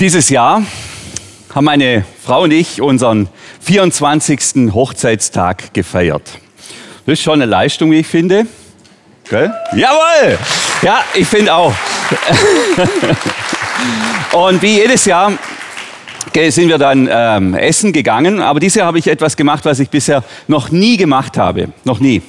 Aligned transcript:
Dieses 0.00 0.28
Jahr 0.28 0.62
haben 1.52 1.64
meine 1.64 2.04
Frau 2.24 2.42
und 2.42 2.52
ich 2.52 2.80
unseren 2.80 3.28
24. 3.62 4.72
Hochzeitstag 4.72 5.74
gefeiert. 5.74 6.22
Das 7.04 7.14
ist 7.14 7.22
schon 7.22 7.42
eine 7.42 7.46
Leistung, 7.46 7.90
wie 7.90 7.98
ich 7.98 8.06
finde. 8.06 8.46
Gell? 9.28 9.52
Jawohl! 9.72 10.38
Ja, 10.82 11.02
ich 11.14 11.26
finde 11.26 11.52
auch. 11.52 11.74
und 14.34 14.62
wie 14.62 14.76
jedes 14.76 15.04
Jahr 15.04 15.32
sind 16.50 16.68
wir 16.68 16.78
dann 16.78 17.08
ähm, 17.10 17.54
essen 17.54 17.92
gegangen, 17.92 18.40
aber 18.40 18.60
dieses 18.60 18.76
Jahr 18.76 18.86
habe 18.86 18.98
ich 18.98 19.08
etwas 19.08 19.36
gemacht, 19.36 19.64
was 19.64 19.80
ich 19.80 19.90
bisher 19.90 20.22
noch 20.46 20.70
nie 20.70 20.96
gemacht 20.96 21.36
habe. 21.36 21.68
Noch 21.84 22.00
nie. 22.00 22.22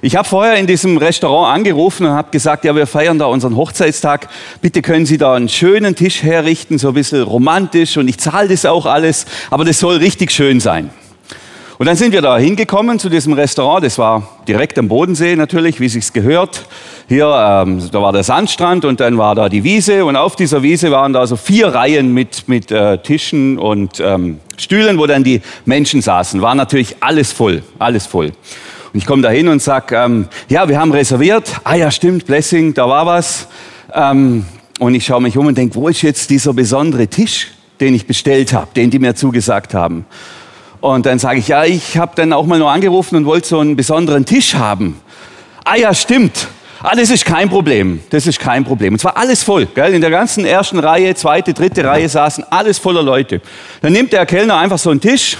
Ich 0.00 0.16
habe 0.16 0.26
vorher 0.26 0.56
in 0.56 0.66
diesem 0.66 0.96
Restaurant 0.96 1.54
angerufen 1.54 2.06
und 2.06 2.12
habe 2.12 2.30
gesagt, 2.30 2.64
ja, 2.64 2.74
wir 2.74 2.86
feiern 2.86 3.18
da 3.18 3.26
unseren 3.26 3.56
Hochzeitstag. 3.56 4.28
Bitte 4.60 4.82
können 4.82 5.06
Sie 5.06 5.16
da 5.16 5.34
einen 5.34 5.48
schönen 5.48 5.94
Tisch 5.94 6.22
herrichten, 6.22 6.78
so 6.78 6.88
ein 6.88 6.94
bisschen 6.94 7.22
romantisch 7.22 7.96
und 7.96 8.08
ich 8.08 8.18
zahle 8.18 8.48
das 8.48 8.66
auch 8.66 8.86
alles, 8.86 9.26
aber 9.50 9.64
das 9.64 9.78
soll 9.78 9.98
richtig 9.98 10.32
schön 10.32 10.58
sein. 10.58 10.90
Und 11.78 11.86
dann 11.86 11.96
sind 11.96 12.12
wir 12.12 12.20
da 12.20 12.38
hingekommen 12.38 12.98
zu 12.98 13.08
diesem 13.08 13.32
Restaurant. 13.32 13.84
Das 13.84 13.98
war 13.98 14.28
direkt 14.46 14.78
am 14.78 14.88
Bodensee 14.88 15.36
natürlich, 15.36 15.80
wie 15.80 15.88
sich's 15.88 16.12
gehört. 16.12 16.66
Hier, 17.08 17.26
ähm, 17.26 17.82
da 17.90 18.02
war 18.02 18.12
der 18.12 18.22
Sandstrand 18.22 18.84
und 18.84 19.00
dann 19.00 19.18
war 19.18 19.34
da 19.34 19.48
die 19.48 19.64
Wiese 19.64 20.04
und 20.04 20.16
auf 20.16 20.36
dieser 20.36 20.62
Wiese 20.62 20.90
waren 20.90 21.12
da 21.12 21.26
so 21.26 21.36
vier 21.36 21.68
Reihen 21.68 22.12
mit, 22.12 22.48
mit 22.48 22.70
äh, 22.70 22.98
Tischen 22.98 23.58
und 23.58 24.00
ähm, 24.00 24.38
Stühlen, 24.56 24.98
wo 24.98 25.06
dann 25.06 25.24
die 25.24 25.40
Menschen 25.64 26.02
saßen. 26.02 26.40
War 26.42 26.54
natürlich 26.54 26.96
alles 27.00 27.32
voll, 27.32 27.62
alles 27.78 28.06
voll. 28.06 28.26
Und 28.26 28.98
ich 28.98 29.06
komme 29.06 29.22
da 29.22 29.30
hin 29.30 29.48
und 29.48 29.62
sage, 29.62 29.96
ähm, 29.96 30.28
ja, 30.48 30.68
wir 30.68 30.78
haben 30.78 30.92
reserviert. 30.92 31.60
Ah 31.64 31.74
ja, 31.74 31.90
stimmt, 31.90 32.26
Blessing, 32.26 32.74
da 32.74 32.88
war 32.88 33.06
was. 33.06 33.48
Ähm, 33.94 34.44
und 34.78 34.94
ich 34.94 35.06
schaue 35.06 35.22
mich 35.22 35.36
um 35.38 35.46
und 35.46 35.56
denke, 35.56 35.74
wo 35.74 35.88
ist 35.88 36.02
jetzt 36.02 36.28
dieser 36.30 36.52
besondere 36.52 37.06
Tisch, 37.08 37.48
den 37.80 37.94
ich 37.94 38.06
bestellt 38.06 38.52
habe, 38.52 38.68
den 38.76 38.90
die 38.90 38.98
mir 38.98 39.14
zugesagt 39.14 39.74
haben? 39.74 40.04
Und 40.82 41.06
dann 41.06 41.20
sage 41.20 41.38
ich, 41.38 41.46
ja, 41.46 41.64
ich 41.64 41.96
habe 41.96 42.12
dann 42.16 42.32
auch 42.32 42.44
mal 42.44 42.58
nur 42.58 42.68
angerufen 42.68 43.14
und 43.14 43.24
wollte 43.24 43.46
so 43.46 43.60
einen 43.60 43.76
besonderen 43.76 44.26
Tisch 44.26 44.56
haben. 44.56 45.00
Ah 45.64 45.76
ja, 45.76 45.94
stimmt. 45.94 46.48
Ah, 46.82 46.96
das 46.96 47.10
ist 47.10 47.24
kein 47.24 47.48
Problem. 47.48 48.00
Das 48.10 48.26
ist 48.26 48.40
kein 48.40 48.64
Problem. 48.64 48.94
Und 48.94 48.98
zwar 48.98 49.16
alles 49.16 49.44
voll. 49.44 49.66
Gell? 49.66 49.94
In 49.94 50.00
der 50.00 50.10
ganzen 50.10 50.44
ersten 50.44 50.80
Reihe, 50.80 51.14
zweite, 51.14 51.54
dritte 51.54 51.84
Reihe 51.84 52.08
saßen 52.08 52.44
alles 52.50 52.78
voller 52.78 53.04
Leute. 53.04 53.40
Dann 53.80 53.92
nimmt 53.92 54.12
der 54.12 54.26
Kellner 54.26 54.58
einfach 54.58 54.78
so 54.78 54.90
einen 54.90 55.00
Tisch, 55.00 55.36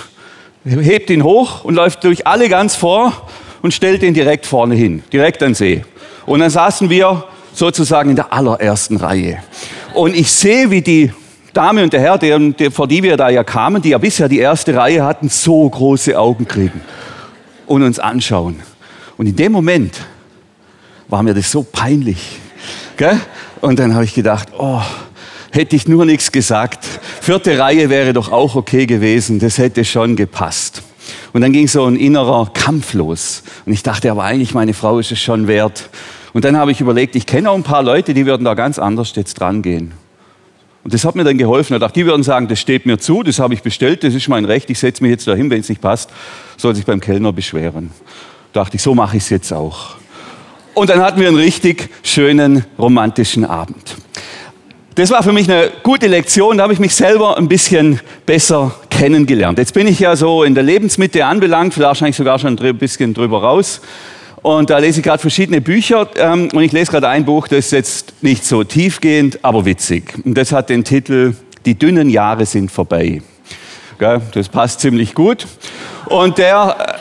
hebt 0.65 1.11
ihn 1.11 1.25
hoch 1.25 1.65
und 1.65 1.75
läuft 1.75 2.05
durch 2.05 2.25
alle 2.25 2.49
ganz 2.49 2.77
vor 2.77 3.27
und 3.63 3.75
stellt 3.75 4.05
ihn 4.05 4.15
direkt 4.15 4.47
vorne 4.47 4.77
hin, 4.77 5.03
direkt 5.13 5.43
an 5.43 5.55
See. 5.55 5.85
Und 6.25 6.39
dann 6.39 6.51
saßen 6.51 6.89
wir 6.89 7.25
sozusagen 7.53 8.11
in 8.11 8.17
der 8.17 8.33
allerersten 8.33 8.97
Reihe. 8.97 9.43
Und 9.93 10.15
ich 10.15 10.31
sehe, 10.31 10.71
wie 10.71 10.83
die 10.83 11.13
Dame 11.53 11.83
und 11.83 11.93
der 11.93 12.01
Herr, 12.01 12.19
der, 12.19 12.39
der, 12.39 12.71
vor 12.71 12.89
die 12.89 13.03
wir 13.03 13.17
da 13.17 13.29
ja 13.29 13.45
kamen, 13.45 13.83
die 13.83 13.91
ja 13.91 13.99
bisher 13.99 14.29
die 14.29 14.39
erste 14.39 14.75
Reihe 14.75 15.05
hatten, 15.05 15.29
so 15.29 15.69
große 15.69 16.19
Augen 16.19 16.49
kriegen 16.49 16.81
und 17.67 17.83
uns 17.83 17.99
anschauen. 17.99 18.61
Und 19.19 19.27
in 19.27 19.37
dem 19.37 19.53
Moment 19.53 20.01
war 21.09 21.23
mir 21.23 21.35
das 21.35 21.51
so 21.51 21.63
peinlich. 21.63 22.39
Gell? 22.97 23.21
Und 23.61 23.79
dann 23.79 23.95
habe 23.95 24.05
ich 24.05 24.15
gedacht, 24.15 24.49
oh, 24.59 24.81
hätte 25.51 25.77
ich 25.77 25.87
nur 25.87 26.07
nichts 26.07 26.33
gesagt. 26.33 26.85
Vierte 27.21 27.59
Reihe 27.59 27.91
wäre 27.91 28.13
doch 28.13 28.33
auch 28.33 28.57
okay 28.57 28.87
gewesen, 28.87 29.39
das 29.39 29.59
hätte 29.59 29.85
schon 29.85 30.17
gepasst. 30.17 30.83
Und 31.33 31.43
dann 31.43 31.53
ging 31.53 31.69
so 31.69 31.85
ein 31.85 31.97
innerer 31.97 32.51
Kampf 32.53 32.95
los. 32.95 33.43
Und 33.67 33.73
ich 33.73 33.83
dachte, 33.83 34.11
aber 34.11 34.25
eigentlich, 34.25 34.55
meine 34.55 34.75
Frau 34.75 34.99
ist 34.99 35.13
es 35.13 35.21
schon 35.21 35.49
wert. 35.49 35.91
Und 36.33 36.45
dann 36.45 36.57
habe 36.57 36.73
ich 36.73 36.81
überlegt, 36.81 37.15
ich 37.15 37.27
kenne 37.27 37.51
auch 37.51 37.55
ein 37.55 37.63
paar 37.63 37.83
Leute, 37.83 38.15
die 38.15 38.27
würden 38.27 38.45
da 38.45 38.55
ganz 38.55 38.79
anders 38.79 39.13
jetzt 39.15 39.35
dran 39.35 39.63
gehen. 39.63 39.93
Und 40.85 40.93
das 40.93 41.05
hat 41.05 41.15
mir 41.15 41.25
dann 41.25 41.39
geholfen. 41.39 41.75
Ich 41.75 41.81
dachte, 41.81 41.95
die 41.95 42.07
würden 42.07 42.23
sagen, 42.23 42.49
das 42.49 42.59
steht 42.59 42.87
mir 42.87 42.99
zu, 42.99 43.23
das 43.23 43.39
habe 43.39 43.55
ich 43.55 43.63
bestellt, 43.63 44.03
das 44.03 44.15
ist 44.15 44.29
mein 44.29 44.45
Recht, 44.45 44.69
ich 44.69 44.79
setze 44.79 45.03
mich 45.03 45.11
jetzt 45.11 45.29
dahin, 45.29 45.49
wenn 45.51 45.61
es 45.61 45.69
nicht 45.69 45.81
passt, 45.81 46.11
soll 46.57 46.75
sich 46.75 46.85
beim 46.85 47.01
Kellner 47.01 47.33
beschweren. 47.33 47.91
Da 48.53 48.65
dachte 48.65 48.77
ich, 48.77 48.83
so 48.83 48.95
mache 48.95 49.17
ich 49.17 49.23
es 49.23 49.31
jetzt 49.31 49.53
auch. 49.53 49.97
Und 50.75 50.91
dann 50.91 51.01
hatten 51.01 51.21
wir 51.21 51.29
einen 51.29 51.37
richtig 51.37 51.91
schönen 52.03 52.65
romantischen 52.79 53.45
Abend. 53.45 53.97
Das 54.95 55.11
war 55.11 55.23
für 55.23 55.33
mich 55.33 55.51
eine 55.51 55.71
gute 55.83 56.07
Lektion, 56.07 56.59
da 56.59 56.65
habe 56.65 56.75
ich 56.75 56.79
mich 56.79 56.95
selber 56.95 57.39
ein 57.39 57.49
bisschen 57.49 58.01
besser 58.27 58.75
kennengelernt. 58.91 59.59
Jetzt 59.59 59.73
bin 59.73 59.87
ich 59.87 60.01
ja 60.01 60.17
so 60.17 60.43
in 60.43 60.55
der 60.55 60.65
Lebensmitte 60.65 61.25
anbelangt, 61.25 61.79
wahrscheinlich 61.79 62.17
sogar 62.17 62.39
schon 62.39 62.59
ein 62.59 62.79
bisschen 62.79 63.15
drüber 63.15 63.41
raus. 63.41 63.81
Und 64.43 64.71
da 64.71 64.79
lese 64.79 64.99
ich 64.99 65.05
gerade 65.05 65.21
verschiedene 65.21 65.61
Bücher 65.61 66.09
ähm, 66.17 66.49
und 66.53 66.63
ich 66.63 66.73
lese 66.73 66.91
gerade 66.91 67.09
ein 67.09 67.25
Buch, 67.25 67.47
das 67.47 67.67
ist 67.67 67.73
jetzt 67.73 68.23
nicht 68.23 68.45
so 68.45 68.65
tiefgehend, 68.65 69.39
aber 69.45 69.65
witzig. 69.65 70.15
Und 70.25 70.35
das 70.37 70.51
hat 70.51 70.69
den 70.69 70.83
Titel 70.83 71.35
Die 71.65 71.79
dünnen 71.79 72.11
Jahre 72.11 72.45
sind 72.45 72.71
vorbei. 72.71 73.23
Gell? 74.01 74.21
Das 74.35 74.49
passt 74.49 74.81
ziemlich 74.81 75.15
gut. 75.15 75.47
Und 76.07 76.39
der, 76.39 76.99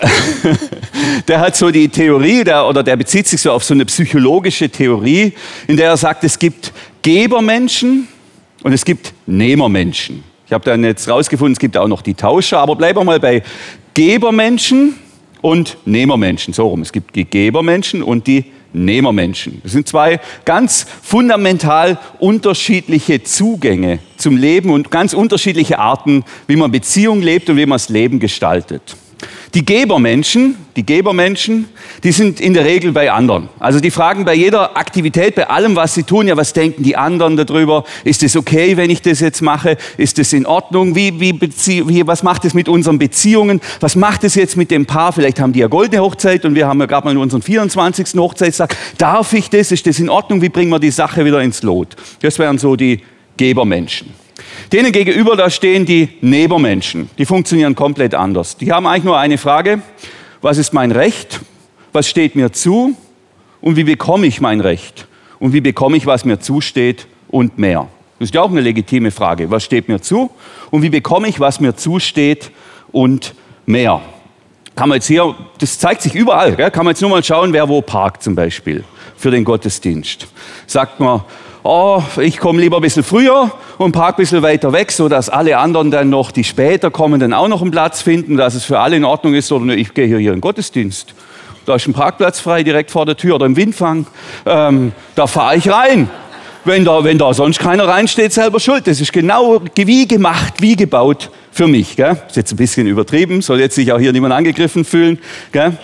der 1.28 1.40
hat 1.40 1.56
so 1.56 1.72
die 1.72 1.90
Theorie, 1.90 2.44
der, 2.44 2.68
oder 2.68 2.84
der 2.84 2.96
bezieht 2.96 3.28
sich 3.28 3.42
so 3.42 3.52
auf 3.52 3.64
so 3.64 3.74
eine 3.74 3.86
psychologische 3.86 4.70
Theorie, 4.70 5.34
in 5.68 5.78
der 5.78 5.90
er 5.90 5.98
sagt, 5.98 6.24
es 6.24 6.38
gibt 6.38 6.72
Gebermenschen 7.02 8.08
und 8.62 8.72
es 8.72 8.86
gibt 8.86 9.14
Nehmermenschen. 9.26 10.24
Ich 10.46 10.54
habe 10.54 10.64
dann 10.64 10.84
jetzt 10.84 11.10
rausgefunden, 11.10 11.54
es 11.54 11.60
gibt 11.60 11.76
auch 11.76 11.88
noch 11.88 12.04
die 12.04 12.14
Tauscher, 12.14 12.60
aber 12.60 12.76
bleiben 12.76 13.00
wir 13.00 13.04
mal 13.04 13.20
bei 13.20 13.42
Gebermenschen 13.96 14.96
und 15.42 15.78
Nehmermenschen. 15.86 16.54
So 16.54 16.68
rum. 16.68 16.82
Es 16.82 16.92
gibt 16.92 17.16
die 17.16 17.26
Gebermenschen 17.26 18.04
und 18.04 18.28
die 18.28 18.46
Nehmermenschen. 18.74 19.60
Das 19.64 19.74
sind 19.74 19.88
zwei 19.88 20.20
ganz 20.46 20.86
fundamental 21.02 22.00
unterschiedliche 22.20 23.24
Zugänge 23.24 24.00
zum 24.18 24.38
Leben 24.38 24.70
und 24.70 24.92
ganz 24.92 25.14
unterschiedliche 25.14 25.80
Arten, 25.80 26.24
wie 26.48 26.56
man 26.56 26.72
Beziehung 26.72 27.22
lebt 27.22 27.50
und 27.50 27.58
wie 27.58 27.66
man 27.66 27.76
das 27.76 27.90
Leben 27.90 28.20
gestaltet. 28.20 28.96
Die 29.54 29.66
Gebermenschen, 29.66 30.56
die 30.76 30.86
Gebermenschen, 30.86 31.68
die 32.04 32.12
sind 32.12 32.40
in 32.40 32.54
der 32.54 32.66
Regel 32.66 32.92
bei 32.92 33.12
anderen. 33.12 33.50
Also 33.60 33.80
die 33.80 33.92
fragen 33.92 34.24
bei 34.24 34.34
jeder 34.34 34.78
Aktivität, 34.78 35.36
bei 35.36 35.50
allem, 35.50 35.76
was 35.76 35.94
sie 35.94 36.04
tun, 36.04 36.28
ja, 36.28 36.38
was 36.38 36.54
denken 36.54 36.84
die 36.84 36.96
anderen 36.96 37.36
darüber? 37.36 37.84
Ist 38.04 38.24
es 38.24 38.36
okay, 38.36 38.78
wenn 38.78 38.90
ich 38.90 39.02
das 39.02 39.20
jetzt 39.20 39.42
mache? 39.42 39.78
Ist 39.98 40.20
es 40.20 40.32
in 40.34 40.46
Ordnung? 40.46 40.96
Wie, 40.96 41.20
wie, 41.20 41.40
wie, 41.40 42.08
was 42.08 42.24
macht 42.24 42.46
es 42.46 42.54
mit 42.54 42.70
unseren 42.70 43.00
Beziehungen? 43.00 43.60
Was 43.80 43.96
macht 43.96 44.24
es 44.24 44.36
jetzt 44.36 44.56
mit 44.56 44.72
dem 44.72 44.86
Paar? 44.86 45.12
Vielleicht 45.12 45.40
haben 45.40 45.54
die 45.54 45.60
ja 45.60 45.68
goldene 45.68 46.02
Hochzeit 46.02 46.46
und 46.46 46.56
wir 46.56 46.68
haben 46.68 46.80
ja 46.80 46.86
gerade 46.86 47.06
mal 47.06 47.18
unseren 47.18 47.42
24. 47.42 48.20
Hochzeitstag. 48.20 48.76
Darf 48.98 49.34
ich 49.34 49.50
das? 49.50 49.72
Ist 49.72 49.86
das 49.88 50.00
in 50.00 50.10
Ordnung? 50.10 50.42
Wie 50.42 50.50
bringen 50.50 50.72
wir 50.72 50.80
die 50.80 50.92
Sache 50.92 51.26
wieder 51.26 51.42
ins 51.42 51.64
Lot? 51.64 51.96
Das 52.22 52.40
wären 52.40 52.58
so 52.58 52.76
die 52.76 53.02
Gebermenschen. 53.38 54.21
Denen 54.72 54.94
gegenüber, 54.94 55.36
da 55.36 55.50
stehen 55.50 55.86
die 55.86 56.10
Nebermenschen. 56.22 57.10
Die 57.18 57.26
funktionieren 57.26 57.76
komplett 57.76 58.16
anders. 58.16 58.56
Die 58.56 58.72
haben 58.72 58.88
eigentlich 58.88 59.04
nur 59.04 59.20
eine 59.20 59.38
Frage. 59.38 59.82
Was 60.42 60.58
ist 60.58 60.74
mein 60.74 60.92
Recht? 60.92 61.42
Was 61.92 62.08
steht 62.08 62.36
mir 62.36 62.54
zu? 62.54 62.96
Und 63.60 63.76
wie 63.76 63.84
bekomme 63.84 64.28
ich 64.28 64.40
mein 64.40 64.62
Recht? 64.62 65.08
Und 65.40 65.54
wie 65.54 65.62
bekomme 65.62 65.98
ich, 65.98 66.06
was 66.06 66.24
mir 66.24 66.40
zusteht 66.40 67.08
und 67.28 67.58
mehr? 67.58 67.88
Das 68.20 68.30
ist 68.30 68.36
ja 68.36 68.42
auch 68.44 68.50
eine 68.50 68.62
legitime 68.62 69.12
Frage. 69.12 69.52
Was 69.52 69.64
steht 69.64 69.90
mir 69.90 70.00
zu? 70.00 70.32
Und 70.70 70.84
wie 70.84 70.90
bekomme 70.90 71.28
ich, 71.28 71.40
was 71.40 71.60
mir 71.60 71.76
zusteht 71.76 72.52
und 72.92 73.34
mehr? 73.66 74.02
Kann 74.76 74.88
man 74.88 74.98
jetzt 74.98 75.08
hier, 75.08 75.36
das 75.58 75.80
zeigt 75.80 76.02
sich 76.02 76.16
überall, 76.16 76.56
gell? 76.56 76.72
kann 76.72 76.86
man 76.86 76.94
jetzt 76.94 77.02
nur 77.02 77.10
mal 77.10 77.24
schauen, 77.24 77.52
wer 77.52 77.68
wo 77.68 77.82
parkt 77.82 78.24
zum 78.24 78.36
Beispiel 78.36 78.86
für 79.18 79.32
den 79.32 79.44
Gottesdienst. 79.44 80.28
Sagt 80.66 81.00
man, 81.00 81.24
oh, 81.64 82.02
ich 82.20 82.38
komme 82.38 82.60
lieber 82.60 82.78
ein 82.78 82.82
bisschen 82.82 83.04
früher 83.04 83.52
und 83.78 83.92
park 83.92 84.16
ein 84.16 84.22
bisschen 84.22 84.42
weiter 84.42 84.74
weg, 84.74 84.92
so 84.92 85.10
dass 85.10 85.30
alle 85.30 85.58
anderen 85.58 85.92
dann 85.92 86.10
noch, 86.10 86.32
die 86.32 86.44
später 86.44 86.92
kommen, 86.92 87.20
dann 87.20 87.34
auch 87.34 87.48
noch 87.48 87.62
einen 87.62 87.72
Platz 87.72 88.02
finden, 88.02 88.38
dass 88.38 88.56
es 88.56 88.66
für 88.66 88.80
alle 88.80 88.98
in 88.98 89.06
Ordnung 89.06 89.34
ist. 89.34 89.52
Oder 89.52 89.76
ich 89.76 89.94
gehe 89.94 90.08
hier, 90.08 90.18
hier 90.18 90.32
in 90.32 90.38
den 90.38 90.42
Gottesdienst. 90.42 91.14
Da 91.66 91.76
ist 91.76 91.88
ein 91.88 91.94
Parkplatz 91.94 92.40
frei 92.40 92.64
direkt 92.64 92.90
vor 92.90 93.06
der 93.06 93.16
Tür 93.16 93.36
oder 93.36 93.46
im 93.46 93.56
Windfang. 93.56 94.08
Ähm, 94.46 94.94
da 95.16 95.28
fahre 95.28 95.58
ich 95.58 95.70
rein. 95.70 96.10
Wenn 96.64 96.86
da, 96.86 97.04
wenn 97.04 97.18
da 97.18 97.34
sonst 97.34 97.60
keiner 97.60 97.88
reinsteht, 97.88 98.34
selber 98.34 98.60
schuld. 98.60 98.86
Das 98.86 99.02
ist 99.02 99.12
genau 99.12 99.62
wie 99.76 100.08
gemacht, 100.08 100.56
wie 100.60 100.76
gebaut 100.76 101.32
für 101.52 101.68
mich. 101.68 101.96
Gell? 101.96 102.18
Ist 102.28 102.36
jetzt 102.36 102.54
ein 102.54 102.58
bisschen 102.58 102.88
übertrieben, 102.88 103.42
soll 103.42 103.60
jetzt 103.60 103.76
sich 103.76 103.92
auch 103.92 104.00
hier 104.00 104.12
niemand 104.12 104.34
angegriffen 104.34 104.86
fühlen. 104.86 105.20
Gell? 105.52 105.78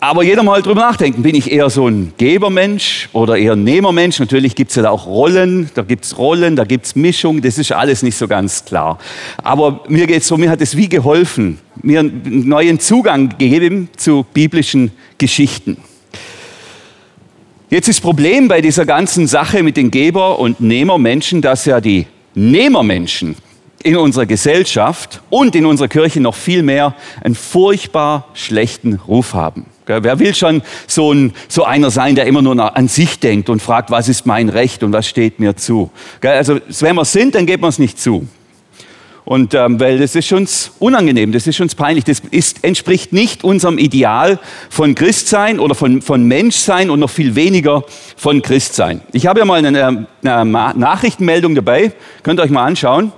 Aber 0.00 0.22
jeder 0.22 0.44
mal 0.44 0.62
drüber 0.62 0.82
nachdenken, 0.82 1.22
bin 1.22 1.34
ich 1.34 1.50
eher 1.50 1.68
so 1.70 1.88
ein 1.88 2.12
Gebermensch 2.18 3.08
oder 3.12 3.36
eher 3.36 3.54
ein 3.54 3.64
Nehmermensch? 3.64 4.20
Natürlich 4.20 4.54
gibt 4.54 4.70
es 4.70 4.76
ja 4.76 4.88
auch 4.90 5.06
Rollen, 5.06 5.70
da 5.74 5.82
gibt 5.82 6.04
es 6.04 6.16
Rollen, 6.16 6.54
da 6.54 6.62
gibt 6.62 6.86
es 6.86 6.94
Mischung, 6.94 7.42
das 7.42 7.58
ist 7.58 7.72
alles 7.72 8.04
nicht 8.04 8.16
so 8.16 8.28
ganz 8.28 8.64
klar. 8.64 8.98
Aber 9.42 9.80
mir 9.88 10.06
geht 10.06 10.22
es 10.22 10.28
so, 10.28 10.36
mir 10.36 10.50
hat 10.50 10.60
es 10.60 10.76
wie 10.76 10.88
geholfen, 10.88 11.58
mir 11.82 11.98
einen 11.98 12.48
neuen 12.48 12.78
Zugang 12.78 13.30
gegeben 13.30 13.88
zu 13.96 14.24
biblischen 14.32 14.92
Geschichten. 15.18 15.78
Jetzt 17.68 17.88
ist 17.88 17.98
das 17.98 18.02
Problem 18.02 18.46
bei 18.46 18.60
dieser 18.60 18.86
ganzen 18.86 19.26
Sache 19.26 19.64
mit 19.64 19.76
den 19.76 19.90
Geber- 19.90 20.38
und 20.38 20.60
Nehmermenschen, 20.60 21.42
dass 21.42 21.64
ja 21.64 21.80
die 21.80 22.06
Nehmermenschen 22.36 23.34
in 23.82 23.96
unserer 23.96 24.26
Gesellschaft 24.26 25.22
und 25.28 25.56
in 25.56 25.66
unserer 25.66 25.88
Kirche 25.88 26.20
noch 26.20 26.36
viel 26.36 26.62
mehr 26.62 26.94
einen 27.22 27.34
furchtbar 27.34 28.28
schlechten 28.34 28.94
Ruf 28.94 29.34
haben. 29.34 29.66
Wer 29.88 30.18
will 30.18 30.34
schon 30.34 30.62
so, 30.86 31.12
ein, 31.12 31.32
so 31.48 31.64
einer 31.64 31.90
sein, 31.90 32.14
der 32.14 32.26
immer 32.26 32.42
nur 32.42 32.76
an 32.76 32.88
sich 32.88 33.18
denkt 33.18 33.48
und 33.48 33.62
fragt, 33.62 33.90
was 33.90 34.08
ist 34.08 34.26
mein 34.26 34.48
Recht 34.48 34.82
und 34.82 34.92
was 34.92 35.08
steht 35.08 35.40
mir 35.40 35.56
zu? 35.56 35.90
Also 36.22 36.60
wenn 36.80 36.96
wir 36.96 37.04
sind, 37.04 37.34
dann 37.34 37.46
geht 37.46 37.60
man 37.60 37.70
es 37.70 37.78
nicht 37.78 37.98
zu. 37.98 38.28
Und 39.24 39.52
ähm, 39.52 39.78
weil 39.78 39.98
das 39.98 40.14
ist 40.14 40.32
uns 40.32 40.70
unangenehm, 40.78 41.32
das 41.32 41.46
ist 41.46 41.60
uns 41.60 41.74
peinlich, 41.74 42.04
das 42.04 42.22
ist, 42.30 42.64
entspricht 42.64 43.12
nicht 43.12 43.44
unserem 43.44 43.76
Ideal 43.76 44.38
von 44.70 44.94
Christsein 44.94 45.60
oder 45.60 45.74
von, 45.74 46.00
von 46.00 46.24
Menschsein 46.24 46.88
und 46.88 47.00
noch 47.00 47.10
viel 47.10 47.34
weniger 47.34 47.84
von 48.16 48.40
Christsein. 48.40 49.02
Ich 49.12 49.26
habe 49.26 49.40
ja 49.40 49.44
mal 49.44 49.62
eine, 49.62 50.06
eine 50.22 50.44
Nachrichtenmeldung 50.46 51.54
dabei, 51.54 51.92
könnt 52.22 52.40
ihr 52.40 52.42
euch 52.42 52.50
mal 52.50 52.64
anschauen. 52.64 53.12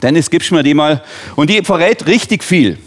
Dennis, 0.00 0.30
gibst 0.30 0.52
mir 0.52 0.62
die 0.62 0.74
mal. 0.74 1.02
Und 1.34 1.50
die 1.50 1.62
verrät 1.64 2.06
richtig 2.06 2.44
viel. 2.44 2.78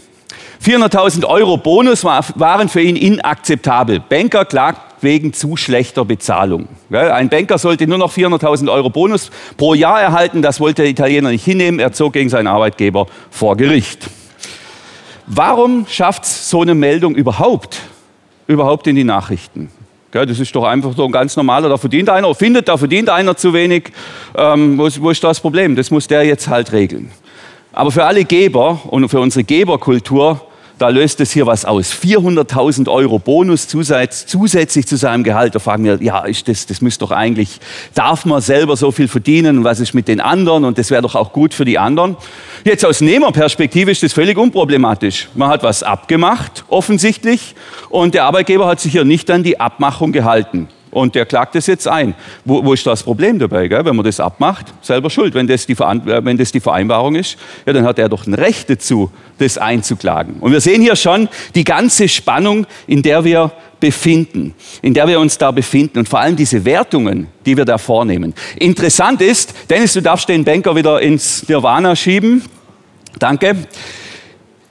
400.000 0.62 1.24
Euro 1.24 1.56
Bonus 1.56 2.04
waren 2.04 2.68
für 2.68 2.80
ihn 2.80 2.96
inakzeptabel. 2.96 4.00
Banker 4.00 4.44
klagt 4.44 5.02
wegen 5.02 5.32
zu 5.32 5.56
schlechter 5.56 6.04
Bezahlung. 6.04 6.68
Ein 6.90 7.28
Banker 7.28 7.58
sollte 7.58 7.86
nur 7.86 7.98
noch 7.98 8.12
400.000 8.12 8.72
Euro 8.72 8.90
Bonus 8.90 9.30
pro 9.56 9.74
Jahr 9.74 10.00
erhalten. 10.00 10.42
Das 10.42 10.60
wollte 10.60 10.82
der 10.82 10.90
Italiener 10.90 11.30
nicht 11.30 11.44
hinnehmen. 11.44 11.78
Er 11.78 11.92
zog 11.92 12.14
gegen 12.14 12.30
seinen 12.30 12.46
Arbeitgeber 12.46 13.06
vor 13.30 13.56
Gericht. 13.56 14.08
Warum 15.26 15.86
schafft 15.88 16.26
so 16.26 16.62
eine 16.62 16.74
Meldung 16.74 17.14
überhaupt, 17.14 17.80
überhaupt 18.46 18.86
in 18.86 18.96
die 18.96 19.04
Nachrichten? 19.04 19.70
Das 20.10 20.38
ist 20.38 20.54
doch 20.54 20.64
einfach 20.64 20.94
so 20.94 21.04
ein 21.04 21.10
ganz 21.10 21.34
normaler, 21.34 21.68
da 21.68 21.76
verdient 21.76 22.08
einer, 22.08 22.32
findet, 22.36 22.68
da 22.68 22.76
verdient 22.76 23.10
einer 23.10 23.36
zu 23.36 23.52
wenig. 23.52 23.90
Ähm, 24.36 24.78
wo, 24.78 24.86
ist, 24.86 25.02
wo 25.02 25.10
ist 25.10 25.24
das 25.24 25.40
Problem? 25.40 25.74
Das 25.74 25.90
muss 25.90 26.06
der 26.06 26.24
jetzt 26.24 26.46
halt 26.46 26.72
regeln. 26.72 27.10
Aber 27.74 27.90
für 27.90 28.04
alle 28.04 28.24
Geber 28.24 28.80
und 28.86 29.08
für 29.08 29.20
unsere 29.20 29.44
Geberkultur 29.44 30.40
da 30.78 30.88
löst 30.88 31.20
es 31.20 31.30
hier 31.30 31.46
was 31.46 31.64
aus. 31.64 31.92
400.000 31.92 32.90
Euro 32.90 33.20
Bonus 33.20 33.68
zusätzlich 33.68 34.86
zu 34.86 34.96
seinem 34.96 35.22
Gehalt. 35.22 35.54
Da 35.54 35.60
fragen 35.60 35.84
wir, 35.84 36.02
ja, 36.02 36.24
ist 36.24 36.48
das, 36.48 36.66
das 36.66 36.80
müsste 36.80 37.04
doch 37.04 37.12
eigentlich, 37.12 37.60
darf 37.94 38.24
man 38.24 38.40
selber 38.40 38.76
so 38.76 38.90
viel 38.90 39.06
verdienen 39.06 39.58
und 39.58 39.64
was 39.64 39.78
ist 39.78 39.94
mit 39.94 40.08
den 40.08 40.20
anderen 40.20 40.64
und 40.64 40.76
das 40.76 40.90
wäre 40.90 41.02
doch 41.02 41.14
auch 41.14 41.32
gut 41.32 41.54
für 41.54 41.64
die 41.64 41.78
anderen. 41.78 42.16
Jetzt 42.64 42.84
aus 42.84 43.00
Nehmerperspektive 43.00 43.90
ist 43.92 44.02
das 44.02 44.12
völlig 44.12 44.36
unproblematisch. 44.36 45.28
Man 45.34 45.48
hat 45.48 45.62
was 45.62 45.84
abgemacht, 45.84 46.64
offensichtlich, 46.68 47.54
und 47.88 48.14
der 48.14 48.24
Arbeitgeber 48.24 48.66
hat 48.66 48.80
sich 48.80 48.92
hier 48.92 49.04
nicht 49.04 49.30
an 49.30 49.44
die 49.44 49.60
Abmachung 49.60 50.10
gehalten. 50.10 50.68
Und 50.94 51.14
der 51.14 51.26
klagt 51.26 51.54
das 51.54 51.66
jetzt 51.66 51.88
ein. 51.88 52.14
Wo, 52.44 52.64
wo 52.64 52.72
ist 52.72 52.86
das 52.86 53.02
Problem 53.02 53.38
dabei? 53.38 53.68
Gell? 53.68 53.84
Wenn 53.84 53.96
man 53.96 54.04
das 54.04 54.20
abmacht, 54.20 54.72
selber 54.80 55.10
schuld. 55.10 55.34
Wenn 55.34 55.46
das, 55.46 55.66
die 55.66 55.72
äh, 55.72 56.24
wenn 56.24 56.38
das 56.38 56.52
die 56.52 56.60
Vereinbarung 56.60 57.16
ist, 57.16 57.36
ja, 57.66 57.72
dann 57.72 57.84
hat 57.84 57.98
er 57.98 58.08
doch 58.08 58.26
ein 58.26 58.34
Recht 58.34 58.70
dazu, 58.70 59.10
das 59.38 59.58
einzuklagen. 59.58 60.36
Und 60.40 60.52
wir 60.52 60.60
sehen 60.60 60.80
hier 60.80 60.96
schon 60.96 61.28
die 61.54 61.64
ganze 61.64 62.08
Spannung, 62.08 62.66
in 62.86 63.02
der 63.02 63.24
wir 63.24 63.52
befinden, 63.80 64.54
in 64.80 64.94
der 64.94 65.08
wir 65.08 65.20
uns 65.20 65.36
da 65.36 65.50
befinden 65.50 65.98
und 65.98 66.08
vor 66.08 66.20
allem 66.20 66.36
diese 66.36 66.64
Wertungen, 66.64 67.26
die 67.44 67.56
wir 67.56 67.64
da 67.64 67.76
vornehmen. 67.76 68.32
Interessant 68.56 69.20
ist, 69.20 69.52
Dennis, 69.68 69.92
du 69.92 70.00
darfst 70.00 70.28
den 70.28 70.44
Banker 70.44 70.74
wieder 70.74 71.02
ins 71.02 71.46
Nirvana 71.48 71.94
schieben. 71.94 72.42
Danke. 73.18 73.56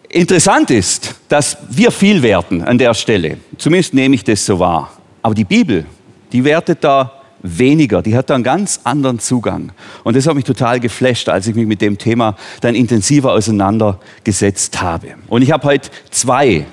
Interessant 0.10 0.72
ist, 0.72 1.16
dass 1.28 1.58
wir 1.70 1.92
viel 1.92 2.22
werten 2.24 2.62
an 2.62 2.78
der 2.78 2.94
Stelle. 2.94 3.38
Zumindest 3.58 3.94
nehme 3.94 4.16
ich 4.16 4.24
das 4.24 4.46
so 4.46 4.60
wahr. 4.60 4.92
Aber 5.22 5.34
die 5.34 5.44
Bibel 5.44 5.86
die 6.34 6.44
wertet 6.44 6.84
da 6.84 7.14
weniger, 7.44 8.02
die 8.02 8.16
hat 8.16 8.30
da 8.30 8.36
einen 8.36 8.44
ganz 8.44 8.80
anderen 8.84 9.20
Zugang. 9.20 9.72
Und 10.04 10.16
das 10.16 10.26
hat 10.28 10.36
mich 10.36 10.46
total 10.46 10.80
geflasht, 10.80 11.30
als 11.30 11.48
ich 11.48 11.56
mich 11.56 11.68
mit 11.68 11.82
dem 11.82 11.98
Thema 11.98 12.36
dann 12.62 12.74
intensiver 12.74 13.34
auseinandergesetzt 13.34 14.82
habe. 14.82 15.16
Und 15.28 15.42
ich 15.42 15.52
habe 15.52 15.68
heute 15.68 15.90
zwei 16.10 16.66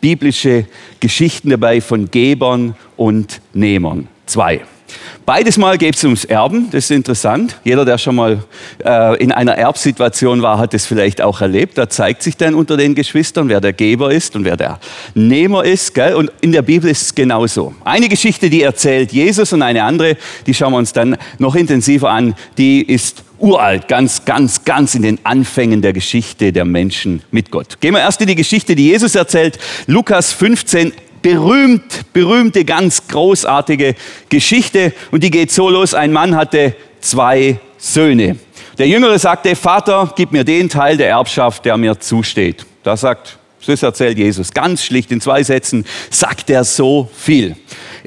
biblische 0.00 0.66
Geschichten 1.00 1.50
dabei 1.50 1.80
von 1.80 2.10
Gebern 2.10 2.74
und 2.96 3.40
Nehmern. 3.52 4.08
Zwei. 4.26 4.62
Beides 5.24 5.56
Mal 5.56 5.78
geht 5.78 5.96
es 5.96 6.04
ums 6.04 6.24
Erben, 6.24 6.68
das 6.70 6.84
ist 6.84 6.90
interessant. 6.90 7.56
Jeder, 7.64 7.84
der 7.84 7.98
schon 7.98 8.16
mal 8.16 8.42
äh, 8.84 9.22
in 9.22 9.32
einer 9.32 9.52
Erbsituation 9.52 10.42
war, 10.42 10.58
hat 10.58 10.74
es 10.74 10.86
vielleicht 10.86 11.20
auch 11.20 11.40
erlebt. 11.40 11.78
Da 11.78 11.88
zeigt 11.88 12.22
sich 12.22 12.36
dann 12.36 12.54
unter 12.54 12.76
den 12.76 12.94
Geschwistern, 12.94 13.48
wer 13.48 13.60
der 13.60 13.72
Geber 13.72 14.12
ist 14.12 14.34
und 14.36 14.44
wer 14.44 14.56
der 14.56 14.80
Nehmer 15.14 15.64
ist. 15.64 15.94
Gell? 15.94 16.14
Und 16.14 16.32
in 16.40 16.52
der 16.52 16.62
Bibel 16.62 16.90
ist 16.90 17.02
es 17.02 17.14
genauso. 17.14 17.74
Eine 17.84 18.08
Geschichte, 18.08 18.50
die 18.50 18.62
erzählt 18.62 19.12
Jesus 19.12 19.52
und 19.52 19.62
eine 19.62 19.84
andere, 19.84 20.16
die 20.46 20.54
schauen 20.54 20.72
wir 20.72 20.78
uns 20.78 20.92
dann 20.92 21.16
noch 21.38 21.54
intensiver 21.54 22.10
an, 22.10 22.34
die 22.58 22.82
ist 22.82 23.22
uralt, 23.42 23.88
ganz, 23.88 24.24
ganz, 24.24 24.64
ganz 24.64 24.94
in 24.94 25.02
den 25.02 25.18
Anfängen 25.24 25.82
der 25.82 25.92
Geschichte 25.92 26.52
der 26.52 26.64
Menschen 26.64 27.22
mit 27.30 27.50
Gott. 27.50 27.80
Gehen 27.80 27.92
wir 27.92 28.00
erst 28.00 28.20
in 28.20 28.28
die 28.28 28.36
Geschichte, 28.36 28.76
die 28.76 28.86
Jesus 28.86 29.14
erzählt. 29.14 29.58
Lukas 29.86 30.32
15, 30.32 30.92
berühmt, 31.22 32.12
berühmte, 32.12 32.64
ganz 32.64 33.06
großartige 33.08 33.94
Geschichte. 34.28 34.92
Und 35.10 35.22
die 35.22 35.30
geht 35.30 35.50
so 35.50 35.70
los, 35.70 35.94
ein 35.94 36.12
Mann 36.12 36.36
hatte 36.36 36.74
zwei 37.00 37.58
Söhne. 37.78 38.36
Der 38.78 38.88
Jüngere 38.88 39.18
sagte, 39.18 39.54
Vater, 39.54 40.12
gib 40.16 40.32
mir 40.32 40.44
den 40.44 40.68
Teil 40.68 40.96
der 40.96 41.10
Erbschaft, 41.10 41.64
der 41.64 41.76
mir 41.76 41.98
zusteht. 41.98 42.64
Da 42.82 42.96
sagt, 42.96 43.38
das 43.66 43.82
erzählt 43.82 44.18
Jesus, 44.18 44.52
ganz 44.52 44.84
schlicht 44.84 45.12
in 45.12 45.20
zwei 45.20 45.42
Sätzen, 45.42 45.84
sagt 46.10 46.50
er 46.50 46.64
so 46.64 47.08
viel. 47.14 47.56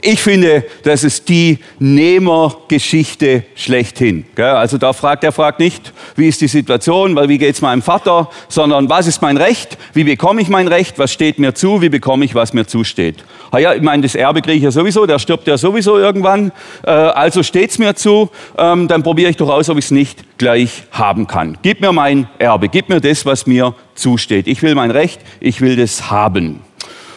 Ich 0.02 0.22
finde, 0.22 0.64
das 0.84 1.04
ist 1.04 1.30
die 1.30 1.60
Nehmergeschichte 1.80 3.44
schlechthin. 3.56 4.26
Also 4.38 4.78
da 4.78 4.94
fragt 4.94 5.24
er 5.24 5.32
fragt 5.32 5.60
nicht, 5.60 5.94
wie 6.16 6.28
ist 6.28 6.42
die 6.42 6.48
Situation, 6.48 7.16
weil 7.16 7.30
wie 7.30 7.38
geht 7.38 7.56
es 7.56 7.62
meinem 7.62 7.82
Vater, 7.82 8.30
sondern 8.50 8.90
was 8.90 9.08
ist 9.08 9.22
mein 9.22 9.38
Recht, 9.38 9.78
wie 9.94 10.04
bekomme 10.04 10.42
ich 10.42 10.50
mein 10.50 10.68
Recht, 10.68 11.00
was 11.00 11.14
steht 11.14 11.40
mir 11.40 11.54
zu, 11.54 11.82
wie 11.82 11.90
bekomme 11.90 12.26
ich, 12.26 12.36
was 12.36 12.54
mir 12.54 12.66
zusteht. 12.66 13.24
Ja, 13.58 13.74
ich 13.74 13.82
meine, 13.82 14.04
das 14.04 14.16
Erbe 14.16 14.42
kriege 14.42 14.58
ich 14.58 14.64
ja 14.64 14.72
sowieso, 14.72 15.06
der 15.06 15.18
stirbt 15.18 15.48
ja 15.48 15.58
sowieso 15.58 15.98
irgendwann, 15.98 16.52
äh, 16.84 16.90
also 16.90 17.42
steht 17.42 17.70
es 17.70 17.80
mir 17.80 17.96
zu, 17.96 18.30
ähm, 18.58 18.90
dann 18.90 19.02
probiere 19.02 19.30
ich 19.30 19.38
doch 19.38 19.50
aus, 19.50 19.70
ob 19.70 19.78
ich 19.78 19.86
es 19.86 19.92
nicht 19.92 20.38
gleich 20.38 20.84
haben 20.92 21.26
kann. 21.28 21.58
Gib 21.62 21.80
mir 21.80 21.94
mein 21.94 22.28
Erbe, 22.38 22.68
gib 22.68 22.90
mir 22.90 23.00
das, 23.00 23.26
was 23.26 23.48
mir 23.48 23.74
zusteht. 23.94 24.48
Ich 24.48 24.62
will 24.62 24.76
mein 24.76 24.92
Recht, 24.92 25.22
ich 25.40 25.62
will 25.62 25.78
das 25.78 26.10
haben. 26.10 26.62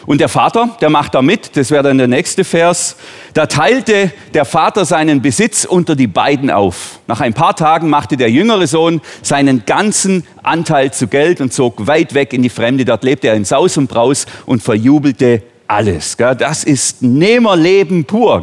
Und 0.05 0.21
der 0.21 0.29
Vater, 0.29 0.77
der 0.81 0.89
macht 0.89 1.15
da 1.15 1.21
mit, 1.21 1.55
das 1.55 1.71
wäre 1.71 1.83
dann 1.83 1.97
der 1.97 2.07
nächste 2.07 2.43
Vers. 2.43 2.95
Da 3.33 3.45
teilte 3.45 4.11
der 4.33 4.45
Vater 4.45 4.85
seinen 4.85 5.21
Besitz 5.21 5.65
unter 5.65 5.95
die 5.95 6.07
beiden 6.07 6.49
auf. 6.49 6.99
Nach 7.07 7.21
ein 7.21 7.33
paar 7.33 7.55
Tagen 7.55 7.89
machte 7.89 8.17
der 8.17 8.31
jüngere 8.31 8.67
Sohn 8.67 9.01
seinen 9.21 9.65
ganzen 9.65 10.25
Anteil 10.43 10.91
zu 10.93 11.07
Geld 11.07 11.41
und 11.41 11.53
zog 11.53 11.87
weit 11.87 12.13
weg 12.13 12.33
in 12.33 12.41
die 12.41 12.49
Fremde. 12.49 12.85
Dort 12.85 13.03
lebte 13.03 13.27
er 13.27 13.35
in 13.35 13.45
Saus 13.45 13.77
und 13.77 13.87
Braus 13.87 14.25
und 14.45 14.63
verjubelte 14.63 15.43
alles. 15.67 16.17
Das 16.17 16.63
ist 16.63 17.03
Nehmerleben 17.03 18.05
pur. 18.05 18.41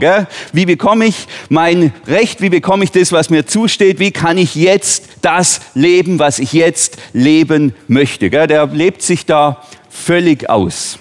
Wie 0.53 0.65
bekomme 0.65 1.07
ich 1.07 1.27
mein 1.49 1.93
Recht? 2.07 2.41
Wie 2.41 2.51
bekomme 2.51 2.85
ich 2.85 2.93
das, 2.93 3.11
was 3.11 3.31
mir 3.31 3.47
zusteht? 3.47 3.99
Wie 3.99 4.13
kann 4.13 4.39
ich 4.39 4.55
jetzt 4.55 5.05
das 5.23 5.61
leben, 5.75 6.21
was 6.21 6.39
ich 6.39 6.53
jetzt 6.53 6.99
leben 7.13 7.75
möchte? 7.89 8.31
Der 8.31 8.67
lebt 8.67 9.03
sich 9.03 9.27
da 9.27 9.63
völlig 9.91 10.49
aus. 10.49 11.01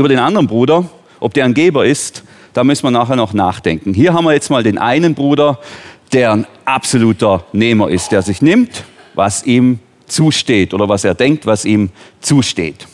Über 0.00 0.08
den 0.08 0.18
anderen 0.18 0.46
Bruder, 0.46 0.86
ob 1.20 1.34
der 1.34 1.44
ein 1.44 1.52
Geber 1.52 1.84
ist, 1.84 2.24
da 2.54 2.64
müssen 2.64 2.84
wir 2.84 2.90
nachher 2.90 3.16
noch 3.16 3.34
nachdenken. 3.34 3.92
Hier 3.92 4.14
haben 4.14 4.24
wir 4.24 4.32
jetzt 4.32 4.48
mal 4.48 4.62
den 4.62 4.78
einen 4.78 5.14
Bruder, 5.14 5.58
der 6.14 6.32
ein 6.32 6.46
absoluter 6.64 7.44
Nehmer 7.52 7.90
ist, 7.90 8.10
der 8.10 8.22
sich 8.22 8.40
nimmt, 8.40 8.84
was 9.12 9.44
ihm 9.44 9.78
zusteht 10.06 10.72
oder 10.72 10.88
was 10.88 11.04
er 11.04 11.14
denkt, 11.14 11.44
was 11.44 11.66
ihm 11.66 11.90
zusteht. 12.22 12.86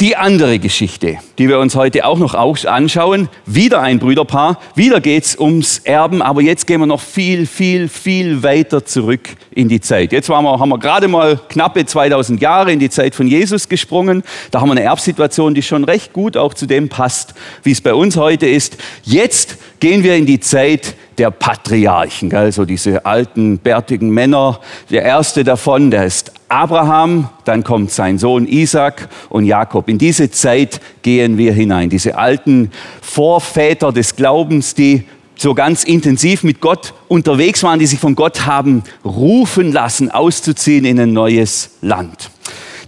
Die 0.00 0.14
andere 0.14 0.58
Geschichte, 0.58 1.16
die 1.38 1.48
wir 1.48 1.58
uns 1.58 1.74
heute 1.74 2.04
auch 2.04 2.18
noch 2.18 2.34
anschauen, 2.34 3.30
wieder 3.46 3.80
ein 3.80 3.98
Brüderpaar, 3.98 4.60
wieder 4.74 5.00
geht's 5.00 5.38
ums 5.38 5.78
Erben, 5.78 6.20
aber 6.20 6.42
jetzt 6.42 6.66
gehen 6.66 6.80
wir 6.80 6.86
noch 6.86 7.00
viel, 7.00 7.46
viel, 7.46 7.88
viel 7.88 8.42
weiter 8.42 8.84
zurück 8.84 9.30
in 9.52 9.70
die 9.70 9.80
Zeit. 9.80 10.12
Jetzt 10.12 10.28
wir, 10.28 10.36
haben 10.36 10.68
wir 10.68 10.78
gerade 10.78 11.08
mal 11.08 11.40
knappe 11.48 11.86
2000 11.86 12.42
Jahre 12.42 12.72
in 12.72 12.78
die 12.78 12.90
Zeit 12.90 13.14
von 13.14 13.26
Jesus 13.26 13.70
gesprungen. 13.70 14.22
Da 14.50 14.60
haben 14.60 14.68
wir 14.68 14.72
eine 14.72 14.82
Erbsituation, 14.82 15.54
die 15.54 15.62
schon 15.62 15.82
recht 15.82 16.12
gut 16.12 16.36
auch 16.36 16.52
zu 16.52 16.66
dem 16.66 16.90
passt, 16.90 17.32
wie 17.62 17.72
es 17.72 17.80
bei 17.80 17.94
uns 17.94 18.18
heute 18.18 18.46
ist. 18.46 18.76
Jetzt 19.02 19.56
gehen 19.80 20.04
wir 20.04 20.14
in 20.14 20.26
die 20.26 20.40
Zeit 20.40 20.94
der 21.18 21.30
Patriarchen, 21.30 22.34
also 22.34 22.64
diese 22.64 23.06
alten, 23.06 23.58
bärtigen 23.58 24.10
Männer. 24.10 24.60
Der 24.90 25.02
erste 25.02 25.44
davon, 25.44 25.90
der 25.90 26.04
ist 26.04 26.32
Abraham, 26.48 27.28
dann 27.44 27.64
kommt 27.64 27.90
sein 27.90 28.18
Sohn 28.18 28.46
Isaac 28.46 29.08
und 29.28 29.44
Jakob. 29.44 29.88
In 29.88 29.98
diese 29.98 30.30
Zeit 30.30 30.80
gehen 31.02 31.38
wir 31.38 31.52
hinein. 31.52 31.90
Diese 31.90 32.16
alten 32.18 32.70
Vorväter 33.00 33.92
des 33.92 34.16
Glaubens, 34.16 34.74
die 34.74 35.04
so 35.36 35.54
ganz 35.54 35.84
intensiv 35.84 36.42
mit 36.42 36.60
Gott 36.60 36.94
unterwegs 37.08 37.62
waren, 37.62 37.78
die 37.78 37.86
sich 37.86 37.98
von 37.98 38.14
Gott 38.14 38.46
haben 38.46 38.82
rufen 39.04 39.72
lassen, 39.72 40.10
auszuziehen 40.10 40.84
in 40.84 40.98
ein 40.98 41.12
neues 41.12 41.76
Land. 41.82 42.30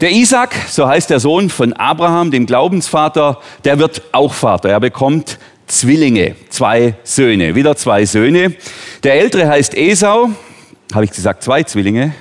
Der 0.01 0.13
Isaac, 0.13 0.55
so 0.69 0.87
heißt 0.87 1.11
der 1.11 1.19
Sohn 1.19 1.51
von 1.51 1.73
Abraham, 1.73 2.31
dem 2.31 2.47
Glaubensvater, 2.47 3.41
der 3.65 3.81
wird 3.81 4.03
auch 4.13 4.33
Vater. 4.33 4.69
Er 4.71 4.81
bekommt 4.81 5.39
Zwillinge, 5.69 6.35
zwei 6.49 6.95
Söhne, 7.05 7.55
wieder 7.55 7.77
zwei 7.77 8.05
Söhne. 8.05 8.55
Der 9.03 9.15
ältere 9.15 9.49
heißt 9.49 9.75
Esau, 9.77 10.31
habe 10.93 11.05
ich 11.05 11.11
gesagt, 11.11 11.43
zwei 11.43 11.63
Zwillinge? 11.63 12.13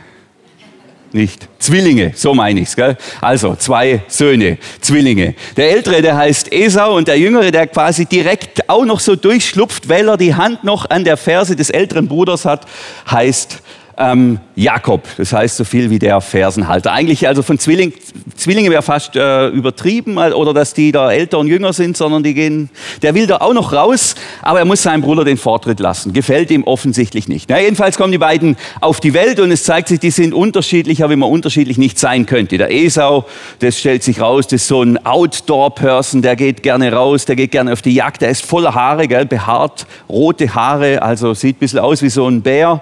nicht 1.14 1.48
Zwillinge, 1.60 2.12
so 2.16 2.34
meine 2.34 2.62
ich's. 2.62 2.76
Gell? 2.76 2.98
Also 3.22 3.56
zwei 3.56 4.02
Söhne, 4.08 4.58
Zwillinge. 4.82 5.36
Der 5.56 5.72
ältere, 5.72 6.02
der 6.02 6.18
heißt 6.18 6.52
Esau 6.52 6.96
und 6.96 7.08
der 7.08 7.18
jüngere, 7.18 7.52
der 7.52 7.68
quasi 7.68 8.06
direkt 8.06 8.70
auch 8.70 8.86
noch 8.86 9.00
so 9.00 9.16
durchschlupft, 9.16 9.90
weil 9.90 10.08
er 10.08 10.18
die 10.18 10.36
Hand 10.36 10.64
noch 10.64 10.90
an 10.90 11.04
der 11.04 11.18
Ferse 11.18 11.56
des 11.56 11.70
älteren 11.70 12.08
Bruders 12.08 12.46
hat, 12.46 12.66
heißt 13.10 13.62
ähm, 13.98 14.40
Jakob. 14.56 15.04
Das 15.18 15.34
heißt 15.34 15.58
so 15.58 15.64
viel 15.64 15.90
wie 15.90 16.00
der 16.00 16.22
Fersenhalter. 16.22 16.92
Eigentlich 16.92 17.28
also 17.28 17.42
von 17.42 17.58
Zwilling, 17.60 17.94
Zwillinge 18.36 18.70
wäre 18.70 18.82
fast 18.82 19.16
äh, 19.16 19.48
übertrieben 19.48 20.18
oder 20.18 20.54
dass 20.54 20.74
die 20.74 20.92
da 20.92 21.12
älter 21.12 21.40
und 21.40 21.48
jünger 21.48 21.74
sind, 21.74 21.98
sondern 21.98 22.24
die 22.24 22.34
gehen, 22.34 22.70
der 23.02 23.16
will 23.16 23.28
da 23.28 23.38
auch 23.38 23.54
noch 23.54 23.74
raus, 23.74 24.16
aber 24.42 24.60
er 24.60 24.66
muss 24.66 24.84
seinem 24.84 25.02
Bruder 25.02 25.26
den 25.26 25.38
Vortritt 25.38 25.80
lassen. 25.80 26.14
Gefällt 26.14 26.52
ihm 26.52 26.64
offensichtlich 26.64 27.28
nicht. 27.28 27.50
Na, 27.50 27.60
jedenfalls 27.60 27.98
kommen 27.98 28.12
die 28.12 28.18
beiden 28.18 28.56
auf 28.82 29.00
die 29.00 29.14
Welt 29.14 29.40
und 29.40 29.52
es 29.52 29.64
zeigt 29.64 29.88
sich, 29.88 30.00
die 30.00 30.12
sind 30.12 30.34
unterschiedlicher, 30.34 31.10
wie 31.10 31.16
man 31.16 31.30
unterschiedlich 31.30 31.78
nicht 31.78 31.98
sein 32.00 32.26
könnte. 32.26 32.58
Der 32.58 32.72
Esau, 32.72 33.26
das 33.60 33.80
stellt 33.80 34.04
sich 34.04 34.22
raus, 34.22 34.46
das 34.48 34.62
ist 34.62 34.68
so 34.68 34.84
ein 34.84 35.04
Outdoor-Person, 35.06 36.22
der 36.22 36.36
geht 36.36 36.62
gerne 36.64 36.92
raus, 36.94 37.26
der 37.26 37.36
geht 37.36 37.52
gerne 37.52 37.74
auf 37.74 37.82
die 37.82 37.94
Jagd, 37.94 38.22
der 38.22 38.30
ist 38.30 38.46
voller 38.46 38.76
Haare, 38.76 39.08
gell, 39.08 39.26
behaart, 39.26 39.88
rote 40.10 40.54
Haare, 40.54 41.02
also 41.02 41.34
sieht 41.34 41.58
ein 41.58 41.60
bisschen 41.60 41.80
aus 41.80 42.02
wie 42.02 42.10
so 42.10 42.28
ein 42.28 42.42
Bär. 42.42 42.82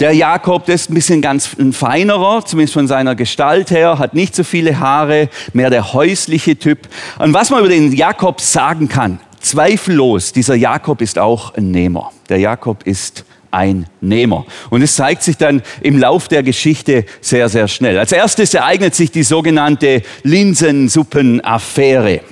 Der 0.00 0.12
Jakob 0.12 0.55
Jakob, 0.56 0.68
das 0.68 0.82
ist 0.82 0.90
ein 0.90 0.94
bisschen 0.94 1.20
ganz 1.20 1.50
ein 1.58 1.74
feinerer, 1.74 2.42
zumindest 2.42 2.72
von 2.72 2.88
seiner 2.88 3.14
Gestalt 3.14 3.70
her, 3.70 3.98
hat 3.98 4.14
nicht 4.14 4.34
so 4.34 4.42
viele 4.42 4.80
Haare, 4.80 5.28
mehr 5.52 5.68
der 5.68 5.92
häusliche 5.92 6.56
Typ. 6.56 6.88
Und 7.18 7.34
was 7.34 7.50
man 7.50 7.60
über 7.60 7.68
den 7.68 7.92
Jakob 7.92 8.40
sagen 8.40 8.88
kann, 8.88 9.20
zweifellos, 9.40 10.32
dieser 10.32 10.54
Jakob 10.54 11.02
ist 11.02 11.18
auch 11.18 11.52
ein 11.56 11.72
Nehmer. 11.72 12.10
Der 12.30 12.38
Jakob 12.38 12.86
ist 12.86 13.26
ein 13.50 13.84
Nehmer. 14.00 14.46
Und 14.70 14.80
es 14.80 14.96
zeigt 14.96 15.24
sich 15.24 15.36
dann 15.36 15.60
im 15.82 15.98
Lauf 15.98 16.28
der 16.28 16.42
Geschichte 16.42 17.04
sehr, 17.20 17.50
sehr 17.50 17.68
schnell. 17.68 17.98
Als 17.98 18.12
erstes 18.12 18.54
ereignet 18.54 18.94
sich 18.94 19.10
die 19.10 19.24
sogenannte 19.24 20.00
Linsensuppenaffäre. 20.22 22.22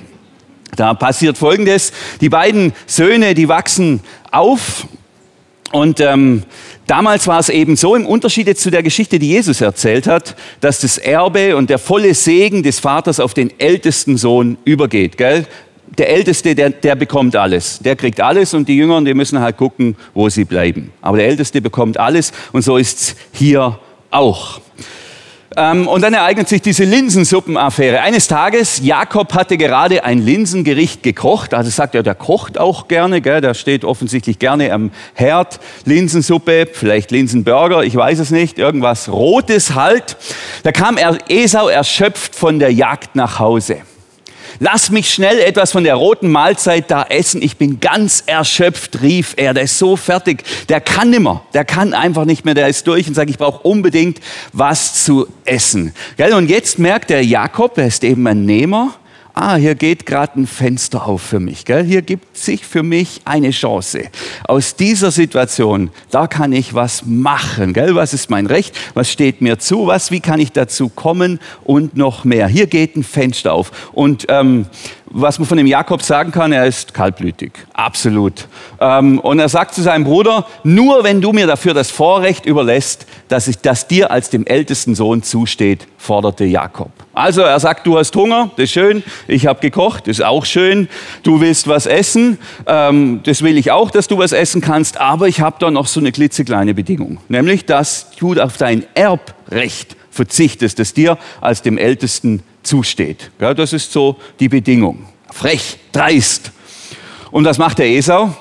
Da 0.75 0.95
passiert 0.95 1.37
Folgendes. 1.37 1.93
Die 2.21 2.29
beiden 2.29 2.73
Söhne, 2.87 3.35
die 3.35 3.49
wachsen 3.49 3.99
auf 4.31 4.87
und 5.71 5.99
ähm, 5.99 6.43
damals 6.87 7.27
war 7.27 7.39
es 7.39 7.49
eben 7.49 7.75
so, 7.75 7.95
im 7.95 8.05
Unterschied 8.05 8.57
zu 8.57 8.69
der 8.69 8.83
Geschichte, 8.83 9.19
die 9.19 9.29
Jesus 9.29 9.61
erzählt 9.61 10.07
hat, 10.07 10.35
dass 10.61 10.81
das 10.81 10.97
Erbe 10.97 11.55
und 11.55 11.69
der 11.69 11.79
volle 11.79 12.13
Segen 12.13 12.63
des 12.63 12.79
Vaters 12.79 13.19
auf 13.19 13.33
den 13.33 13.51
ältesten 13.59 14.17
Sohn 14.17 14.57
übergeht. 14.65 15.17
Gell? 15.17 15.45
Der 15.97 16.09
Älteste, 16.09 16.55
der, 16.55 16.71
der 16.71 16.95
bekommt 16.95 17.35
alles. 17.35 17.79
Der 17.79 17.95
kriegt 17.95 18.19
alles 18.19 18.53
und 18.53 18.67
die 18.67 18.75
Jüngeren, 18.75 19.05
die 19.05 19.13
müssen 19.13 19.39
halt 19.39 19.57
gucken, 19.57 19.95
wo 20.13 20.27
sie 20.29 20.43
bleiben. 20.43 20.91
Aber 21.01 21.17
der 21.17 21.27
Älteste 21.27 21.61
bekommt 21.61 21.97
alles 21.97 22.33
und 22.51 22.63
so 22.63 22.77
ist 22.77 22.99
es 22.99 23.15
hier 23.31 23.79
auch. 24.11 24.59
Ähm, 25.57 25.87
und 25.87 26.01
dann 26.01 26.13
ereignet 26.13 26.49
sich 26.49 26.61
diese 26.61 26.83
Linsensuppenaffäre. 26.83 28.01
Eines 28.01 28.27
Tages, 28.27 28.81
Jakob 28.83 29.33
hatte 29.33 29.57
gerade 29.57 30.03
ein 30.03 30.19
Linsengericht 30.19 31.03
gekocht. 31.03 31.53
Also 31.53 31.69
sagt 31.69 31.95
er, 31.95 32.03
der 32.03 32.15
kocht 32.15 32.57
auch 32.57 32.87
gerne, 32.87 33.21
gell? 33.21 33.41
der 33.41 33.53
steht 33.53 33.85
offensichtlich 33.85 34.39
gerne 34.39 34.73
am 34.73 34.91
Herd. 35.13 35.59
Linsensuppe, 35.85 36.67
vielleicht 36.71 37.11
Linsenburger, 37.11 37.83
ich 37.83 37.95
weiß 37.95 38.19
es 38.19 38.31
nicht, 38.31 38.57
irgendwas 38.57 39.09
Rotes 39.09 39.75
halt. 39.75 40.17
Da 40.63 40.71
kam 40.71 40.97
Esau 41.29 41.67
erschöpft 41.67 42.35
von 42.35 42.59
der 42.59 42.73
Jagd 42.73 43.15
nach 43.15 43.39
Hause. 43.39 43.77
Lass 44.59 44.89
mich 44.89 45.09
schnell 45.13 45.39
etwas 45.39 45.71
von 45.71 45.83
der 45.83 45.95
roten 45.95 46.29
Mahlzeit 46.29 46.89
da 46.89 47.03
essen. 47.03 47.41
Ich 47.41 47.57
bin 47.57 47.79
ganz 47.79 48.23
erschöpft, 48.25 49.01
rief 49.01 49.33
er. 49.37 49.53
Der 49.53 49.63
ist 49.63 49.77
so 49.77 49.95
fertig. 49.95 50.43
Der 50.69 50.81
kann 50.81 51.09
nimmer. 51.09 51.43
Der 51.53 51.65
kann 51.65 51.93
einfach 51.93 52.25
nicht 52.25 52.45
mehr. 52.45 52.53
Der 52.53 52.67
ist 52.67 52.87
durch 52.87 53.07
und 53.07 53.13
sagt, 53.13 53.29
ich 53.29 53.37
brauche 53.37 53.67
unbedingt 53.67 54.19
was 54.53 55.03
zu 55.03 55.27
essen. 55.45 55.93
Und 56.17 56.49
jetzt 56.49 56.79
merkt 56.79 57.09
der 57.09 57.23
Jakob, 57.23 57.77
er 57.77 57.87
ist 57.87 58.03
eben 58.03 58.25
ein 58.27 58.45
Nehmer, 58.45 58.93
ah, 59.35 59.55
hier 59.55 59.75
geht 59.75 60.05
gerade 60.05 60.39
ein 60.39 60.47
Fenster 60.47 61.05
auf 61.05 61.21
für 61.21 61.39
mich. 61.39 61.65
Gell? 61.65 61.83
Hier 61.83 62.01
gibt 62.01 62.37
sich 62.37 62.65
für 62.65 62.83
mich 62.83 63.21
eine 63.25 63.51
Chance. 63.51 64.05
Aus 64.45 64.75
dieser 64.75 65.11
Situation, 65.11 65.91
da 66.09 66.27
kann 66.27 66.53
ich 66.53 66.73
was 66.73 67.05
machen. 67.05 67.73
Gell? 67.73 67.95
Was 67.95 68.13
ist 68.13 68.29
mein 68.29 68.47
Recht? 68.47 68.75
Was 68.93 69.11
steht 69.11 69.41
mir 69.41 69.59
zu? 69.59 69.87
Was, 69.87 70.09
wie 70.09 70.21
kann 70.21 70.39
ich 70.39 70.53
dazu 70.53 70.89
kommen? 70.89 71.39
Und 71.63 71.97
noch 71.97 72.23
mehr. 72.23 72.47
Hier 72.47 72.67
geht 72.67 72.95
ein 72.95 73.03
Fenster 73.03 73.53
auf. 73.53 73.91
Und 73.91 74.25
ähm, 74.29 74.67
was 75.17 75.39
man 75.39 75.47
von 75.47 75.57
dem 75.57 75.65
Jakob 75.65 76.01
sagen 76.01 76.31
kann, 76.31 76.51
er 76.51 76.65
ist 76.65 76.93
kaltblütig, 76.93 77.53
absolut. 77.73 78.47
Ähm, 78.81 79.19
und 79.19 79.39
er 79.39 79.47
sagt 79.47 79.73
zu 79.73 79.81
seinem 79.81 80.03
Bruder, 80.03 80.45
nur 80.63 81.05
wenn 81.05 81.21
du 81.21 81.31
mir 81.31 81.47
dafür 81.47 81.73
das 81.73 81.89
Vorrecht 81.89 82.45
überlässt, 82.45 83.05
dass, 83.29 83.47
ich, 83.47 83.59
dass 83.59 83.87
dir 83.87 84.11
als 84.11 84.29
dem 84.29 84.45
ältesten 84.45 84.93
Sohn 84.93 85.23
zusteht, 85.23 85.87
forderte 85.97 86.43
Jakob. 86.43 86.91
Also 87.13 87.43
er 87.43 87.57
sagt, 87.61 87.87
du 87.87 87.97
hast 87.97 88.13
Hunger, 88.17 88.51
das 88.57 88.65
ist 88.65 88.71
schön, 88.73 89.03
ich 89.29 89.47
habe 89.47 89.61
gekocht, 89.61 90.07
das 90.07 90.19
ist 90.19 90.25
auch 90.25 90.43
schön, 90.43 90.89
du 91.23 91.39
willst 91.39 91.69
was 91.69 91.85
essen, 91.85 92.37
ähm, 92.67 93.21
das 93.23 93.41
will 93.41 93.57
ich 93.57 93.71
auch, 93.71 93.91
dass 93.91 94.09
du 94.09 94.17
was 94.17 94.33
essen 94.33 94.59
kannst, 94.59 94.99
aber 94.99 95.29
ich 95.29 95.39
habe 95.39 95.55
da 95.59 95.71
noch 95.71 95.87
so 95.87 96.01
eine 96.01 96.11
klitzekleine 96.11 96.73
Bedingung, 96.73 97.19
nämlich, 97.29 97.65
dass 97.65 98.09
du 98.19 98.33
auf 98.33 98.57
dein 98.57 98.85
Erbrecht 98.95 99.95
verzichtest, 100.11 100.77
das 100.79 100.93
dir 100.93 101.17
als 101.39 101.61
dem 101.61 101.77
Ältesten 101.77 102.43
zusteht. 102.65 103.31
Ja, 103.39 103.53
das 103.53 103.73
ist 103.73 103.91
so 103.91 104.17
die 104.39 104.49
Bedingung. 104.49 105.05
Frech, 105.31 105.77
dreist. 105.91 106.51
Und 107.31 107.45
was 107.45 107.57
macht 107.57 107.79
der 107.79 107.87
Esau? 107.87 108.33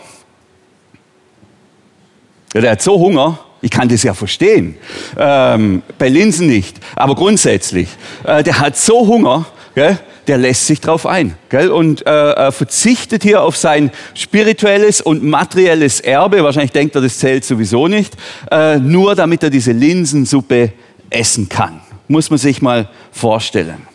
Ja, 2.54 2.60
der 2.60 2.70
hat 2.72 2.82
so 2.82 2.98
Hunger, 2.98 3.40
ich 3.60 3.70
kann 3.70 3.88
das 3.88 4.02
ja 4.02 4.14
verstehen. 4.14 4.76
Ähm, 5.18 5.82
bei 5.98 6.08
Linsen 6.08 6.46
nicht, 6.46 6.76
aber 6.94 7.14
grundsätzlich. 7.14 7.88
Äh, 8.22 8.44
der 8.44 8.60
hat 8.60 8.76
so 8.76 9.06
Hunger, 9.06 9.46
gell, 9.74 9.98
der 10.26 10.38
lässt 10.38 10.66
sich 10.66 10.80
drauf 10.80 11.06
ein 11.06 11.34
gell, 11.48 11.70
und 11.70 12.06
äh, 12.06 12.52
verzichtet 12.52 13.22
hier 13.22 13.42
auf 13.42 13.56
sein 13.56 13.90
spirituelles 14.14 15.00
und 15.00 15.24
materielles 15.24 16.00
Erbe. 16.00 16.44
Wahrscheinlich 16.44 16.72
denkt 16.72 16.94
er, 16.94 17.00
das 17.00 17.18
zählt 17.18 17.44
sowieso 17.44 17.88
nicht, 17.88 18.14
äh, 18.50 18.78
nur 18.78 19.14
damit 19.14 19.42
er 19.42 19.50
diese 19.50 19.72
Linsensuppe 19.72 20.72
essen 21.10 21.48
kann. 21.48 21.80
Muss 22.08 22.30
man 22.30 22.38
sich 22.38 22.60
mal 22.60 22.88
vorstellen. 23.12 23.86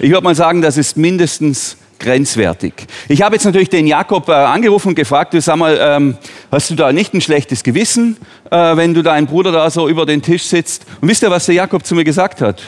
Ich 0.00 0.10
würde 0.10 0.24
mal 0.24 0.34
sagen, 0.34 0.62
das 0.62 0.76
ist 0.76 0.96
mindestens 0.96 1.76
grenzwertig. 1.98 2.72
Ich 3.08 3.22
habe 3.22 3.34
jetzt 3.34 3.44
natürlich 3.44 3.68
den 3.68 3.86
Jakob 3.86 4.28
äh, 4.28 4.32
angerufen 4.32 4.88
und 4.88 4.94
gefragt, 4.94 5.34
du 5.34 5.40
sag 5.40 5.56
mal, 5.56 5.78
ähm, 5.80 6.16
hast 6.50 6.70
du 6.70 6.74
da 6.74 6.92
nicht 6.92 7.12
ein 7.14 7.20
schlechtes 7.20 7.62
Gewissen, 7.62 8.16
äh, 8.50 8.76
wenn 8.76 8.94
du 8.94 9.02
deinen 9.02 9.26
Bruder 9.26 9.52
da 9.52 9.68
so 9.70 9.88
über 9.88 10.06
den 10.06 10.22
Tisch 10.22 10.44
sitzt? 10.44 10.86
Und 11.00 11.08
wisst 11.08 11.22
ihr, 11.22 11.30
was 11.30 11.46
der 11.46 11.56
Jakob 11.56 11.84
zu 11.84 11.94
mir 11.94 12.04
gesagt 12.04 12.40
hat? 12.40 12.62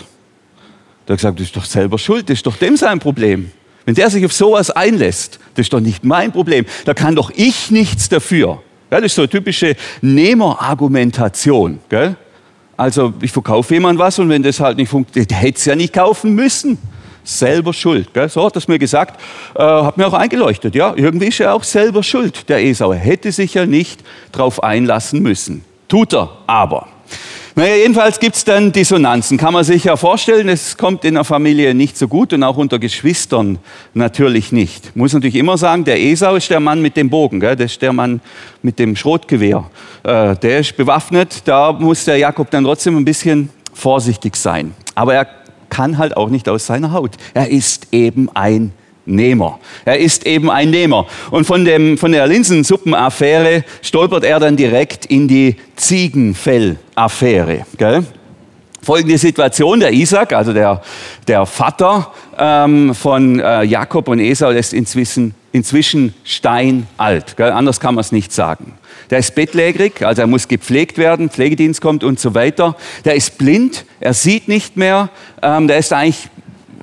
Der 1.06 1.14
hat 1.14 1.18
gesagt, 1.18 1.40
das 1.40 1.46
ist 1.46 1.56
doch 1.56 1.64
selber 1.64 1.98
schuld, 1.98 2.28
das 2.28 2.38
ist 2.38 2.46
doch 2.46 2.56
dem 2.56 2.76
sein 2.76 2.98
Problem. 2.98 3.52
Wenn 3.84 3.94
der 3.94 4.10
sich 4.10 4.24
auf 4.24 4.32
sowas 4.32 4.70
einlässt, 4.70 5.38
das 5.54 5.66
ist 5.66 5.72
doch 5.72 5.80
nicht 5.80 6.04
mein 6.04 6.32
Problem. 6.32 6.66
Da 6.84 6.94
kann 6.94 7.14
doch 7.14 7.30
ich 7.34 7.70
nichts 7.70 8.08
dafür. 8.08 8.62
Ja, 8.90 8.98
das 8.98 9.06
ist 9.06 9.14
so 9.14 9.22
eine 9.22 9.28
typische 9.28 9.76
Nehmerargumentation. 10.02 11.78
Gell? 11.88 12.16
Also 12.80 13.12
ich 13.20 13.30
verkaufe 13.30 13.74
jemand 13.74 13.98
was 13.98 14.18
und 14.18 14.30
wenn 14.30 14.42
das 14.42 14.58
halt 14.58 14.78
nicht 14.78 14.88
funktioniert, 14.88 15.34
hätte 15.34 15.58
es 15.58 15.66
ja 15.66 15.76
nicht 15.76 15.92
kaufen 15.92 16.34
müssen. 16.34 16.78
Selber 17.22 17.74
schuld. 17.74 18.14
Gell? 18.14 18.26
So 18.30 18.42
hat 18.42 18.54
er 18.54 18.56
es 18.56 18.68
mir 18.68 18.78
gesagt, 18.78 19.20
äh, 19.54 19.62
hat 19.62 19.98
mir 19.98 20.06
auch 20.06 20.14
eingeleuchtet. 20.14 20.74
Ja, 20.74 20.94
irgendwie 20.96 21.26
ist 21.26 21.40
er 21.40 21.52
auch 21.52 21.62
selber 21.62 22.02
schuld, 22.02 22.48
der 22.48 22.64
Esau. 22.64 22.94
Hätte 22.94 23.32
sich 23.32 23.52
ja 23.52 23.66
nicht 23.66 24.02
darauf 24.32 24.62
einlassen 24.62 25.20
müssen. 25.20 25.62
Tut 25.88 26.14
er 26.14 26.30
aber. 26.46 26.88
Naja, 27.56 27.74
jedenfalls 27.74 28.20
gibt 28.20 28.36
es 28.36 28.44
dann 28.44 28.70
Dissonanzen. 28.70 29.36
Kann 29.36 29.52
man 29.52 29.64
sich 29.64 29.84
ja 29.84 29.96
vorstellen, 29.96 30.48
es 30.48 30.76
kommt 30.76 31.04
in 31.04 31.14
der 31.14 31.24
Familie 31.24 31.74
nicht 31.74 31.98
so 31.98 32.06
gut 32.06 32.32
und 32.32 32.42
auch 32.44 32.56
unter 32.56 32.78
Geschwistern 32.78 33.58
natürlich 33.92 34.52
nicht. 34.52 34.94
Muss 34.94 35.12
natürlich 35.12 35.34
immer 35.34 35.58
sagen, 35.58 35.84
der 35.84 36.00
Esau 36.00 36.36
ist 36.36 36.48
der 36.48 36.60
Mann 36.60 36.80
mit 36.80 36.96
dem 36.96 37.10
Bogen, 37.10 37.40
gell? 37.40 37.56
das 37.56 37.72
ist 37.72 37.82
der 37.82 37.92
Mann 37.92 38.20
mit 38.62 38.78
dem 38.78 38.94
Schrotgewehr. 38.94 39.68
Äh, 40.04 40.36
der 40.36 40.60
ist 40.60 40.76
bewaffnet, 40.76 41.42
da 41.44 41.72
muss 41.72 42.04
der 42.04 42.18
Jakob 42.18 42.50
dann 42.50 42.64
trotzdem 42.64 42.96
ein 42.96 43.04
bisschen 43.04 43.50
vorsichtig 43.72 44.36
sein. 44.36 44.74
Aber 44.94 45.14
er 45.14 45.26
kann 45.70 45.98
halt 45.98 46.16
auch 46.16 46.28
nicht 46.28 46.48
aus 46.48 46.66
seiner 46.66 46.92
Haut. 46.92 47.12
Er 47.34 47.50
ist 47.50 47.88
eben 47.92 48.28
ein 48.34 48.72
Nehmer. 49.10 49.58
Er 49.84 49.98
ist 49.98 50.26
eben 50.26 50.50
ein 50.50 50.70
Nehmer. 50.70 51.06
Und 51.30 51.46
von, 51.46 51.64
dem, 51.64 51.98
von 51.98 52.12
der 52.12 52.26
Linsensuppenaffäre 52.26 53.64
stolpert 53.82 54.24
er 54.24 54.40
dann 54.40 54.56
direkt 54.56 55.06
in 55.06 55.28
die 55.28 55.56
Ziegenfellaffäre. 55.76 57.66
Gell? 57.76 58.04
Folgende 58.82 59.18
Situation, 59.18 59.80
der 59.80 59.92
Isaac, 59.92 60.32
also 60.32 60.54
der, 60.54 60.80
der 61.28 61.44
Vater 61.44 62.12
ähm, 62.38 62.94
von 62.94 63.38
äh, 63.38 63.62
Jakob 63.64 64.08
und 64.08 64.20
Esau, 64.20 64.50
ist 64.50 64.72
inzwischen, 64.72 65.34
inzwischen 65.52 66.14
steinalt. 66.24 67.36
Gell? 67.36 67.50
Anders 67.50 67.78
kann 67.78 67.94
man 67.94 68.00
es 68.00 68.10
nicht 68.10 68.32
sagen. 68.32 68.72
Der 69.10 69.18
ist 69.18 69.34
bettlägerig, 69.34 70.06
also 70.06 70.22
er 70.22 70.28
muss 70.28 70.46
gepflegt 70.46 70.96
werden, 70.96 71.30
Pflegedienst 71.30 71.80
kommt 71.80 72.04
und 72.04 72.20
so 72.20 72.34
weiter. 72.34 72.76
Der 73.04 73.16
ist 73.16 73.38
blind, 73.38 73.84
er 73.98 74.14
sieht 74.14 74.48
nicht 74.48 74.76
mehr. 74.76 75.10
Ähm, 75.42 75.66
der 75.66 75.78
ist 75.78 75.92
eigentlich, 75.92 76.28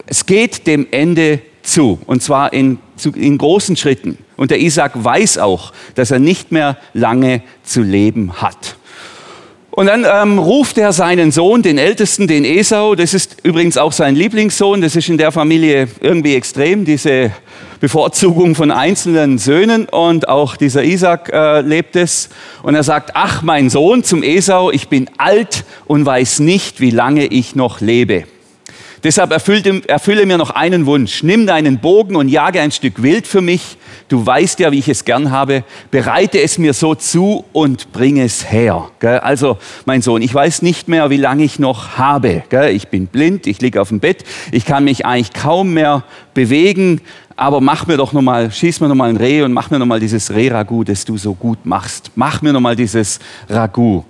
es 0.05 0.25
geht 0.25 0.67
dem 0.67 0.88
Ende 0.91 1.39
zu, 1.68 2.00
und 2.06 2.24
zwar 2.24 2.54
in, 2.54 2.80
in 3.16 3.38
großen 3.38 3.76
Schritten. 3.76 4.18
Und 4.36 4.52
der 4.52 4.60
Isaac 4.60 4.92
weiß 4.96 5.38
auch, 5.38 5.74
dass 5.96 6.12
er 6.12 6.20
nicht 6.20 6.52
mehr 6.52 6.78
lange 6.94 7.42
zu 7.64 7.82
leben 7.82 8.42
hat. 8.42 8.78
Und 9.78 9.86
dann 9.86 10.08
ähm, 10.12 10.40
ruft 10.40 10.80
er 10.80 10.92
seinen 10.92 11.32
Sohn, 11.32 11.62
den 11.62 11.78
Ältesten, 11.78 12.26
den 12.26 12.46
Esau. 12.46 12.96
Das 12.96 13.14
ist 13.14 13.38
übrigens 13.44 13.78
auch 13.78 13.92
sein 13.92 14.16
Lieblingssohn. 14.16 14.82
Das 14.82 14.96
ist 14.96 15.08
in 15.08 15.20
der 15.20 15.32
Familie 15.32 15.88
irgendwie 16.02 16.34
extrem, 16.34 16.84
diese 16.84 17.32
Bevorzugung 17.80 18.56
von 18.56 18.72
einzelnen 18.72 19.38
Söhnen. 19.38 19.86
Und 19.88 20.30
auch 20.30 20.56
dieser 20.56 20.84
Isaac 20.84 21.30
äh, 21.32 21.62
lebt 21.62 21.96
es. 21.96 22.30
Und 22.64 22.74
er 22.74 22.82
sagt, 22.82 23.12
ach 23.14 23.44
mein 23.44 23.70
Sohn 23.70 24.04
zum 24.04 24.24
Esau, 24.24 24.72
ich 24.72 24.88
bin 24.88 25.12
alt 25.20 25.64
und 25.86 26.08
weiß 26.08 26.40
nicht, 26.40 26.82
wie 26.82 26.90
lange 26.90 27.28
ich 27.28 27.56
noch 27.56 27.80
lebe. 27.80 28.24
Deshalb 29.04 29.32
erfülle, 29.32 30.25
mir 30.25 30.38
noch 30.38 30.50
einen 30.50 30.86
Wunsch. 30.86 31.22
Nimm 31.22 31.46
deinen 31.46 31.80
Bogen 31.80 32.16
und 32.16 32.30
jage 32.30 32.62
ein 32.62 32.72
Stück 32.72 33.04
Wild 33.04 33.27
für 33.27 33.42
mich. 33.42 33.77
Du 34.10 34.25
weißt 34.25 34.60
ja, 34.60 34.72
wie 34.72 34.80
ich 34.80 34.89
es 34.89 35.06
gern 35.06 35.32
habe. 35.32 35.63
Bereite 35.92 36.42
es 36.42 36.58
mir 36.58 36.74
so 36.74 36.96
zu 36.96 37.46
und 37.54 37.92
bring 37.92 38.20
es 38.20 38.51
her. 38.51 38.89
Also, 39.22 39.58
mein 39.86 40.01
Sohn, 40.01 40.22
ich 40.22 40.34
weiß 40.34 40.62
nicht 40.62 40.88
mehr, 40.88 41.10
wie 41.10 41.18
lange 41.18 41.44
ich 41.44 41.60
noch 41.60 41.98
habe. 41.98 42.44
Ich 42.72 42.88
bin 42.88 43.08
blind, 43.08 43.46
ich 43.48 43.62
liege 43.62 43.82
auf 43.82 43.89
dem 43.89 44.00
Bett, 44.00 44.24
ich 44.51 44.66
kann 44.66 44.84
mich 44.84 45.06
eigentlich 45.06 45.34
kaum 45.34 45.74
mehr 45.74 46.04
bewegen. 46.34 47.01
Aber 47.36 47.62
mach 47.62 47.86
mir 47.86 47.98
doch 47.98 48.13
nochmal, 48.13 48.51
schieß 48.51 48.80
mir 48.80 48.88
nochmal 48.88 49.10
ein 49.10 49.18
Reh 49.18 49.44
und 49.44 49.54
mach 49.54 49.70
mir 49.70 49.77
nochmal 49.77 50.00
dieses 50.00 50.34
Reh-Ragout, 50.34 50.86
das 50.86 51.06
du 51.06 51.18
so 51.18 51.36
gut 51.36 51.68
machst. 51.68 52.12
Mach 52.16 52.42
mir 52.42 52.51
nochmal 52.51 52.75
dieses 52.75 53.20
Ragout. 53.48 54.06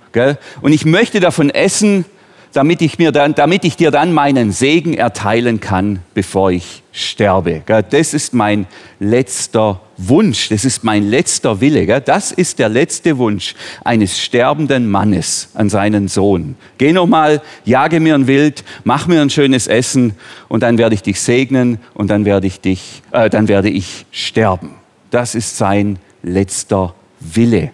Und 0.62 0.72
ich 0.72 0.86
möchte 0.86 1.20
davon 1.20 1.50
essen, 1.50 2.06
damit 2.52 2.82
ich, 2.82 2.98
mir 2.98 3.12
dann, 3.12 3.34
damit 3.34 3.64
ich 3.64 3.76
dir 3.76 3.90
dann 3.90 4.12
meinen 4.12 4.52
Segen 4.52 4.94
erteilen 4.94 5.60
kann, 5.60 6.00
bevor 6.14 6.50
ich 6.50 6.82
sterbe. 6.92 7.62
Das 7.90 8.14
ist 8.14 8.34
mein 8.34 8.66
letzter 8.98 9.80
Wunsch, 9.96 10.48
das 10.48 10.64
ist 10.64 10.84
mein 10.84 11.08
letzter 11.08 11.60
Wille. 11.60 12.00
Das 12.00 12.32
ist 12.32 12.58
der 12.58 12.68
letzte 12.68 13.18
Wunsch 13.18 13.54
eines 13.84 14.18
sterbenden 14.18 14.88
Mannes 14.88 15.50
an 15.54 15.70
seinen 15.70 16.08
Sohn. 16.08 16.56
Geh 16.78 16.92
nochmal, 16.92 17.42
jage 17.64 18.00
mir 18.00 18.14
ein 18.14 18.26
Wild, 18.26 18.64
mach 18.84 19.06
mir 19.06 19.22
ein 19.22 19.30
schönes 19.30 19.66
Essen 19.66 20.14
und 20.48 20.62
dann 20.62 20.78
werde 20.78 20.94
ich 20.94 21.02
dich 21.02 21.20
segnen 21.20 21.78
und 21.94 22.10
dann 22.10 22.24
werde 22.24 22.46
ich, 22.46 22.60
dich, 22.60 23.02
äh, 23.12 23.30
dann 23.30 23.48
werde 23.48 23.68
ich 23.68 24.06
sterben. 24.10 24.74
Das 25.10 25.34
ist 25.34 25.56
sein 25.56 25.98
letzter 26.22 26.94
Wille. 27.20 27.70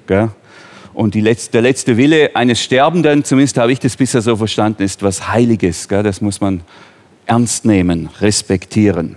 Und 0.95 1.17
letzte, 1.17 1.53
der 1.53 1.63
letzte 1.63 1.97
Wille 1.97 2.35
eines 2.37 2.63
Sterbenden, 2.63 3.25
zumindest 3.25 3.59
habe 3.59 3.73
ich 3.73 3.81
das 3.81 3.97
bisher 3.97 4.23
so 4.23 4.37
verstanden, 4.37 4.85
ist 4.85 5.03
was 5.03 5.29
Heiliges. 5.29 5.89
Gell? 5.89 6.05
Das 6.05 6.21
muss 6.21 6.41
man 6.41 6.63
ernst 7.27 7.65
nehmen, 7.65 8.09
respektieren. 8.21 9.17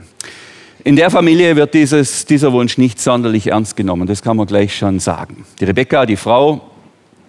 In 0.83 0.95
der 0.95 1.11
Familie 1.11 1.55
wird 1.55 1.73
dieses, 1.73 2.25
dieser 2.25 2.51
Wunsch 2.53 2.77
nicht 2.77 2.99
sonderlich 2.99 3.47
ernst 3.47 3.75
genommen, 3.75 4.07
das 4.07 4.21
kann 4.21 4.37
man 4.37 4.47
gleich 4.47 4.75
schon 4.75 4.99
sagen. 4.99 5.45
Die 5.59 5.65
Rebekka, 5.65 6.05
die 6.05 6.15
Frau 6.15 6.61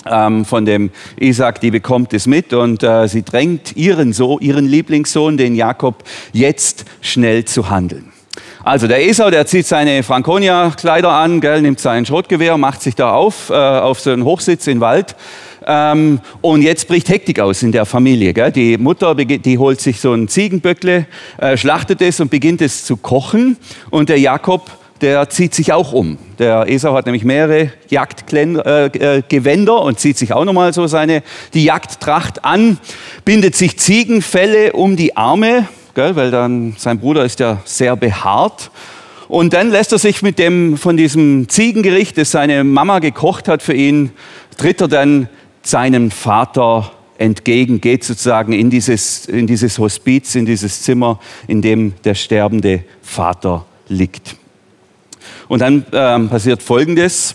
ähm, 0.07 0.45
von 0.45 0.65
dem 0.65 0.91
Isaac, 1.19 1.61
die 1.61 1.73
bekommt 1.73 2.15
es 2.15 2.27
mit 2.27 2.53
und 2.53 2.83
äh, 2.83 3.09
sie 3.09 3.25
drängt 3.25 3.77
ihren, 3.77 4.13
so, 4.13 4.39
ihren 4.39 4.65
Lieblingssohn, 4.65 5.37
den 5.37 5.57
Jakob, 5.57 6.05
jetzt 6.33 6.85
schnell 7.01 7.45
zu 7.45 7.69
handeln. 7.69 8.13
Also 8.65 8.87
der 8.87 9.07
Esau, 9.07 9.31
der 9.31 9.47
zieht 9.47 9.67
seine 9.67 10.03
Franconia-Kleider 10.03 11.11
an, 11.11 11.41
gell, 11.41 11.63
nimmt 11.63 11.81
sein 11.81 12.05
Schrotgewehr, 12.05 12.59
macht 12.59 12.83
sich 12.83 12.95
da 12.95 13.13
auf, 13.13 13.51
äh, 13.51 13.55
auf 13.55 14.01
so 14.01 14.11
einen 14.11 14.25
Hochsitz 14.25 14.67
im 14.67 14.81
Wald. 14.81 15.17
Ähm, 15.67 16.21
und 16.41 16.63
jetzt 16.63 16.89
bricht 16.89 17.09
Hektik 17.09 17.41
aus 17.41 17.63
in 17.63 17.73
der 17.73 17.85
Familie. 17.85 18.33
Gell. 18.33 18.51
Die 18.53 18.79
Mutter, 18.79 19.15
die 19.15 19.59
holt 19.59 19.81
sich 19.81 20.01
so 20.01 20.15
ein 20.15 20.27
Ziegenböckle, 20.29 21.07
äh, 21.37 21.57
schlachtet 21.57 22.01
es 22.01 22.21
und 22.21 22.31
beginnt 22.31 22.63
es 22.63 22.85
zu 22.85 22.97
kochen. 22.97 23.59
Und 23.91 24.09
der 24.09 24.19
Jakob, 24.19 24.71
der 25.01 25.29
zieht 25.29 25.55
sich 25.55 25.73
auch 25.73 25.93
um. 25.93 26.19
Der 26.39 26.67
Esau 26.69 26.95
hat 26.95 27.07
nämlich 27.07 27.25
mehrere 27.25 27.73
Jagdgewänder 27.89 29.73
äh, 29.73 29.79
äh 29.79 29.87
und 29.87 30.01
zieht 30.01 30.19
sich 30.19 30.33
auch 30.33 30.45
nochmal 30.45 30.73
so 30.73 30.87
seine, 30.87 31.23
die 31.55 31.65
Jagdtracht 31.65 32.45
an, 32.45 32.79
bindet 33.25 33.55
sich 33.55 33.79
Ziegenfelle 33.79 34.73
um 34.73 34.97
die 34.97 35.17
Arme, 35.17 35.69
gell, 35.99 36.15
weil 36.15 36.31
dann 36.31 36.77
sein 36.79 37.01
Bruder 37.01 37.25
ist 37.25 37.41
ja 37.41 37.61
sehr 37.65 37.97
behaart. 37.97 38.71
Und 39.27 39.53
dann 39.53 39.69
lässt 39.69 39.91
er 39.91 39.99
sich 39.99 40.23
mit 40.23 40.39
dem, 40.39 40.77
von 40.77 40.97
diesem 40.97 41.49
Ziegengericht, 41.49 42.17
das 42.17 42.31
seine 42.31 42.63
Mama 42.63 43.01
gekocht 43.01 43.49
hat 43.49 43.65
für 43.65 43.75
ihn, 43.75 44.13
tritt 44.57 44.81
er 44.81 44.87
dann 44.87 45.29
seinem 45.65 46.13
Vater 46.13 46.93
entgegen, 47.19 47.81
geht 47.81 48.05
sozusagen 48.05 48.53
in 48.53 48.71
dieses, 48.71 49.27
in 49.27 49.49
dieses 49.49 49.81
Hospiz, 49.81 50.37
in 50.37 50.47
dieses 50.47 50.83
Zimmer, 50.83 51.19
in 51.49 51.63
dem 51.63 51.95
der 52.05 52.15
sterbende 52.15 52.85
Vater 53.03 53.67
liegt. 53.89 54.37
Und 55.49 55.63
dann 55.63 55.85
ähm, 55.91 56.29
passiert 56.29 56.63
Folgendes. 56.63 57.35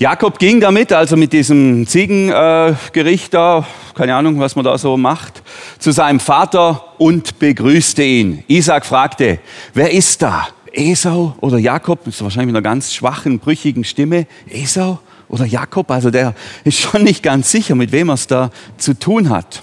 Jakob 0.00 0.38
ging 0.38 0.62
damit, 0.62 0.94
also 0.94 1.14
mit 1.14 1.30
diesem 1.34 1.86
Ziegengericht 1.86 3.34
da, 3.34 3.66
keine 3.94 4.14
Ahnung, 4.14 4.40
was 4.40 4.56
man 4.56 4.64
da 4.64 4.78
so 4.78 4.96
macht, 4.96 5.42
zu 5.78 5.90
seinem 5.90 6.20
Vater 6.20 6.94
und 6.96 7.38
begrüßte 7.38 8.02
ihn. 8.02 8.42
Isaac 8.48 8.86
fragte, 8.86 9.40
wer 9.74 9.92
ist 9.92 10.22
da? 10.22 10.48
Esau 10.72 11.36
oder 11.42 11.58
Jakob? 11.58 12.02
Das 12.06 12.14
ist 12.14 12.22
wahrscheinlich 12.22 12.46
mit 12.46 12.56
einer 12.56 12.62
ganz 12.62 12.94
schwachen, 12.94 13.40
brüchigen 13.40 13.84
Stimme. 13.84 14.26
Esau 14.48 15.00
oder 15.28 15.44
Jakob? 15.44 15.90
Also 15.90 16.10
der 16.10 16.34
ist 16.64 16.78
schon 16.78 17.04
nicht 17.04 17.22
ganz 17.22 17.50
sicher, 17.50 17.74
mit 17.74 17.92
wem 17.92 18.08
er 18.08 18.14
es 18.14 18.26
da 18.26 18.50
zu 18.78 18.98
tun 18.98 19.28
hat. 19.28 19.62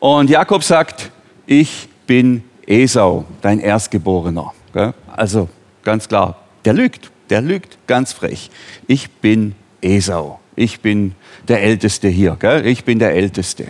Und 0.00 0.30
Jakob 0.30 0.64
sagt, 0.64 1.10
ich 1.44 1.90
bin 2.06 2.42
Esau, 2.66 3.26
dein 3.42 3.60
Erstgeborener. 3.60 4.50
Also 5.14 5.50
ganz 5.82 6.08
klar, 6.08 6.36
der 6.64 6.72
lügt. 6.72 7.10
Der 7.30 7.40
lügt 7.40 7.78
ganz 7.86 8.12
frech. 8.12 8.50
Ich 8.86 9.10
bin 9.10 9.54
Esau. 9.80 10.40
Ich 10.56 10.80
bin 10.80 11.14
der 11.46 11.62
Älteste 11.62 12.08
hier. 12.08 12.36
Gell? 12.38 12.66
Ich 12.66 12.84
bin 12.84 12.98
der 12.98 13.12
Älteste. 13.12 13.68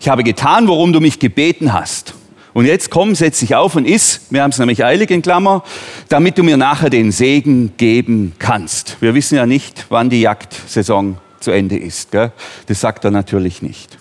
Ich 0.00 0.08
habe 0.08 0.24
getan, 0.24 0.68
worum 0.68 0.92
du 0.92 1.00
mich 1.00 1.18
gebeten 1.18 1.72
hast. 1.72 2.14
Und 2.52 2.66
jetzt 2.66 2.90
komm, 2.90 3.14
setz 3.14 3.40
dich 3.40 3.56
auf 3.56 3.74
und 3.74 3.84
iss. 3.84 4.26
Wir 4.30 4.42
haben 4.42 4.50
es 4.50 4.58
nämlich 4.58 4.84
eilig 4.84 5.10
in 5.10 5.22
Klammer, 5.22 5.64
damit 6.08 6.38
du 6.38 6.44
mir 6.44 6.56
nachher 6.56 6.88
den 6.88 7.10
Segen 7.10 7.72
geben 7.76 8.32
kannst. 8.38 8.96
Wir 9.00 9.14
wissen 9.14 9.34
ja 9.34 9.44
nicht, 9.44 9.86
wann 9.88 10.08
die 10.08 10.20
Jagdsaison 10.20 11.18
zu 11.40 11.50
Ende 11.50 11.76
ist. 11.76 12.12
Gell? 12.12 12.32
Das 12.66 12.80
sagt 12.80 13.04
er 13.04 13.10
natürlich 13.10 13.60
nicht. 13.60 13.98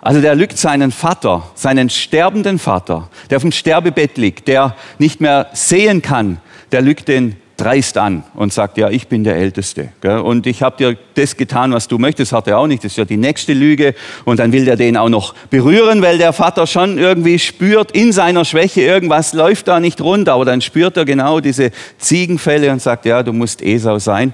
Also 0.00 0.20
der 0.20 0.34
lügt 0.34 0.58
seinen 0.58 0.92
Vater, 0.92 1.50
seinen 1.54 1.88
sterbenden 1.88 2.58
Vater, 2.58 3.08
der 3.30 3.36
auf 3.36 3.42
dem 3.42 3.52
Sterbebett 3.52 4.18
liegt, 4.18 4.48
der 4.48 4.76
nicht 4.98 5.20
mehr 5.20 5.48
sehen 5.52 6.02
kann, 6.02 6.38
der 6.72 6.82
lügt 6.82 7.08
den 7.08 7.36
dreist 7.56 7.98
an 7.98 8.24
und 8.34 8.52
sagt, 8.52 8.78
ja, 8.78 8.90
ich 8.90 9.08
bin 9.08 9.22
der 9.22 9.36
Älteste. 9.36 9.90
Gell? 10.00 10.18
Und 10.18 10.46
ich 10.46 10.62
habe 10.62 10.76
dir 10.76 10.98
das 11.14 11.36
getan, 11.36 11.72
was 11.72 11.86
du 11.86 11.98
möchtest, 11.98 12.32
hat 12.32 12.48
er 12.48 12.58
auch 12.58 12.66
nicht. 12.66 12.82
Das 12.82 12.92
ist 12.92 12.96
ja 12.98 13.04
die 13.04 13.16
nächste 13.16 13.52
Lüge. 13.52 13.94
Und 14.24 14.40
dann 14.40 14.52
will 14.52 14.64
der 14.64 14.76
den 14.76 14.96
auch 14.96 15.08
noch 15.08 15.34
berühren, 15.50 16.02
weil 16.02 16.18
der 16.18 16.32
Vater 16.32 16.66
schon 16.66 16.98
irgendwie 16.98 17.38
spürt 17.38 17.92
in 17.92 18.12
seiner 18.12 18.44
Schwäche, 18.44 18.80
irgendwas 18.80 19.32
läuft 19.32 19.68
da 19.68 19.78
nicht 19.78 20.00
rund. 20.00 20.28
Aber 20.28 20.44
dann 20.44 20.60
spürt 20.60 20.96
er 20.96 21.04
genau 21.04 21.40
diese 21.40 21.70
Ziegenfälle 21.98 22.72
und 22.72 22.82
sagt, 22.82 23.06
ja, 23.06 23.22
du 23.22 23.32
musst 23.32 23.62
Esau 23.62 23.98
sein. 23.98 24.32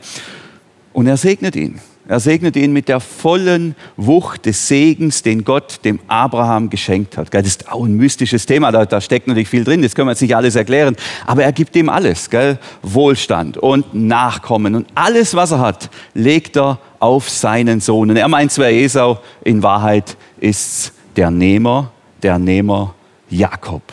Und 0.93 1.07
er 1.07 1.17
segnet 1.17 1.57
ihn. 1.57 1.81
Er 2.11 2.19
segnet 2.19 2.57
ihn 2.57 2.73
mit 2.73 2.89
der 2.89 2.99
vollen 2.99 3.77
Wucht 3.97 4.45
des 4.47 4.67
Segens, 4.67 5.23
den 5.23 5.45
Gott 5.45 5.79
dem 5.85 6.01
Abraham 6.09 6.69
geschenkt 6.69 7.17
hat. 7.17 7.33
Das 7.33 7.47
ist 7.47 7.71
auch 7.71 7.85
ein 7.85 7.95
mystisches 7.95 8.47
Thema, 8.47 8.73
da, 8.73 8.85
da 8.85 9.01
steckt 9.01 9.29
natürlich 9.29 9.49
viel 9.49 9.63
drin, 9.63 9.81
das 9.81 9.95
können 9.95 10.09
wir 10.09 10.11
jetzt 10.11 10.21
nicht 10.21 10.35
alles 10.35 10.57
erklären. 10.57 10.97
Aber 11.25 11.45
er 11.45 11.53
gibt 11.53 11.77
ihm 11.77 11.89
alles, 11.89 12.29
gell? 12.29 12.59
Wohlstand 12.83 13.59
und 13.59 13.95
Nachkommen 13.95 14.75
und 14.75 14.89
alles, 14.97 15.37
was 15.37 15.53
er 15.53 15.61
hat, 15.61 15.89
legt 16.13 16.57
er 16.57 16.81
auf 16.99 17.31
seinen 17.31 17.79
Sohn. 17.79 18.11
Und 18.11 18.17
er 18.17 18.27
meint 18.27 18.51
zwar 18.51 18.71
Esau, 18.71 19.21
in 19.45 19.63
Wahrheit 19.63 20.17
ist 20.41 20.93
der 21.15 21.31
Nehmer, 21.31 21.93
der 22.25 22.41
Nehmer 22.41 22.93
Jakob. 23.29 23.85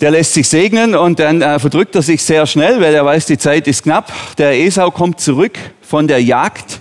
Der 0.00 0.10
lässt 0.10 0.34
sich 0.34 0.48
segnen 0.48 0.96
und 0.96 1.20
dann 1.20 1.40
äh, 1.40 1.58
verdrückt 1.58 1.94
er 1.94 2.02
sich 2.02 2.22
sehr 2.22 2.46
schnell, 2.46 2.80
weil 2.80 2.94
er 2.94 3.04
weiß, 3.04 3.26
die 3.26 3.38
Zeit 3.38 3.68
ist 3.68 3.84
knapp. 3.84 4.12
Der 4.38 4.58
Esau 4.58 4.90
kommt 4.90 5.20
zurück 5.20 5.56
von 5.82 6.08
der 6.08 6.20
Jagd 6.20 6.80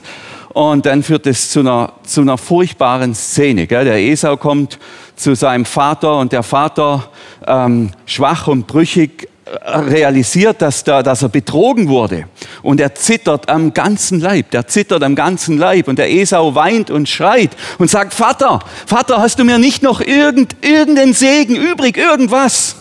und 0.54 0.86
dann 0.88 1.04
führt 1.04 1.28
es 1.28 1.52
zu 1.52 1.60
einer, 1.60 1.94
zu 2.04 2.22
einer 2.22 2.40
furchtbaren 2.40 3.14
Szene. 3.14 3.68
Gell? 3.68 3.86
Der 3.86 3.98
Esau 3.98 4.38
kommt 4.38 4.80
zu 5.16 5.36
seinem 5.36 5.66
Vater 5.66 6.18
und 6.18 6.32
der 6.32 6.42
Vater, 6.42 7.10
ähm, 7.46 7.92
schwach 8.08 8.48
und 8.48 8.66
brüchig, 8.66 9.30
äh, 9.46 9.78
realisiert, 9.78 10.62
dass, 10.64 10.84
da, 10.84 11.04
dass 11.04 11.22
er 11.22 11.30
betrogen 11.30 11.90
wurde. 11.90 12.26
Und 12.64 12.80
er 12.80 12.96
zittert 12.96 13.48
am 13.48 13.74
ganzen 13.74 14.22
Leib. 14.22 14.50
Der 14.52 14.68
zittert 14.68 15.04
am 15.04 15.16
ganzen 15.16 15.58
Leib. 15.60 15.88
Und 15.88 16.00
der 16.00 16.12
Esau 16.12 16.56
weint 16.56 16.90
und 16.90 17.08
schreit 17.08 17.52
und 17.78 17.92
sagt, 17.92 18.14
Vater, 18.14 18.60
Vater, 18.88 19.22
hast 19.22 19.38
du 19.38 19.44
mir 19.44 19.60
nicht 19.60 19.84
noch 19.84 20.02
irgend, 20.02 20.56
irgendeinen 20.62 21.14
Segen 21.14 21.56
übrig, 21.56 21.98
irgendwas? 21.98 22.78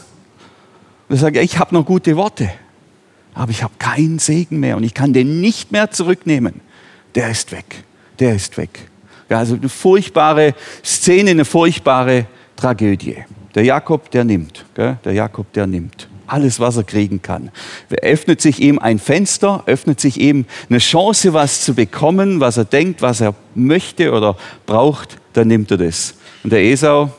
Und 1.13 1.19
sagt, 1.19 1.37
ich 1.37 1.59
habe 1.59 1.75
noch 1.75 1.85
gute 1.85 2.17
Worte 2.17 2.51
aber 3.35 3.51
ich 3.51 3.63
habe 3.63 3.75
keinen 3.79 4.19
Segen 4.19 4.61
mehr 4.61 4.77
und 4.77 4.85
ich 4.85 4.95
kann 4.95 5.13
den 5.13 5.41
nicht 5.41 5.73
mehr 5.73 5.91
zurücknehmen. 5.91 6.61
Der 7.15 7.31
ist 7.31 7.53
weg. 7.53 7.85
Der 8.19 8.35
ist 8.35 8.57
weg. 8.57 8.71
Ja, 9.29 9.39
also 9.39 9.55
eine 9.55 9.69
furchtbare 9.69 10.55
Szene, 10.85 11.31
eine 11.31 11.45
furchtbare 11.45 12.27
Tragödie. 12.57 13.25
Der 13.55 13.65
Jakob, 13.65 14.11
der 14.11 14.25
nimmt. 14.25 14.65
Gell? 14.75 14.99
Der 15.05 15.13
Jakob, 15.13 15.53
der 15.53 15.67
nimmt 15.67 16.09
alles, 16.29 16.61
was 16.61 16.79
er 16.79 16.85
kriegen 16.85 17.21
kann. 17.21 17.51
Öffnet 18.01 18.41
sich 18.41 18.63
ihm 18.63 18.79
ein 18.79 18.99
Fenster, 18.99 19.65
öffnet 19.67 20.01
sich 20.01 20.19
ihm 20.19 20.47
eine 20.71 20.79
Chance, 20.79 21.35
was 21.35 21.63
zu 21.63 21.75
bekommen, 21.75 22.41
was 22.41 22.57
er 22.57 22.65
denkt, 22.65 23.03
was 23.03 23.21
er 23.21 23.35
möchte 23.55 24.13
oder 24.13 24.39
braucht, 24.65 25.19
dann 25.35 25.49
nimmt 25.49 25.71
er 25.73 25.77
das. 25.77 26.15
Und 26.43 26.51
der 26.55 26.63
Esau, 26.65 27.11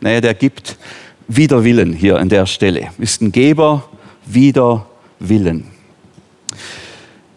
naja, 0.00 0.22
der 0.22 0.32
gibt 0.32 0.78
wider 1.28 1.64
Willen 1.64 1.92
hier 1.92 2.18
an 2.18 2.28
der 2.28 2.46
Stelle. 2.46 2.88
Ist 2.98 3.22
ein 3.22 3.32
Geber 3.32 3.84
wider 4.26 4.86
Willen. 5.18 5.66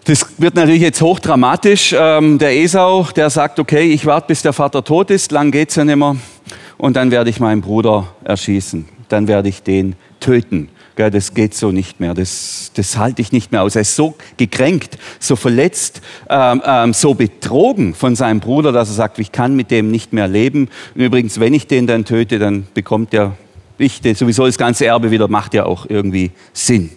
Das 0.05 0.25
wird 0.37 0.55
natürlich 0.55 0.81
jetzt 0.81 1.01
hochdramatisch. 1.01 1.93
Ähm, 1.97 2.37
der 2.37 2.55
Esau, 2.55 3.07
der 3.15 3.29
sagt, 3.29 3.59
okay, 3.59 3.91
ich 3.91 4.05
warte, 4.05 4.27
bis 4.27 4.41
der 4.41 4.53
Vater 4.53 4.83
tot 4.83 5.11
ist, 5.11 5.33
lang 5.33 5.51
geht's 5.51 5.75
ja 5.75 5.83
nicht 5.83 5.97
mehr. 5.97 6.15
Und 6.77 6.95
dann 6.95 7.11
werde 7.11 7.29
ich 7.29 7.39
meinen 7.39 7.61
Bruder 7.61 8.07
erschießen. 8.23 8.85
Dann 9.09 9.27
werde 9.27 9.49
ich 9.49 9.63
den 9.63 9.95
töten. 10.19 10.69
Das 10.95 11.33
geht 11.35 11.53
so 11.53 11.71
nicht 11.71 11.99
mehr. 11.99 12.15
Das, 12.15 12.71
das 12.73 12.97
halte 12.97 13.21
ich 13.21 13.31
nicht 13.31 13.51
mehr 13.51 13.61
aus. 13.61 13.75
Er 13.75 13.81
ist 13.81 13.95
so 13.95 14.15
gekränkt, 14.37 14.97
so 15.19 15.35
verletzt, 15.35 16.01
ähm, 16.27 16.61
ähm, 16.65 16.93
so 16.93 17.13
betrogen 17.13 17.93
von 17.93 18.15
seinem 18.15 18.39
Bruder, 18.39 18.71
dass 18.71 18.89
er 18.89 18.95
sagt, 18.95 19.19
ich 19.19 19.31
kann 19.31 19.55
mit 19.55 19.69
dem 19.69 19.91
nicht 19.91 20.11
mehr 20.11 20.27
leben. 20.27 20.69
Und 20.95 21.01
übrigens, 21.01 21.39
wenn 21.39 21.53
ich 21.53 21.67
den 21.67 21.85
dann 21.85 22.03
töte, 22.03 22.39
dann 22.39 22.65
bekommt 22.73 23.13
er 23.13 23.35
ich 23.77 24.01
sowieso 24.15 24.45
das 24.45 24.57
ganze 24.57 24.85
Erbe 24.85 25.11
wieder. 25.11 25.27
Macht 25.27 25.53
ja 25.53 25.65
auch 25.65 25.85
irgendwie 25.89 26.31
Sinn. 26.53 26.91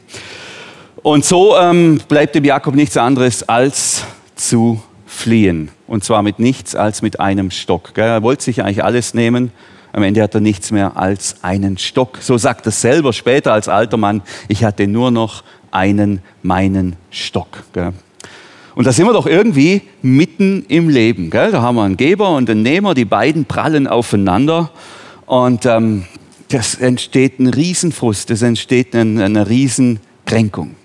Und 1.03 1.25
so 1.25 1.57
ähm, 1.57 2.01
bleibt 2.09 2.35
dem 2.35 2.45
Jakob 2.45 2.75
nichts 2.75 2.97
anderes 2.97 3.49
als 3.49 4.05
zu 4.35 4.83
fliehen. 5.07 5.71
Und 5.87 6.05
zwar 6.05 6.23
mit 6.23 6.39
nichts 6.39 6.75
als 6.75 7.03
mit 7.03 7.21
einem 7.21 7.51
Stock. 7.51 7.97
Er 7.97 8.23
wollte 8.23 8.45
sich 8.45 8.63
eigentlich 8.63 8.85
alles 8.85 9.15
nehmen, 9.15 9.51
am 9.93 10.05
Ende 10.05 10.23
hat 10.23 10.35
er 10.35 10.41
nichts 10.41 10.71
mehr 10.71 10.97
als 10.97 11.37
einen 11.43 11.77
Stock. 11.77 12.19
So 12.21 12.39
sagt 12.39 12.67
er 12.67 12.73
selber 12.73 13.13
später 13.13 13.53
als 13.53 13.69
alter 13.69 13.97
Mann, 13.97 14.23
ich 14.49 14.63
hatte 14.63 14.87
nur 14.87 15.11
noch 15.11 15.43
einen, 15.73 16.21
meinen 16.43 16.97
Stock. 17.11 17.65
Und 18.75 18.87
da 18.87 18.93
sind 18.93 19.07
wir 19.07 19.13
doch 19.13 19.27
irgendwie 19.27 19.83
mitten 20.01 20.65
im 20.69 20.89
Leben. 20.89 21.31
Da 21.31 21.51
haben 21.61 21.75
wir 21.75 21.83
einen 21.83 21.97
Geber 21.97 22.31
und 22.37 22.49
einen 22.49 22.63
Nehmer, 22.63 22.95
die 22.95 23.05
beiden 23.05 23.47
prallen 23.47 23.87
aufeinander. 23.89 24.71
Und 25.27 25.67
ähm, 25.67 26.05
das 26.51 26.75
entsteht 26.75 27.39
ein 27.41 27.49
Riesenfrust, 27.49 28.31
es 28.31 28.43
entsteht 28.43 28.95
eine, 28.95 29.25
eine 29.25 29.49
Riesenkränkung. 29.49 30.77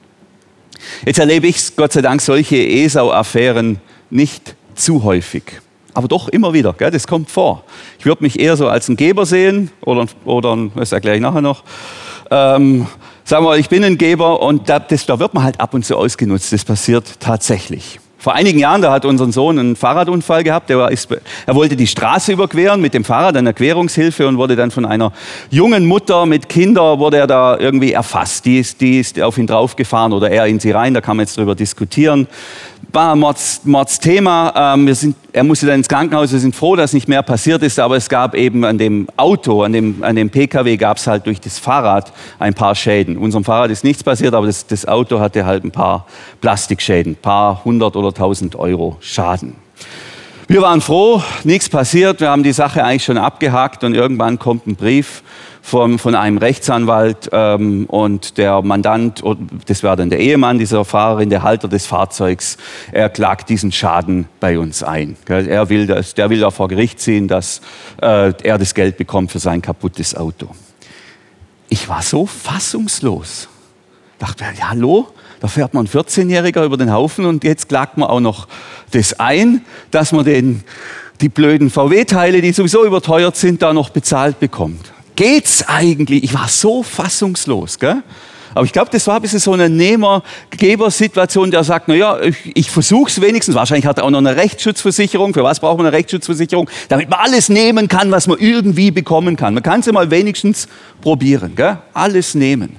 Jetzt 1.05 1.19
erlebe 1.19 1.47
ich 1.47 1.75
Gott 1.75 1.93
sei 1.93 2.01
Dank 2.01 2.21
solche 2.21 2.57
Esau-Affären 2.57 3.79
nicht 4.09 4.55
zu 4.75 5.03
häufig 5.03 5.43
aber 5.95 6.09
doch 6.09 6.27
immer 6.27 6.53
wieder, 6.53 6.73
gell, 6.73 6.91
das 6.91 7.07
kommt 7.07 7.31
vor. 7.31 7.63
Ich 7.97 8.05
würde 8.05 8.21
mich 8.21 8.37
eher 8.37 8.57
so 8.57 8.67
als 8.67 8.89
ein 8.89 8.97
Geber 8.97 9.25
sehen 9.25 9.71
oder, 9.81 10.05
oder 10.25 10.69
das 10.75 10.91
erkläre 10.91 11.15
ich 11.15 11.21
nachher 11.21 11.41
noch. 11.41 11.63
Ähm, 12.29 12.85
sagen 13.23 13.45
wir 13.45 13.49
mal, 13.49 13.59
ich 13.59 13.69
bin 13.69 13.83
ein 13.83 13.97
Geber 13.97 14.41
und 14.41 14.67
da, 14.67 14.79
das, 14.79 15.05
da 15.05 15.17
wird 15.19 15.33
man 15.33 15.43
halt 15.43 15.59
ab 15.59 15.73
und 15.73 15.85
zu 15.85 15.95
ausgenutzt. 15.95 16.51
Das 16.51 16.65
passiert 16.65 17.19
tatsächlich. 17.21 17.99
Vor 18.25 18.33
einigen 18.33 18.57
Jahren, 18.57 18.81
da 18.81 18.91
hat 18.91 19.05
unser 19.05 19.31
Sohn 19.31 19.59
einen 19.59 19.75
Fahrradunfall 19.75 20.43
gehabt. 20.43 20.71
Er, 20.71 20.89
ist, 20.89 21.07
er, 21.45 21.53
wollte 21.53 21.75
die 21.75 21.85
Straße 21.85 22.33
überqueren 22.33 22.81
mit 22.81 22.95
dem 22.95 23.03
Fahrrad, 23.03 23.37
eine 23.37 23.49
Erklärungshilfe 23.49 24.27
und 24.27 24.39
wurde 24.39 24.55
dann 24.55 24.71
von 24.71 24.83
einer 24.83 25.11
jungen 25.51 25.85
Mutter 25.85 26.25
mit 26.25 26.49
Kindern, 26.49 26.97
wurde 26.97 27.17
er 27.17 27.27
da 27.27 27.55
irgendwie 27.59 27.91
erfasst. 27.91 28.45
Die 28.45 28.57
ist, 28.57 28.81
die 28.81 28.97
ist 28.97 29.21
auf 29.21 29.37
ihn 29.37 29.45
draufgefahren 29.45 30.11
oder 30.11 30.31
er 30.31 30.47
in 30.47 30.59
sie 30.59 30.71
rein, 30.71 30.95
da 30.95 31.01
kann 31.01 31.17
man 31.17 31.27
jetzt 31.27 31.37
drüber 31.37 31.53
diskutieren 31.53 32.27
war 32.95 33.15
Mords, 33.15 33.61
Mordsthema. 33.65 34.73
Ähm, 34.73 34.87
wir 34.87 34.95
sind, 34.95 35.15
er 35.33 35.43
musste 35.43 35.67
dann 35.67 35.75
ins 35.75 35.87
Krankenhaus. 35.87 36.31
Wir 36.31 36.39
sind 36.39 36.55
froh, 36.55 36.75
dass 36.75 36.93
nicht 36.93 37.07
mehr 37.07 37.21
passiert 37.21 37.61
ist. 37.61 37.77
Aber 37.77 37.97
es 37.97 38.09
gab 38.09 38.33
eben 38.33 38.63
an 38.63 38.77
dem 38.77 39.07
Auto, 39.17 39.63
an 39.63 39.73
dem, 39.73 40.01
an 40.01 40.15
dem 40.15 40.29
PKW, 40.29 40.77
gab 40.77 40.97
es 40.97 41.05
halt 41.05 41.25
durch 41.25 41.41
das 41.41 41.59
Fahrrad 41.59 42.11
ein 42.39 42.53
paar 42.53 42.73
Schäden. 42.73 43.17
Unserem 43.17 43.43
Fahrrad 43.43 43.69
ist 43.69 43.83
nichts 43.83 44.03
passiert, 44.03 44.33
aber 44.33 44.47
das, 44.47 44.65
das 44.65 44.87
Auto 44.87 45.19
hatte 45.19 45.45
halt 45.45 45.65
ein 45.65 45.71
paar 45.71 46.07
Plastikschäden, 46.41 47.13
ein 47.13 47.17
paar 47.17 47.63
hundert 47.65 47.95
oder 47.95 48.13
tausend 48.15 48.55
Euro 48.55 48.97
Schaden. 48.99 49.55
Wir 50.47 50.61
waren 50.61 50.81
froh, 50.81 51.21
nichts 51.43 51.69
passiert. 51.69 52.21
Wir 52.21 52.29
haben 52.29 52.43
die 52.43 52.53
Sache 52.53 52.83
eigentlich 52.83 53.03
schon 53.03 53.17
abgehakt 53.17 53.83
und 53.83 53.93
irgendwann 53.95 54.37
kommt 54.37 54.67
ein 54.67 54.75
Brief 54.75 55.23
von, 55.65 55.97
von 55.97 56.13
einem 56.13 56.37
Rechtsanwalt 56.37 57.29
ähm, 57.31 57.87
und 57.87 58.37
der 58.37 58.61
Mandant, 58.61 59.23
das 59.65 59.81
war 59.81 59.95
dann 59.95 60.11
der 60.11 60.19
Ehemann 60.19 60.59
dieser 60.59 60.85
Fahrerin, 60.85 61.31
der 61.31 61.41
Halter 61.41 61.67
des 61.67 61.87
Fahrzeugs, 61.87 62.57
er 62.91 63.09
klagt 63.09 63.49
diesen 63.49 63.71
Schaden 63.71 64.27
bei 64.39 64.59
uns 64.59 64.83
ein. 64.83 65.17
Er 65.27 65.69
will 65.69 65.87
das, 65.87 66.13
der 66.13 66.29
will 66.29 66.39
da 66.39 66.51
vor 66.51 66.67
Gericht 66.67 66.99
ziehen, 66.99 67.27
dass 67.27 67.61
äh, 67.99 68.31
er 68.43 68.59
das 68.59 68.75
Geld 68.75 68.97
bekommt 68.97 69.31
für 69.31 69.39
sein 69.39 69.63
kaputtes 69.63 70.15
Auto. 70.15 70.49
Ich 71.69 71.89
war 71.89 72.03
so 72.03 72.27
fassungslos. 72.27 73.47
Dachte, 74.19 74.45
ja, 74.59 74.69
hallo, 74.69 75.07
da 75.39 75.47
fährt 75.47 75.73
man 75.73 75.85
ein 75.85 75.89
14-Jähriger 75.89 76.63
über 76.63 76.77
den 76.77 76.91
Haufen 76.91 77.25
und 77.25 77.43
jetzt 77.43 77.69
klagt 77.69 77.97
man 77.97 78.09
auch 78.09 78.19
noch 78.19 78.47
das 78.91 79.19
ein, 79.19 79.61
dass 79.91 80.11
man 80.11 80.25
den, 80.25 80.63
die 81.21 81.29
blöden 81.29 81.69
VW-Teile, 81.69 82.41
die 82.41 82.51
sowieso 82.51 82.85
überteuert 82.85 83.35
sind, 83.35 83.61
da 83.61 83.73
noch 83.73 83.89
bezahlt 83.89 84.39
bekommt 84.39 84.95
geht's 85.15 85.63
eigentlich? 85.67 86.23
Ich 86.23 86.33
war 86.33 86.47
so 86.47 86.83
fassungslos, 86.83 87.79
gell? 87.79 88.03
Aber 88.53 88.63
ich 88.63 88.71
glaube, 88.71 88.89
das 88.89 89.05
war 89.07 89.17
ein 89.17 89.21
bisschen 89.21 89.39
so 89.39 89.51
eine 89.51 89.69
Nehmer-Geber-Situation, 89.69 91.51
der 91.51 91.65
sagt, 91.65 91.89
naja, 91.89 92.21
ich, 92.21 92.37
ich 92.55 92.71
versuche 92.71 93.09
es 93.09 93.19
wenigstens. 93.19 93.53
Wahrscheinlich 93.53 93.85
hat 93.85 93.97
er 93.97 94.05
auch 94.05 94.09
noch 94.09 94.19
eine 94.19 94.37
Rechtsschutzversicherung. 94.37 95.33
Für 95.33 95.43
was 95.43 95.59
braucht 95.59 95.77
man 95.77 95.87
eine 95.87 95.95
Rechtsschutzversicherung? 95.95 96.69
Damit 96.87 97.09
man 97.09 97.19
alles 97.19 97.49
nehmen 97.49 97.89
kann, 97.89 98.11
was 98.11 98.27
man 98.27 98.37
irgendwie 98.39 98.91
bekommen 98.91 99.35
kann. 99.35 99.55
Man 99.55 99.63
kann 99.63 99.81
es 99.81 99.87
ja 99.87 99.91
mal 99.91 100.09
wenigstens 100.09 100.69
probieren. 101.01 101.53
Gell? 101.53 101.79
Alles 101.93 102.33
nehmen. 102.33 102.77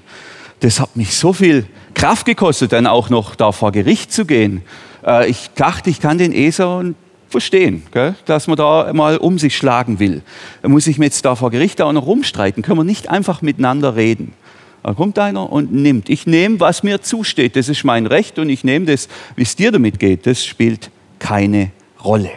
Das 0.61 0.81
hat 0.81 0.97
mich 0.97 1.14
so 1.14 1.35
viel 1.35 1.66
Kraft 1.96 2.26
gekostet, 2.26 2.72
dann 2.72 2.87
auch 2.87 3.09
noch 3.09 3.35
da 3.35 3.52
vor 3.52 3.72
Gericht 3.72 4.12
zu 4.12 4.26
gehen. 4.26 4.61
Äh, 5.04 5.30
ich 5.30 5.50
dachte, 5.54 5.88
ich 5.88 5.98
kann 5.98 6.18
den 6.18 6.32
ESA 6.32 6.85
verstehen, 7.30 7.82
dass 8.26 8.46
man 8.46 8.56
da 8.56 8.92
mal 8.92 9.16
um 9.16 9.38
sich 9.38 9.56
schlagen 9.56 9.98
will. 9.98 10.22
Da 10.61 10.68
muss 10.68 10.87
ich 10.87 10.98
mir 10.98 11.06
jetzt 11.06 11.24
da 11.24 11.35
vor 11.35 11.50
Gericht 11.50 11.80
auch 11.80 11.92
noch 11.92 12.06
rumstreiten. 12.06 12.62
Können 12.62 12.78
wir 12.78 12.85
nicht 12.85 13.09
einfach 13.09 13.40
miteinander 13.40 13.96
reden. 13.96 14.35
Da 14.82 14.92
kommt 14.92 15.18
einer 15.18 15.50
und 15.50 15.72
nimmt. 15.72 16.11
Ich 16.11 16.26
nehme, 16.26 16.61
was 16.61 16.82
mir 16.82 17.00
zusteht. 17.00 17.56
Das 17.56 17.70
ist 17.70 17.82
mein 17.82 18.06
Recht 18.06 18.38
und 18.38 18.50
ich 18.50 18.62
nehme 18.62 18.85
das, 18.85 19.09
wie 19.35 19.42
es 19.42 19.56
dir 19.56 19.72
damit 19.72 19.98
geht. 19.98 20.26
Das 20.26 20.44
spielt 20.44 20.90
keine 21.18 21.70
Rolle. 22.04 22.30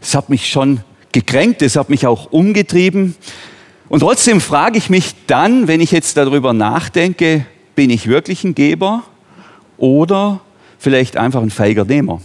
Das 0.00 0.14
hat 0.14 0.30
mich 0.30 0.48
schon 0.48 0.80
gekränkt, 1.12 1.60
das 1.60 1.76
hat 1.76 1.90
mich 1.90 2.06
auch 2.06 2.32
umgetrieben. 2.32 3.14
Und 3.90 4.00
trotzdem 4.00 4.40
frage 4.40 4.78
ich 4.78 4.88
mich 4.88 5.14
dann, 5.26 5.68
wenn 5.68 5.82
ich 5.82 5.92
jetzt 5.92 6.16
darüber 6.16 6.54
nachdenke, 6.54 7.46
bin 7.74 7.90
ich 7.90 8.06
wirklich 8.06 8.44
ein 8.44 8.54
Geber 8.54 9.02
oder 9.76 10.40
vielleicht 10.78 11.16
einfach 11.16 11.42
ein 11.42 11.50
feiger 11.50 11.84
Nehmer? 11.84 12.20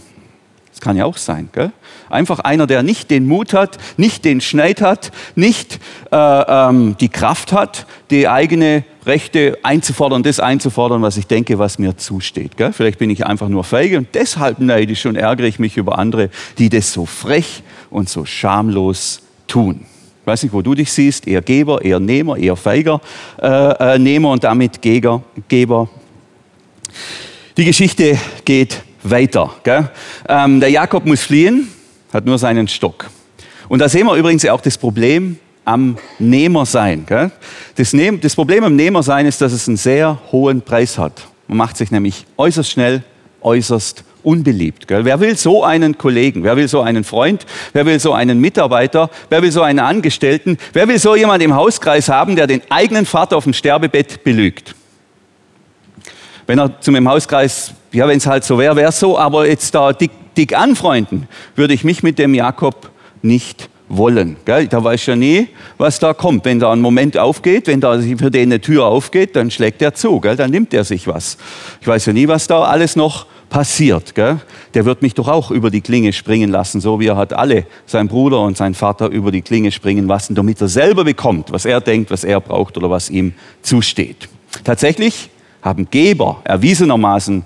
Das 0.78 0.84
kann 0.84 0.96
ja 0.96 1.06
auch 1.06 1.16
sein. 1.16 1.48
Gell? 1.52 1.72
Einfach 2.08 2.38
einer, 2.38 2.68
der 2.68 2.84
nicht 2.84 3.10
den 3.10 3.26
Mut 3.26 3.52
hat, 3.52 3.78
nicht 3.96 4.24
den 4.24 4.40
Schneid 4.40 4.80
hat, 4.80 5.10
nicht 5.34 5.80
äh, 6.12 6.16
ähm, 6.16 6.96
die 7.00 7.08
Kraft 7.08 7.52
hat, 7.52 7.84
die 8.10 8.28
eigene 8.28 8.84
Rechte 9.04 9.58
einzufordern, 9.64 10.22
das 10.22 10.38
einzufordern, 10.38 11.02
was 11.02 11.16
ich 11.16 11.26
denke, 11.26 11.58
was 11.58 11.80
mir 11.80 11.96
zusteht. 11.96 12.56
Gell? 12.56 12.72
Vielleicht 12.72 13.00
bin 13.00 13.10
ich 13.10 13.26
einfach 13.26 13.48
nur 13.48 13.64
feige 13.64 13.98
und 13.98 14.08
deshalb 14.14 14.60
neidisch 14.60 15.04
und 15.04 15.16
ärgere 15.16 15.48
ich 15.48 15.58
mich 15.58 15.76
über 15.76 15.98
andere, 15.98 16.30
die 16.58 16.68
das 16.68 16.92
so 16.92 17.06
frech 17.06 17.64
und 17.90 18.08
so 18.08 18.24
schamlos 18.24 19.22
tun. 19.48 19.84
Weiß 20.28 20.42
nicht, 20.42 20.52
wo 20.52 20.60
du 20.60 20.74
dich 20.74 20.92
siehst, 20.92 21.26
eher 21.26 21.40
Geber, 21.40 21.82
eher 21.82 21.98
Nehmer, 21.98 22.36
eher 22.36 22.54
feiger 22.54 23.00
äh, 23.40 23.94
äh, 23.94 23.98
Nehmer 23.98 24.30
und 24.30 24.44
damit 24.44 24.82
Geger, 24.82 25.22
Geber. 25.48 25.88
Die 27.56 27.64
Geschichte 27.64 28.18
geht 28.44 28.82
weiter. 29.02 29.54
Ähm, 30.28 30.60
der 30.60 30.68
Jakob 30.68 31.06
muss 31.06 31.22
fliehen, 31.22 31.68
hat 32.12 32.26
nur 32.26 32.36
seinen 32.36 32.68
Stock. 32.68 33.08
Und 33.70 33.78
da 33.78 33.88
sehen 33.88 34.06
wir 34.06 34.16
übrigens 34.16 34.44
auch 34.44 34.60
das 34.60 34.76
Problem 34.76 35.38
am 35.64 35.96
Nehmersein. 36.18 37.06
Gell? 37.06 37.30
Das, 37.76 37.94
Nehm, 37.94 38.20
das 38.20 38.34
Problem 38.34 38.64
am 38.64 38.76
Nehmersein 38.76 39.24
ist, 39.24 39.40
dass 39.40 39.52
es 39.52 39.66
einen 39.66 39.78
sehr 39.78 40.18
hohen 40.30 40.60
Preis 40.60 40.98
hat. 40.98 41.26
Man 41.46 41.56
macht 41.56 41.78
sich 41.78 41.90
nämlich 41.90 42.26
äußerst 42.36 42.70
schnell, 42.70 43.02
äußerst 43.40 44.04
unbeliebt. 44.28 44.86
Gell? 44.86 45.04
Wer 45.04 45.20
will 45.20 45.36
so 45.36 45.64
einen 45.64 45.96
Kollegen? 45.96 46.44
Wer 46.44 46.56
will 46.56 46.68
so 46.68 46.82
einen 46.82 47.02
Freund? 47.02 47.46
Wer 47.72 47.86
will 47.86 47.98
so 47.98 48.12
einen 48.12 48.40
Mitarbeiter? 48.40 49.08
Wer 49.30 49.42
will 49.42 49.50
so 49.50 49.62
einen 49.62 49.78
Angestellten? 49.78 50.58
Wer 50.74 50.86
will 50.86 50.98
so 50.98 51.16
jemanden 51.16 51.46
im 51.46 51.54
Hauskreis 51.54 52.08
haben, 52.08 52.36
der 52.36 52.46
den 52.46 52.60
eigenen 52.68 53.06
Vater 53.06 53.38
auf 53.38 53.44
dem 53.44 53.54
Sterbebett 53.54 54.24
belügt? 54.24 54.74
Wenn 56.46 56.58
er 56.58 56.78
zu 56.80 56.92
meinem 56.92 57.08
Hauskreis 57.08 57.72
ja, 57.92 58.06
wenn 58.06 58.18
es 58.18 58.26
halt 58.26 58.44
so 58.44 58.58
wäre, 58.58 58.76
wäre 58.76 58.90
es 58.90 59.00
so, 59.00 59.18
aber 59.18 59.48
jetzt 59.48 59.74
da 59.74 59.92
dick, 59.92 60.10
dick 60.36 60.56
anfreunden, 60.56 61.26
würde 61.56 61.74
ich 61.74 61.84
mich 61.84 62.02
mit 62.02 62.18
dem 62.18 62.34
Jakob 62.34 62.90
nicht 63.22 63.68
wollen. 63.88 64.36
Gell? 64.44 64.68
Da 64.68 64.84
weiß 64.84 65.06
ja 65.06 65.16
nie, 65.16 65.48
was 65.78 65.98
da 65.98 66.12
kommt. 66.12 66.44
Wenn 66.44 66.60
da 66.60 66.72
ein 66.72 66.80
Moment 66.80 67.16
aufgeht, 67.16 67.66
wenn 67.66 67.80
da 67.80 67.98
für 67.98 68.30
den 68.30 68.48
eine 68.48 68.60
Tür 68.60 68.84
aufgeht, 68.84 69.36
dann 69.36 69.50
schlägt 69.50 69.80
er 69.80 69.94
zu, 69.94 70.20
gell? 70.20 70.36
dann 70.36 70.50
nimmt 70.50 70.74
er 70.74 70.84
sich 70.84 71.06
was. 71.06 71.38
Ich 71.80 71.86
weiß 71.86 72.06
ja 72.06 72.12
nie, 72.12 72.28
was 72.28 72.46
da 72.46 72.62
alles 72.62 72.96
noch 72.96 73.26
passiert. 73.48 74.14
Gell? 74.14 74.40
Der 74.74 74.84
wird 74.84 75.02
mich 75.02 75.14
doch 75.14 75.28
auch 75.28 75.50
über 75.50 75.70
die 75.70 75.80
Klinge 75.80 76.12
springen 76.12 76.50
lassen, 76.50 76.80
so 76.80 77.00
wie 77.00 77.06
er 77.06 77.16
hat 77.16 77.32
alle, 77.32 77.64
sein 77.86 78.08
Bruder 78.08 78.40
und 78.40 78.56
sein 78.56 78.74
Vater, 78.74 79.08
über 79.08 79.30
die 79.30 79.42
Klinge 79.42 79.70
springen 79.70 80.06
lassen, 80.06 80.34
damit 80.34 80.60
er 80.60 80.68
selber 80.68 81.04
bekommt, 81.04 81.52
was 81.52 81.64
er 81.64 81.80
denkt, 81.80 82.10
was 82.10 82.24
er 82.24 82.40
braucht 82.40 82.76
oder 82.76 82.90
was 82.90 83.10
ihm 83.10 83.32
zusteht. 83.62 84.28
Tatsächlich 84.64 85.30
haben 85.62 85.88
Geber 85.90 86.40
erwiesenermaßen 86.44 87.44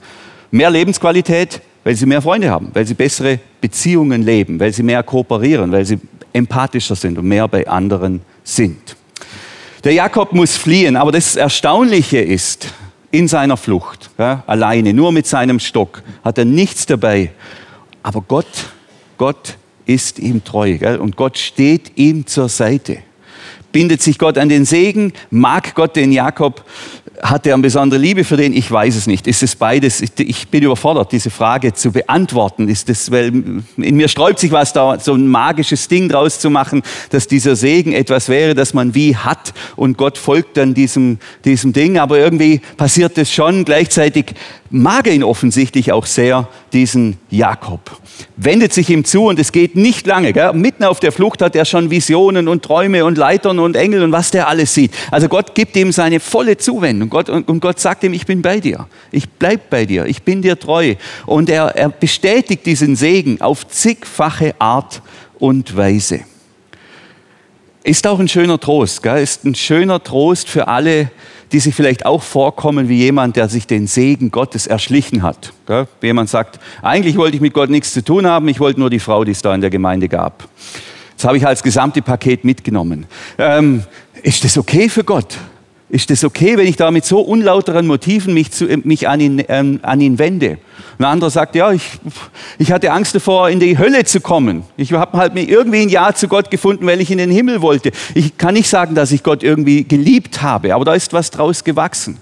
mehr 0.51 0.71
Lebensqualität, 0.71 1.61
weil 1.85 1.97
sie 1.97 2.07
mehr 2.07 2.23
Freunde 2.23 2.51
haben, 2.51 2.71
weil 2.73 2.87
sie 2.87 2.95
bessere 2.95 3.41
Beziehungen 3.61 4.23
leben, 4.23 4.61
weil 4.61 4.73
sie 4.73 4.83
mehr 4.83 5.03
kooperieren, 5.03 5.73
weil 5.73 5.85
sie 5.85 5.99
empathischer 6.33 6.95
sind 6.95 7.19
und 7.19 7.27
mehr 7.27 7.49
bei 7.49 7.67
anderen 7.67 8.23
sind. 8.45 8.97
Der 9.85 9.93
Jakob 9.93 10.33
muss 10.33 10.57
fliehen, 10.57 10.97
aber 10.97 11.11
das 11.11 11.35
Erstaunliche 11.35 12.19
ist, 12.19 12.69
in 13.13 13.29
seiner 13.29 13.57
Flucht, 13.57 14.11
ja, 14.19 14.43
alleine, 14.47 14.93
nur 14.93 15.13
mit 15.13 15.27
seinem 15.27 15.61
Stock, 15.61 16.03
hat 16.25 16.39
er 16.39 16.45
nichts 16.45 16.87
dabei. 16.87 17.31
Aber 18.03 18.23
Gott, 18.27 18.71
Gott 19.19 19.57
ist 19.87 20.19
ihm 20.19 20.43
treu 20.43 20.79
gell? 20.79 20.97
und 20.97 21.17
Gott 21.17 21.39
steht 21.39 21.93
ihm 21.97 22.27
zur 22.27 22.49
Seite. 22.49 22.99
Bindet 23.71 24.03
sich 24.03 24.19
Gott 24.19 24.37
an 24.39 24.49
den 24.49 24.65
Segen? 24.65 25.13
Mag 25.31 25.75
Gott 25.75 25.97
den 25.97 26.11
Jakob? 26.11 26.65
Hat 27.23 27.47
er 27.47 27.55
eine 27.55 27.63
besondere 27.63 28.01
Liebe 28.01 28.25
für 28.25 28.37
den? 28.37 28.53
Ich 28.53 28.69
weiß 28.69 28.97
es 28.97 29.07
nicht. 29.07 29.29
Ist 29.29 29.45
es 29.45 29.55
beides? 29.55 30.03
Ich 30.19 30.49
bin 30.49 30.65
überfordert, 30.65 31.13
diese 31.13 31.31
Frage 31.31 31.73
zu 31.73 31.93
beantworten. 31.93 32.69
Ist 32.69 32.89
das, 32.89 33.13
weil 33.13 33.33
in 33.77 33.97
mir 33.97 34.09
sträubt 34.09 34.41
sich 34.41 34.51
was 34.51 34.73
da, 34.73 34.99
so 34.99 35.15
ein 35.15 35.29
magisches 35.29 35.87
Ding 35.87 36.09
draus 36.09 36.41
zu 36.41 36.51
machen, 36.51 36.83
dass 37.11 37.29
dieser 37.29 37.55
Segen 37.55 37.93
etwas 37.93 38.29
wäre, 38.29 38.57
das 38.57 38.75
man 38.75 38.97
wie 38.97 39.15
hat 39.15 39.55
und 39.77 39.97
Gott 39.97 40.19
folgt 40.19 40.57
dann 40.57 40.75
diesem, 40.75 41.19
diesem 41.45 41.73
Ding. 41.73 41.97
Aber 41.97 42.19
irgendwie 42.19 42.61
passiert 42.77 43.17
es 43.19 43.33
schon. 43.33 43.65
Gleichzeitig 43.65 44.35
mag 44.73 45.07
er 45.07 45.13
ihn 45.13 45.23
offensichtlich 45.23 45.93
auch 45.93 46.07
sehr, 46.07 46.49
diesen 46.73 47.19
Jakob. 47.31 48.01
Wendet 48.37 48.73
sich 48.73 48.89
ihm 48.91 49.05
zu 49.05 49.27
und 49.27 49.39
es 49.39 49.53
geht 49.53 49.77
nicht 49.77 50.07
lange. 50.07 50.33
Gell? 50.33 50.53
Mitten 50.55 50.85
auf 50.85 50.99
der 50.99 51.13
Flucht 51.13 51.43
hat 51.43 51.55
er 51.55 51.65
schon 51.65 51.91
Visionen 51.91 52.49
und 52.49 52.65
Träume 52.65 53.05
und 53.05 53.19
Leitern 53.19 53.59
und 53.59 53.77
Engel 53.77 54.03
und 54.03 54.13
was 54.13 54.31
der 54.31 54.49
alles 54.49 54.75
sieht. 54.75 54.93
Also 55.11 55.29
Gott 55.29 55.55
gibt 55.55 55.77
ihm 55.77 55.93
seine 55.93 56.19
volle 56.19 56.57
Zuwendung. 56.57 57.12
Gott, 57.13 57.29
und, 57.29 57.61
Gott 57.61 57.79
sagt 57.79 58.05
ihm, 58.05 58.15
ich 58.15 58.25
bin 58.25 58.41
bei 58.41 58.59
dir. 58.59 58.87
Ich 59.11 59.29
bleib 59.29 59.69
bei 59.69 59.85
dir. 59.85 60.07
Ich 60.07 60.23
bin 60.23 60.41
dir 60.41 60.59
treu. 60.59 60.95
Und 61.27 61.51
er, 61.51 61.77
er 61.77 61.91
bestätigt 61.91 62.65
diesen 62.65 62.97
Segen 62.97 63.39
auf 63.43 63.69
zigfache 63.69 64.55
Art 64.59 65.03
und 65.39 65.77
Weise. 65.77 66.21
Ist 67.85 68.07
auch 68.07 68.19
ein 68.19 68.29
schöner 68.29 68.59
Trost. 68.59 69.03
Gell? 69.03 69.23
Ist 69.23 69.45
ein 69.45 69.55
schöner 69.55 70.03
Trost 70.03 70.49
für 70.49 70.69
alle, 70.69 71.11
die 71.53 71.61
sich 71.61 71.75
vielleicht 71.75 72.07
auch 72.07 72.23
vorkommen 72.23 72.89
wie 72.89 72.97
jemand, 72.97 73.37
der 73.37 73.51
sich 73.51 73.67
den 73.67 73.87
Segen 73.87 74.31
Gottes 74.31 74.67
erschlichen 74.67 75.23
hat. 75.23 75.53
Gell? 75.67 75.87
Jemand 76.01 76.31
sagt, 76.31 76.61
eigentlich 76.81 77.19
wollte 77.19 77.37
ich 77.37 77.43
mit 77.43 77.53
Gott 77.53 77.69
nichts 77.69 77.93
zu 77.93 78.03
tun 78.03 78.27
haben, 78.27 78.49
ich 78.49 78.59
wollte 78.59 78.81
nur 78.81 78.89
die 78.89 79.01
Frau, 79.01 79.23
die 79.25 79.33
es 79.33 79.43
da 79.43 79.55
in 79.55 79.61
der 79.61 79.69
Gemeinde 79.69 80.09
gab. 80.09 80.49
Das 81.15 81.27
habe 81.27 81.37
ich 81.37 81.47
als 81.47 81.63
gesamte 81.63 82.01
Paket 82.01 82.43
mitgenommen. 82.43 83.05
Ähm, 83.37 83.85
ist 84.23 84.45
das 84.45 84.57
okay 84.57 84.89
für 84.89 85.05
Gott? 85.05 85.37
Ist 85.93 86.09
das 86.09 86.25
okay, 86.25 86.57
wenn 86.57 86.67
ich 86.67 86.77
da 86.77 86.91
mit 86.91 87.05
so 87.05 87.21
unlauteren 87.21 87.87
Motiven 87.87 88.33
mich, 88.33 88.51
zu, 88.51 88.65
mich 88.65 89.09
an, 89.09 89.21
ihn, 89.21 89.45
ähm, 89.49 89.79
an 89.83 90.01
ihn 90.01 90.19
wende? 90.19 90.57
Ein 90.99 91.05
anderer 91.05 91.29
sagt, 91.29 91.55
ja, 91.55 91.71
ich, 91.71 91.83
ich 92.59 92.73
hatte 92.73 92.91
Angst 92.93 93.15
davor, 93.15 93.51
in 93.51 93.61
die 93.61 93.77
Hölle 93.77 94.03
zu 94.05 94.23
kommen. 94.23 94.63
Ich 94.79 94.95
habe 94.95 95.19
halt 95.19 95.35
mir 95.35 95.43
irgendwie 95.43 95.83
ein 95.83 95.91
Ja 95.91 96.15
zu 96.15 96.29
Gott 96.29 96.51
gefunden, 96.51 96.87
weil 96.87 97.03
ich 97.03 97.11
in 97.11 97.19
den 97.19 97.31
Himmel 97.31 97.61
wollte. 97.61 97.93
Ich 98.15 98.39
kann 98.39 98.55
nicht 98.55 98.71
sagen, 98.71 98.95
dass 98.95 99.13
ich 99.13 99.23
Gott 99.23 99.43
irgendwie 99.43 99.85
geliebt 99.85 100.41
habe, 100.41 100.75
aber 100.75 100.87
da 100.87 100.95
ist 100.95 101.13
was 101.13 101.31
draus 101.31 101.63
gewachsen. 101.63 102.17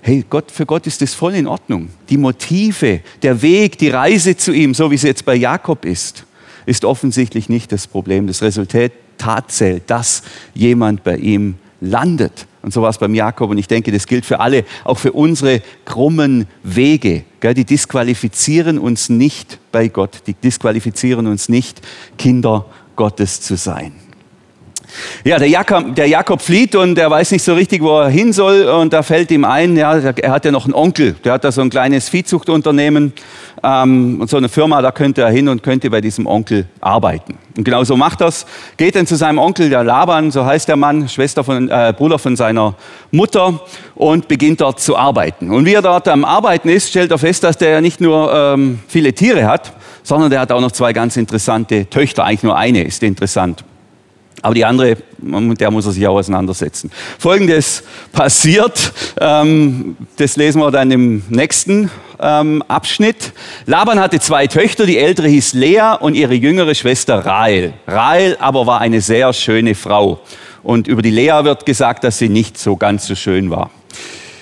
Hey, 0.00 0.24
Gott, 0.30 0.50
für 0.50 0.64
Gott 0.64 0.86
ist 0.86 1.02
das 1.02 1.12
voll 1.12 1.34
in 1.34 1.46
Ordnung. 1.46 1.90
Die 2.08 2.16
Motive, 2.16 3.00
der 3.20 3.42
Weg, 3.42 3.76
die 3.76 3.90
Reise 3.90 4.38
zu 4.38 4.52
ihm, 4.52 4.72
so 4.72 4.90
wie 4.90 4.94
es 4.94 5.02
jetzt 5.02 5.26
bei 5.26 5.34
Jakob 5.34 5.84
ist, 5.84 6.24
ist 6.64 6.86
offensichtlich 6.86 7.50
nicht 7.50 7.72
das 7.72 7.86
Problem. 7.86 8.26
Das 8.26 8.40
Resultat 8.40 8.92
zählt, 9.48 9.82
dass 9.88 10.22
jemand 10.54 11.04
bei 11.04 11.18
ihm 11.18 11.56
landet. 11.82 12.46
Und 12.62 12.72
so 12.72 12.80
war 12.82 12.90
es 12.90 12.98
beim 12.98 13.14
Jakob. 13.14 13.50
Und 13.50 13.58
ich 13.58 13.68
denke, 13.68 13.92
das 13.92 14.06
gilt 14.06 14.24
für 14.24 14.40
alle, 14.40 14.64
auch 14.84 14.98
für 14.98 15.12
unsere 15.12 15.62
krummen 15.84 16.46
Wege. 16.62 17.24
Die 17.42 17.64
disqualifizieren 17.64 18.78
uns 18.78 19.08
nicht 19.08 19.58
bei 19.72 19.88
Gott. 19.88 20.22
Die 20.26 20.34
disqualifizieren 20.34 21.26
uns 21.26 21.48
nicht, 21.48 21.82
Kinder 22.16 22.66
Gottes 22.94 23.40
zu 23.40 23.56
sein. 23.56 24.01
Ja, 25.24 25.38
der 25.38 25.48
Jakob, 25.48 25.94
der 25.94 26.06
Jakob 26.06 26.42
flieht 26.42 26.74
und 26.74 26.98
er 26.98 27.10
weiß 27.10 27.30
nicht 27.32 27.42
so 27.42 27.54
richtig, 27.54 27.82
wo 27.82 28.00
er 28.00 28.08
hin 28.08 28.32
soll. 28.32 28.64
Und 28.64 28.92
da 28.92 29.02
fällt 29.02 29.30
ihm 29.30 29.44
ein, 29.44 29.76
ja, 29.76 29.96
er 29.96 30.30
hat 30.30 30.44
ja 30.44 30.50
noch 30.50 30.64
einen 30.64 30.74
Onkel, 30.74 31.14
der 31.24 31.34
hat 31.34 31.44
da 31.44 31.52
so 31.52 31.60
ein 31.60 31.70
kleines 31.70 32.08
Viehzuchtunternehmen 32.08 33.12
ähm, 33.62 34.20
und 34.20 34.28
so 34.28 34.36
eine 34.36 34.48
Firma, 34.48 34.82
da 34.82 34.92
könnte 34.92 35.22
er 35.22 35.30
hin 35.30 35.48
und 35.48 35.62
könnte 35.62 35.90
bei 35.90 36.00
diesem 36.00 36.26
Onkel 36.26 36.66
arbeiten. 36.80 37.38
Und 37.56 37.64
genau 37.64 37.84
so 37.84 37.96
macht 37.96 38.20
das. 38.20 38.46
Geht 38.76 38.96
dann 38.96 39.06
zu 39.06 39.16
seinem 39.16 39.38
Onkel, 39.38 39.70
der 39.70 39.84
Laban, 39.84 40.30
so 40.30 40.44
heißt 40.44 40.68
der 40.68 40.76
Mann, 40.76 41.08
Schwester 41.08 41.44
von, 41.44 41.68
äh, 41.68 41.92
Bruder 41.96 42.18
von 42.18 42.36
seiner 42.36 42.74
Mutter, 43.10 43.60
und 43.94 44.26
beginnt 44.26 44.60
dort 44.60 44.80
zu 44.80 44.96
arbeiten. 44.96 45.50
Und 45.50 45.64
wie 45.64 45.74
er 45.74 45.82
dort 45.82 46.08
am 46.08 46.24
Arbeiten 46.24 46.68
ist, 46.68 46.88
stellt 46.88 47.10
er 47.10 47.18
fest, 47.18 47.44
dass 47.44 47.56
der 47.58 47.70
ja 47.70 47.80
nicht 47.80 48.00
nur 48.00 48.32
ähm, 48.32 48.80
viele 48.88 49.12
Tiere 49.12 49.46
hat, 49.46 49.72
sondern 50.02 50.30
der 50.30 50.40
hat 50.40 50.50
auch 50.50 50.60
noch 50.60 50.72
zwei 50.72 50.92
ganz 50.92 51.16
interessante 51.16 51.88
Töchter. 51.88 52.24
Eigentlich 52.24 52.42
nur 52.42 52.56
eine 52.56 52.82
ist 52.82 53.02
interessant. 53.02 53.64
Aber 54.40 54.54
die 54.54 54.64
andere, 54.64 54.96
mit 55.18 55.60
der 55.60 55.70
muss 55.70 55.86
er 55.86 55.92
sich 55.92 56.06
auch 56.06 56.16
auseinandersetzen. 56.16 56.90
Folgendes 57.18 57.84
passiert, 58.12 58.92
ähm, 59.20 59.96
das 60.16 60.36
lesen 60.36 60.60
wir 60.60 60.70
dann 60.70 60.90
im 60.90 61.22
nächsten 61.28 61.90
ähm, 62.18 62.62
Abschnitt. 62.66 63.32
Laban 63.66 64.00
hatte 64.00 64.18
zwei 64.18 64.46
Töchter, 64.46 64.86
die 64.86 64.98
ältere 64.98 65.28
hieß 65.28 65.52
Lea 65.54 65.96
und 66.00 66.14
ihre 66.14 66.34
jüngere 66.34 66.74
Schwester 66.74 67.24
Rahel. 67.24 67.74
Rahel 67.86 68.36
aber 68.40 68.66
war 68.66 68.80
eine 68.80 69.00
sehr 69.00 69.32
schöne 69.32 69.74
Frau. 69.74 70.20
Und 70.62 70.88
über 70.88 71.02
die 71.02 71.10
Lea 71.10 71.40
wird 71.42 71.66
gesagt, 71.66 72.04
dass 72.04 72.18
sie 72.18 72.28
nicht 72.28 72.58
so 72.58 72.76
ganz 72.76 73.06
so 73.06 73.14
schön 73.14 73.50
war. 73.50 73.70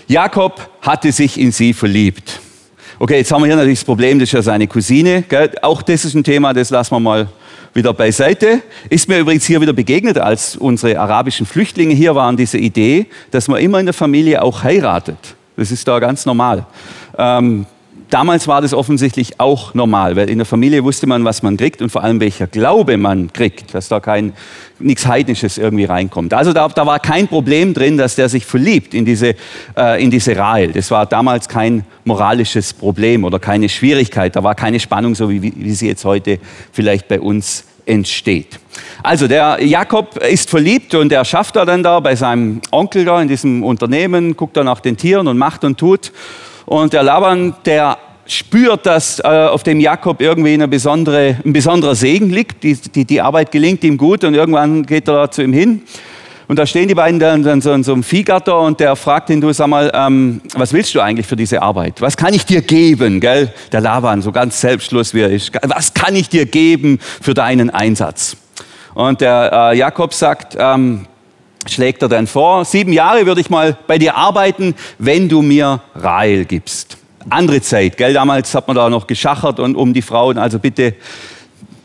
Jakob 0.07 0.71
hatte 0.83 1.13
sich 1.13 1.39
in 1.39 1.53
sie 1.53 1.73
verliebt. 1.73 2.41
Okay, 2.99 3.19
jetzt 3.19 3.33
haben 3.33 3.43
wir 3.43 3.47
hier 3.47 3.57
natürlich 3.57 3.79
das 3.79 3.87
Problem, 3.87 4.19
das 4.19 4.29
ist 4.29 4.33
ja 4.33 4.43
seine 4.43 4.67
Cousine. 4.67 5.23
Gell? 5.29 5.51
Auch 5.63 5.81
das 5.83 6.05
ist 6.05 6.15
ein 6.15 6.25
Thema, 6.25 6.53
das 6.53 6.69
lassen 6.71 6.95
wir 6.95 7.01
mal 7.01 7.29
wieder 7.75 7.93
beiseite. 7.93 8.63
Ist 8.89 9.09
mir 9.09 9.19
übrigens 9.19 9.45
hier 9.45 9.61
wieder 9.61 9.73
begegnet, 9.73 10.19
als 10.19 10.57
unsere 10.57 10.99
arabischen 10.99 11.47
Flüchtlinge 11.47 11.95
hier 11.95 12.15
waren, 12.15 12.37
diese 12.37 12.59
Idee, 12.59 13.07
dass 13.31 13.49
man 13.49 13.61
immer 13.61 13.79
in 13.81 13.87
der 13.87 13.95
Familie 13.95 14.43
auch 14.43 14.63
heiratet. 14.63 15.37
Das 15.57 15.71
ist 15.71 15.87
da 15.87 15.99
ganz 15.99 16.27
normal. 16.27 16.67
Ähm, 17.19 17.67
damals 18.11 18.47
war 18.49 18.61
das 18.61 18.75
offensichtlich 18.75 19.41
auch 19.41 19.75
normal, 19.75 20.17
weil 20.17 20.29
in 20.29 20.39
der 20.39 20.47
Familie 20.47 20.85
wusste 20.85 21.07
man, 21.07 21.25
was 21.25 21.43
man 21.43 21.57
kriegt 21.57 21.81
und 21.81 21.91
vor 21.91 22.03
allem 22.03 22.21
welcher 22.21 22.47
Glaube 22.47 22.97
man 22.97 23.33
kriegt, 23.33 23.75
dass 23.75 23.89
da 23.89 24.01
kein 24.01 24.33
nichts 24.79 25.07
Heidnisches 25.07 25.59
irgendwie 25.59 25.85
reinkommt. 25.85 26.35
Also 26.35 26.53
da, 26.53 26.69
da 26.69 26.87
war 26.87 26.99
kein 26.99 27.29
Problem 27.29 27.75
drin, 27.75 27.97
dass 27.97 28.17
der 28.17 28.29
sich 28.29 28.45
verliebt 28.45 28.95
in 28.95 29.05
diese, 29.05 29.35
äh, 29.77 30.03
in 30.03 30.11
diese 30.11 30.37
Rahel. 30.37 30.73
Das 30.73 30.91
war 30.91 31.07
damals 31.07 31.49
kein 31.49 31.85
moralisches 32.05 32.73
Problem 32.73 33.25
oder 33.25 33.39
keine 33.39 33.69
Schwierigkeit. 33.69 34.35
Da 34.37 34.43
war 34.43 34.55
keine 34.55 34.81
Spannung, 34.81 35.15
so 35.15 35.31
wie, 35.31 35.43
wie 35.43 35.73
sie 35.73 35.89
jetzt 35.89 36.05
heute 36.05 36.39
vielleicht 36.73 37.09
bei 37.09 37.21
uns 37.21 37.65
entsteht. 37.87 38.59
Also 39.03 39.27
der 39.27 39.59
Jakob 39.63 40.17
ist 40.19 40.49
verliebt 40.51 40.95
und 40.95 41.13
er 41.13 41.25
schafft 41.25 41.57
er 41.57 41.67
dann 41.67 41.83
da 41.83 42.01
bei 42.01 42.15
seinem 42.15 42.61
Onkel 42.71 43.05
da 43.05 43.21
in 43.21 43.29
diesem 43.29 43.63
Unternehmen, 43.63 44.37
guckt 44.37 44.57
dann 44.57 44.67
nach 44.67 44.81
den 44.81 44.97
Tieren 44.97 45.27
und 45.27 45.39
macht 45.39 45.65
und 45.65 45.79
tut. 45.79 46.13
Und 46.71 46.93
der 46.93 47.03
Laban, 47.03 47.53
der 47.65 47.99
spürt, 48.27 48.87
dass 48.87 49.19
äh, 49.19 49.27
auf 49.27 49.65
dem 49.65 49.81
Jakob 49.81 50.21
irgendwie 50.21 50.53
eine 50.53 50.69
besondere, 50.69 51.37
ein 51.45 51.53
besonderer 51.53 51.97
Segen 51.97 52.31
liegt. 52.31 52.63
Die, 52.63 52.75
die, 52.75 53.05
die 53.05 53.21
Arbeit 53.21 53.51
gelingt 53.51 53.83
ihm 53.83 53.99
gut 53.99 54.23
und 54.23 54.35
irgendwann 54.35 54.87
geht 54.87 55.09
er 55.09 55.33
zu 55.33 55.43
ihm 55.43 55.53
hin. 55.53 55.83
Und 56.47 56.61
da 56.61 56.67
stehen 56.67 56.87
die 56.87 56.95
beiden 56.95 57.19
dann, 57.19 57.43
dann 57.43 57.61
so 57.61 57.73
in 57.73 57.83
so 57.83 57.93
einem 57.93 58.05
Viehgatter 58.05 58.57
und 58.61 58.79
der 58.79 58.95
fragt 58.95 59.31
ihn, 59.31 59.41
du 59.41 59.53
sag 59.53 59.67
mal, 59.67 59.91
ähm, 59.93 60.43
was 60.55 60.73
willst 60.73 60.95
du 60.95 61.01
eigentlich 61.01 61.27
für 61.27 61.35
diese 61.35 61.61
Arbeit? 61.61 62.01
Was 62.01 62.17
kann 62.17 62.35
ich 62.35 62.47
dir 62.47 62.63
geben? 62.63 63.19
Gell? 63.19 63.53
Der 63.73 63.81
Laban, 63.81 64.23
so 64.23 64.31
ganz 64.31 64.61
selbstlos 64.61 65.13
wie 65.13 65.23
er 65.23 65.31
ist. 65.31 65.51
Was 65.65 65.93
kann 65.93 66.15
ich 66.15 66.29
dir 66.29 66.47
geben 66.47 67.01
für 67.21 67.35
deinen 67.35 67.71
Einsatz? 67.71 68.37
Und 68.95 69.23
der 69.23 69.73
äh, 69.73 69.77
Jakob 69.77 70.15
sagt, 70.15 70.57
ähm, 70.57 71.07
schlägt 71.67 72.03
er 72.03 72.09
dann 72.09 72.27
vor, 72.27 72.65
sieben 72.65 72.93
Jahre 72.93 73.27
würde 73.27 73.41
ich 73.41 73.51
mal 73.51 73.77
bei 73.87 73.99
dir 73.99 74.17
arbeiten, 74.17 74.75
wenn 74.99 75.29
du 75.29 75.43
mir 75.43 75.81
Rahel 75.95 76.45
gibst. 76.45 76.97
Andere 77.29 77.61
Zeit, 77.61 77.97
gell? 77.97 78.15
Damals 78.15 78.55
hat 78.55 78.67
man 78.67 78.77
da 78.77 78.89
noch 78.89 79.07
geschachert 79.07 79.61
und 79.61 79.77
um 79.77 79.93
die 79.93 80.03
Frauen, 80.03 80.39
also 80.39 80.59
bitte 80.59 80.95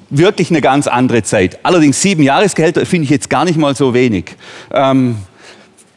wirklich 0.09 0.49
eine 0.49 0.61
ganz 0.61 0.87
andere 0.87 1.23
Zeit. 1.23 1.59
Allerdings 1.63 2.01
sieben 2.01 2.23
Jahresgehälter 2.23 2.85
finde 2.85 3.03
ich 3.05 3.09
jetzt 3.09 3.29
gar 3.29 3.43
nicht 3.43 3.57
mal 3.57 3.75
so 3.75 3.93
wenig. 3.93 4.35
Ähm, 4.71 5.17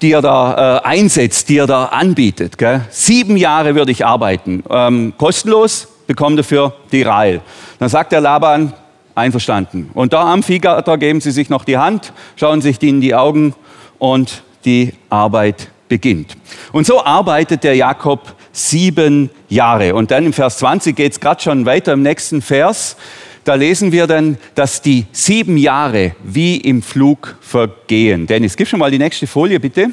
die 0.03 0.13
er 0.13 0.23
da 0.23 0.79
äh, 0.79 0.87
einsetzt, 0.87 1.49
die 1.49 1.59
er 1.59 1.67
da 1.67 1.87
anbietet. 1.87 2.57
Gell? 2.57 2.83
Sieben 2.91 3.37
Jahre 3.37 3.75
würde 3.75 3.91
ich 3.91 4.07
arbeiten, 4.07 4.63
ähm, 4.71 5.13
kostenlos, 5.19 5.89
bekomme 6.07 6.37
dafür 6.37 6.75
die 6.93 7.03
Rahel. 7.03 7.41
Dann 7.79 7.89
sagt 7.89 8.13
der 8.13 8.21
Laban, 8.21 8.73
einverstanden. 9.19 9.91
Und 9.95 10.13
da 10.13 10.33
am 10.33 10.43
Viehgatter 10.43 10.97
geben 10.97 11.21
sie 11.21 11.33
sich 11.33 11.51
noch 11.51 11.65
die 11.65 11.77
Hand, 11.77 12.13
schauen 12.37 12.63
sich 12.63 12.79
die 12.79 12.89
in 12.89 13.01
die 13.01 13.15
Augen 13.15 13.55
und 13.99 14.43
die 14.65 14.93
Arbeit 15.11 15.71
beginnt. 15.89 16.37
Und 16.73 16.87
so 16.87 17.03
arbeitet 17.05 17.65
der 17.65 17.75
Jakob 17.75 18.35
sieben 18.53 19.31
Jahre. 19.49 19.95
Und 19.95 20.11
dann 20.11 20.27
im 20.27 20.33
Vers 20.33 20.59
20 20.59 20.95
geht 20.95 21.13
es 21.13 21.21
gerade 21.21 21.43
schon 21.43 21.67
weiter 21.67 21.93
im 21.93 22.03
nächsten 22.03 22.43
Vers. 22.43 22.97
Da 23.45 23.55
lesen 23.55 23.93
wir 23.93 24.07
dann, 24.07 24.37
dass 24.55 24.83
die 24.83 25.07
sieben 25.13 25.57
Jahre 25.57 26.15
wie 26.23 26.57
im 26.59 26.83
Flug 26.83 27.39
vergehen. 27.41 28.27
Dennis, 28.27 28.57
gib 28.57 28.69
schon 28.69 28.79
mal 28.79 28.91
die 28.91 28.99
nächste 28.99 29.27
Folie, 29.27 29.59
bitte. 29.59 29.89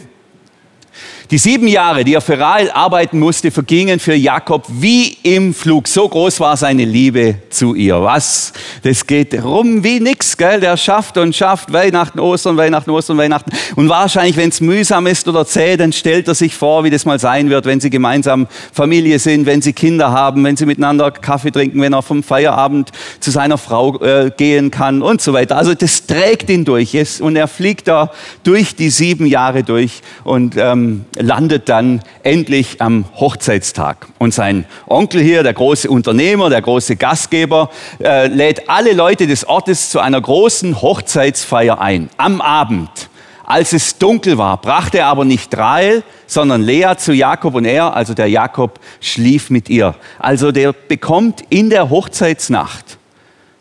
Die 1.32 1.40
sieben 1.40 1.68
Jahre, 1.68 2.04
die 2.04 2.14
er 2.14 2.22
für 2.22 2.38
Rahel 2.38 2.70
arbeiten 2.70 3.18
musste, 3.18 3.50
vergingen 3.50 4.00
für 4.00 4.14
Jakob 4.14 4.64
wie 4.70 5.18
im 5.24 5.56
Flug. 5.56 5.88
So 5.88 6.08
groß 6.08 6.40
war 6.40 6.56
seine 6.56 6.86
Liebe 6.86 7.38
zu 7.50 7.74
ihr. 7.74 8.00
Was? 8.00 8.54
Das 8.84 9.08
geht 9.08 9.44
rum 9.44 9.84
wie 9.84 10.00
nix, 10.00 10.38
gell? 10.38 10.60
Der 10.60 10.78
schafft 10.78 11.18
und 11.18 11.36
schafft 11.36 11.74
Weihnachten, 11.74 12.20
Ostern, 12.20 12.58
Weihnachten, 12.58 12.92
Ostern, 12.92 13.18
Weihnachten. 13.18 13.52
Und 13.76 13.90
wahrscheinlich, 13.90 14.38
wenn 14.38 14.50
es 14.50 14.62
mühsam 14.62 15.08
ist 15.08 15.28
oder 15.28 15.48
zäh, 15.48 15.78
dann 15.78 15.94
stellt 15.94 16.28
er 16.28 16.36
sich 16.36 16.54
vor, 16.54 16.84
wie 16.84 16.92
das 16.92 17.06
mal 17.06 17.18
sein 17.20 17.50
wird, 17.50 17.66
wenn 17.66 17.80
sie 17.80 17.90
gemeinsam 17.90 18.46
Familie 18.72 19.18
sind, 19.18 19.48
wenn 19.48 19.64
sie 19.64 19.74
Kinder 19.74 20.12
haben, 20.12 20.44
wenn 20.44 20.58
sie 20.58 20.68
miteinander 20.68 21.10
Kaffee 21.10 21.50
trinken, 21.50 21.82
wenn 21.82 21.94
er 21.94 22.04
vom 22.04 22.22
Feierabend 22.22 22.92
zu 23.20 23.32
seiner 23.32 23.58
Frau 23.58 24.00
äh, 24.00 24.30
gehen 24.38 24.70
kann 24.70 25.02
und 25.02 25.22
so 25.22 25.34
weiter. 25.34 25.58
Also 25.58 25.74
das 25.74 26.06
trägt 26.06 26.52
ihn 26.52 26.66
durch. 26.66 26.96
Und 27.20 27.36
er 27.36 27.48
fliegt 27.48 27.88
da 27.88 28.12
durch 28.44 28.76
die 28.76 28.92
sieben 28.92 29.26
Jahre 29.26 29.64
durch 29.64 30.02
und 30.24 30.56
ähm, 30.56 31.06
landet 31.15 31.69
dann 31.69 32.01
endlich 32.23 32.82
am 32.82 33.06
Hochzeitstag. 33.15 34.08
Und 34.17 34.34
sein 34.34 34.65
Onkel 34.88 35.21
hier, 35.21 35.43
der 35.43 35.54
große 35.54 35.89
Unternehmer, 35.89 36.49
der 36.49 36.62
große 36.62 36.95
Gastgeber, 36.95 37.69
äh, 38.01 38.28
lädt 38.28 38.69
alle 38.69 38.93
Leute 38.93 39.28
des 39.28 39.47
Ortes 39.47 39.89
zu 39.89 39.99
einer 39.99 40.21
großen 40.21 40.82
Hochzeitsfeier 40.82 41.80
ein. 41.80 42.10
Am 42.17 42.41
Abend. 42.41 43.10
Als 43.47 43.73
es 43.73 43.97
dunkel 43.99 44.38
war, 44.39 44.58
brachte 44.58 44.99
er 44.99 45.08
aber 45.08 45.23
nicht 45.23 45.56
Rahel, 45.56 46.04
sondern 46.25 46.63
Lea 46.63 46.93
zu 46.97 47.13
Jakob 47.13 47.54
und 47.54 47.65
er, 47.65 47.95
also 47.95 48.15
der 48.15 48.28
Jakob, 48.28 48.80
schlief 49.01 49.51
mit 49.51 49.69
ihr. 49.69 49.93
Also 50.17 50.51
der 50.51 50.73
bekommt 50.73 51.43
in 51.49 51.69
der 51.69 51.91
Hochzeitsnacht 51.91 52.97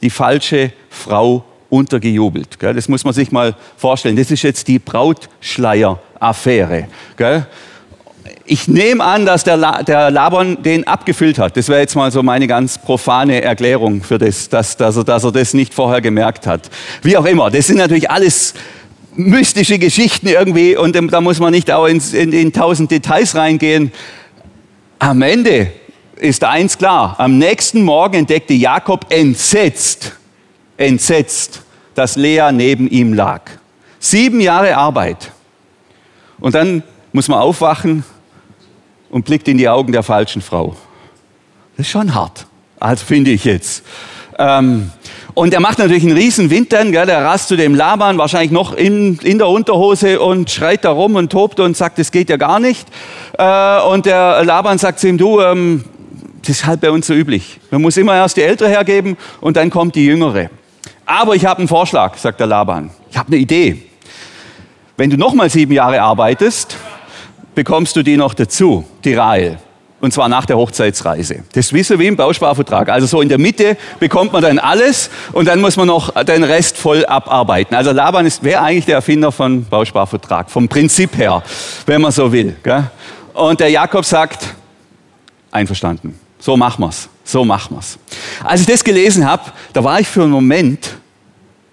die 0.01 0.11
falsche 0.11 0.73
Frau 0.89 1.45
untergejubelt. 1.75 2.57
Das 2.61 2.89
muss 2.89 3.05
man 3.05 3.13
sich 3.13 3.33
mal 3.33 3.57
vorstellen. 3.77 4.17
Das 4.17 4.31
ist 4.31 4.43
jetzt 4.43 4.69
die 4.69 4.79
Brautschleier-Affäre. 4.79 6.87
Ich 8.47 8.69
nehme 8.69 9.03
an, 9.03 9.27
dass 9.27 9.43
der, 9.43 9.57
Laban 9.57 10.63
den 10.63 10.87
abgefüllt 10.87 11.39
hat. 11.39 11.57
Das 11.57 11.69
wäre 11.69 11.81
jetzt 11.81 11.97
mal 11.97 12.13
so 12.13 12.23
meine 12.23 12.47
ganz 12.47 12.79
profane 12.79 13.43
Erklärung 13.43 14.03
für 14.03 14.19
das, 14.19 14.49
dass, 14.49 14.77
dass, 14.77 14.97
er, 14.97 15.05
dass 15.05 15.25
er 15.25 15.33
das 15.33 15.55
nicht 15.55 15.75
vorher 15.75 16.01
gemerkt 16.01 16.47
hat. 16.47 16.71
Wie 17.03 17.17
auch 17.17 17.25
immer, 17.25 17.51
das 17.51 17.67
sind 17.67 17.79
natürlich 17.79 18.11
alles 18.11 18.55
mystische 19.17 19.79
Geschichten 19.79 20.29
irgendwie 20.29 20.77
und 20.77 20.95
da 20.95 21.21
muss 21.21 21.41
man 21.41 21.53
nicht 21.53 21.71
auch 21.71 21.87
ins, 21.87 22.13
in, 22.13 22.33
in 22.33 22.53
tausend 22.53 22.91
Details 22.91 23.35
reingehen. 23.35 23.93
Am 24.99 25.23
Ende 25.23 25.73
ist 26.17 26.45
eins 26.45 26.79
klar. 26.79 27.17
Am 27.19 27.39
nächsten 27.39 27.83
Morgen 27.83 28.15
entdeckte 28.15 28.55
Jakob 28.55 29.07
entsetzt, 29.11 30.13
entsetzt, 30.77 31.64
dass 31.95 32.17
Lea 32.17 32.51
neben 32.53 32.89
ihm 32.89 33.13
lag. 33.15 33.43
Sieben 33.99 34.41
Jahre 34.41 34.77
Arbeit. 34.77 35.33
Und 36.41 36.55
dann 36.55 36.83
muss 37.13 37.29
man 37.29 37.39
aufwachen 37.39 38.05
und 39.11 39.25
blickt 39.25 39.49
in 39.49 39.59
die 39.59 39.69
Augen 39.69 39.93
der 39.93 40.03
falschen 40.03 40.43
Frau. 40.43 40.77
Das 41.77 41.87
ist 41.87 41.93
schon 41.93 42.15
hart, 42.15 42.47
also 42.81 43.05
finde 43.05 43.31
ich 43.31 43.45
jetzt. 43.45 43.85
Ähm, 44.39 44.91
und 45.35 45.53
er 45.53 45.61
macht 45.61 45.79
natürlich 45.79 46.05
einen 46.05 46.17
riesen 46.17 46.51
Wintern, 46.51 46.93
gell, 46.93 47.07
der 47.07 47.25
rast 47.25 47.49
zu 47.49 47.57
dem 47.57 47.75
Laban, 47.75 48.19
wahrscheinlich 48.19 48.53
noch 48.53 48.73
in, 48.73 49.19
in 49.19 49.39
der 49.39 49.49
Unterhose 49.49 50.21
und 50.21 50.51
schreit 50.51 50.85
da 50.85 50.91
rum 50.91 51.17
und 51.17 51.31
tobt 51.31 51.59
und 51.59 51.77
sagt, 51.77 51.99
das 51.99 52.13
geht 52.13 52.31
ja 52.31 52.37
gar 52.37 52.61
nicht. 52.61 52.87
Äh, 53.39 53.81
und 53.83 54.07
der 54.07 54.45
Laban 54.45 54.79
sagt 54.79 55.01
zu 55.01 55.09
ihm, 55.09 55.19
du, 55.19 55.41
ähm, 55.41 55.85
das 56.43 56.51
ist 56.51 56.67
halt 56.67 56.81
bei 56.81 56.91
uns 56.91 57.07
so 57.07 57.15
üblich. 57.15 57.59
Man 57.71 57.83
muss 57.83 57.97
immer 57.97 58.15
erst 58.15 58.37
die 58.37 58.43
Ältere 58.43 58.69
hergeben 58.69 59.17
und 59.41 59.57
dann 59.57 59.71
kommt 59.71 59.95
die 59.95 60.05
Jüngere. 60.05 60.51
Aber 61.07 61.35
ich 61.35 61.45
habe 61.45 61.59
einen 61.59 61.69
Vorschlag, 61.69 62.17
sagt 62.17 62.41
der 62.41 62.47
Laban. 62.47 62.91
Ich 63.11 63.17
habe 63.17 63.29
eine 63.29 63.37
Idee. 63.37 63.83
Wenn 64.97 65.11
du 65.11 65.17
nochmal 65.17 65.51
sieben 65.51 65.73
Jahre 65.73 66.01
arbeitest, 66.01 66.77
bekommst 67.55 67.97
du 67.97 68.03
die 68.03 68.17
noch 68.17 68.35
dazu, 68.35 68.85
die 69.05 69.15
Rahel. 69.15 69.59
Und 70.01 70.13
zwar 70.13 70.29
nach 70.29 70.45
der 70.45 70.57
Hochzeitsreise. 70.57 71.45
Das 71.55 71.73
ist 71.73 71.99
wie 71.99 72.07
im 72.07 72.17
Bausparvertrag. 72.17 72.91
Also 72.91 73.07
so 73.07 73.23
in 73.23 73.29
der 73.29 73.39
Mitte 73.39 73.79
bekommt 73.99 74.35
man 74.35 74.43
dann 74.43 74.59
alles 74.59 75.09
und 75.33 75.49
dann 75.49 75.61
muss 75.61 75.77
man 75.77 75.87
noch 75.87 76.11
den 76.25 76.45
Rest 76.45 76.77
voll 76.77 77.07
abarbeiten. 77.07 77.75
Also 77.75 77.91
Laban 77.91 78.27
ist, 78.27 78.45
wäre 78.45 78.61
eigentlich 78.61 78.85
der 78.85 78.97
Erfinder 78.97 79.33
von 79.33 79.65
Bausparvertrag, 79.65 80.51
vom 80.51 80.69
Prinzip 80.69 81.17
her, 81.17 81.43
wenn 81.87 82.03
man 82.03 82.13
so 82.13 82.31
will. 82.31 82.55
Gell? 82.63 82.85
Und 83.33 83.61
der 83.61 83.71
Jakob 83.71 84.05
sagt, 84.05 84.55
einverstanden, 85.51 86.19
so 86.39 86.57
machen 86.57 86.85
wir's, 86.85 87.09
so 87.25 87.45
machen 87.45 87.77
wir's. 87.77 87.99
Als 88.45 88.61
ich 88.61 88.67
das 88.67 88.85
gelesen 88.85 89.27
habe, 89.27 89.51
da 89.73 89.83
war 89.83 89.99
ich 89.99 90.07
für 90.07 90.23
einen 90.23 90.31
Moment 90.31 90.97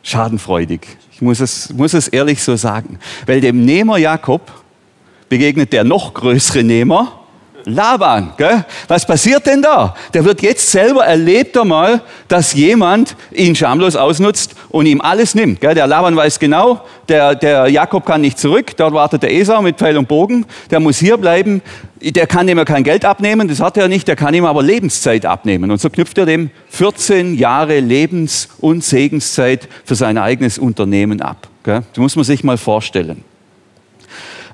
schadenfreudig. 0.02 0.88
Ich 1.12 1.22
muss 1.22 1.40
es, 1.40 1.72
muss 1.74 1.94
es 1.94 2.08
ehrlich 2.08 2.42
so 2.42 2.56
sagen. 2.56 2.98
Weil 3.28 3.42
dem 3.42 3.64
Nehmer 3.64 3.98
Jakob 3.98 4.52
begegnet 5.30 5.72
der 5.72 5.84
noch 5.84 6.14
größere 6.14 6.64
Nehmer, 6.64 7.21
Laban. 7.65 8.34
Gell? 8.38 8.65
Was 8.88 9.06
passiert 9.06 9.45
denn 9.45 9.62
da? 9.62 9.95
Der 10.13 10.26
wird 10.26 10.41
jetzt 10.41 10.71
selber 10.71 11.06
erlebt 11.06 11.58
einmal, 11.58 12.02
dass 12.28 12.54
jemand 12.54 13.15
ihn 13.32 13.56
schamlos 13.56 13.95
ausnutzt 13.95 14.56
und 14.69 14.86
ihm 14.86 15.02
alles 15.02 15.36
nimmt. 15.36 15.62
Gell? 15.62 15.76
Der 15.76 15.88
Laban 15.88 16.15
weiß 16.15 16.39
genau, 16.39 16.82
der, 17.08 17.36
der 17.36 17.67
Jakob 17.67 18.06
kann 18.06 18.21
nicht 18.21 18.39
zurück, 18.39 18.76
dort 18.78 18.93
wartet 18.93 19.24
der 19.24 19.34
Esau 19.34 19.62
mit 19.62 19.78
Pfeil 19.78 19.97
und 19.97 20.08
Bogen, 20.08 20.45
der 20.69 20.80
muss 20.80 20.97
hier 20.97 21.17
bleiben, 21.17 21.62
der 22.02 22.26
kann 22.28 22.47
ihm 22.47 22.58
ja 22.58 22.65
kein 22.65 22.84
Geld 22.84 23.06
abnehmen, 23.06 23.47
das 23.47 23.60
hat 23.60 23.78
er 23.78 23.88
nicht, 23.88 24.08
der 24.08 24.15
kann 24.15 24.34
ihm 24.34 24.45
aber 24.45 24.63
Lebenszeit 24.63 25.26
abnehmen. 25.26 25.71
Und 25.71 25.80
so 25.80 25.89
knüpft 25.89 26.17
er 26.17 26.26
dem 26.26 26.50
14 26.69 27.36
Jahre 27.36 27.80
Lebens- 27.80 28.50
und 28.60 28.84
Segenszeit 28.84 29.67
für 29.86 29.95
sein 29.95 30.17
eigenes 30.17 30.58
Unternehmen 30.58 31.21
ab. 31.21 31.47
Gell? 31.63 31.84
Das 31.93 31.97
muss 31.97 32.15
man 32.15 32.26
sich 32.26 32.43
mal 32.43 32.58
vorstellen. 32.58 33.24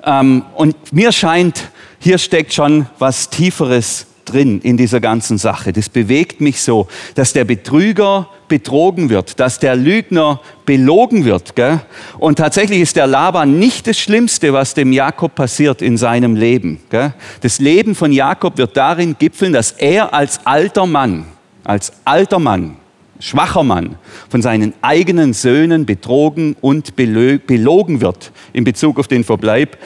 Ähm, 0.05 0.43
und 0.55 0.75
mir 0.93 1.11
scheint, 1.11 1.69
hier 2.07 2.19
steckt 2.19 2.53
schon 2.53 2.85
was 2.99 3.29
Tieferes 3.29 4.05
drin 4.23 4.61
in 4.61 4.77
dieser 4.77 5.01
ganzen 5.01 5.37
Sache. 5.37 5.73
Das 5.73 5.89
bewegt 5.89 6.39
mich 6.39 6.61
so, 6.61 6.87
dass 7.15 7.33
der 7.33 7.43
Betrüger 7.43 8.29
betrogen 8.47 9.09
wird, 9.09 9.41
dass 9.41 9.59
der 9.59 9.75
Lügner 9.75 10.39
belogen 10.65 11.25
wird. 11.25 11.57
Gell? 11.57 11.81
Und 12.17 12.37
tatsächlich 12.37 12.79
ist 12.79 12.95
der 12.95 13.07
Laban 13.07 13.59
nicht 13.59 13.87
das 13.87 13.99
Schlimmste, 13.99 14.53
was 14.53 14.73
dem 14.73 14.93
Jakob 14.93 15.35
passiert 15.35 15.81
in 15.81 15.97
seinem 15.97 16.37
Leben. 16.37 16.79
Gell? 16.89 17.13
Das 17.41 17.59
Leben 17.59 17.93
von 17.93 18.13
Jakob 18.13 18.57
wird 18.57 18.77
darin 18.77 19.17
gipfeln, 19.19 19.51
dass 19.51 19.73
er 19.73 20.13
als 20.13 20.39
alter 20.45 20.85
Mann, 20.85 21.25
als 21.65 21.91
alter 22.05 22.39
Mann, 22.39 22.77
schwacher 23.19 23.63
Mann, 23.63 23.95
von 24.29 24.41
seinen 24.41 24.73
eigenen 24.81 25.33
Söhnen 25.33 25.85
betrogen 25.85 26.55
und 26.61 26.95
belogen 26.95 28.01
wird 28.01 28.31
in 28.53 28.63
Bezug 28.63 28.99
auf 28.99 29.07
den 29.07 29.23
Verbleib 29.23 29.77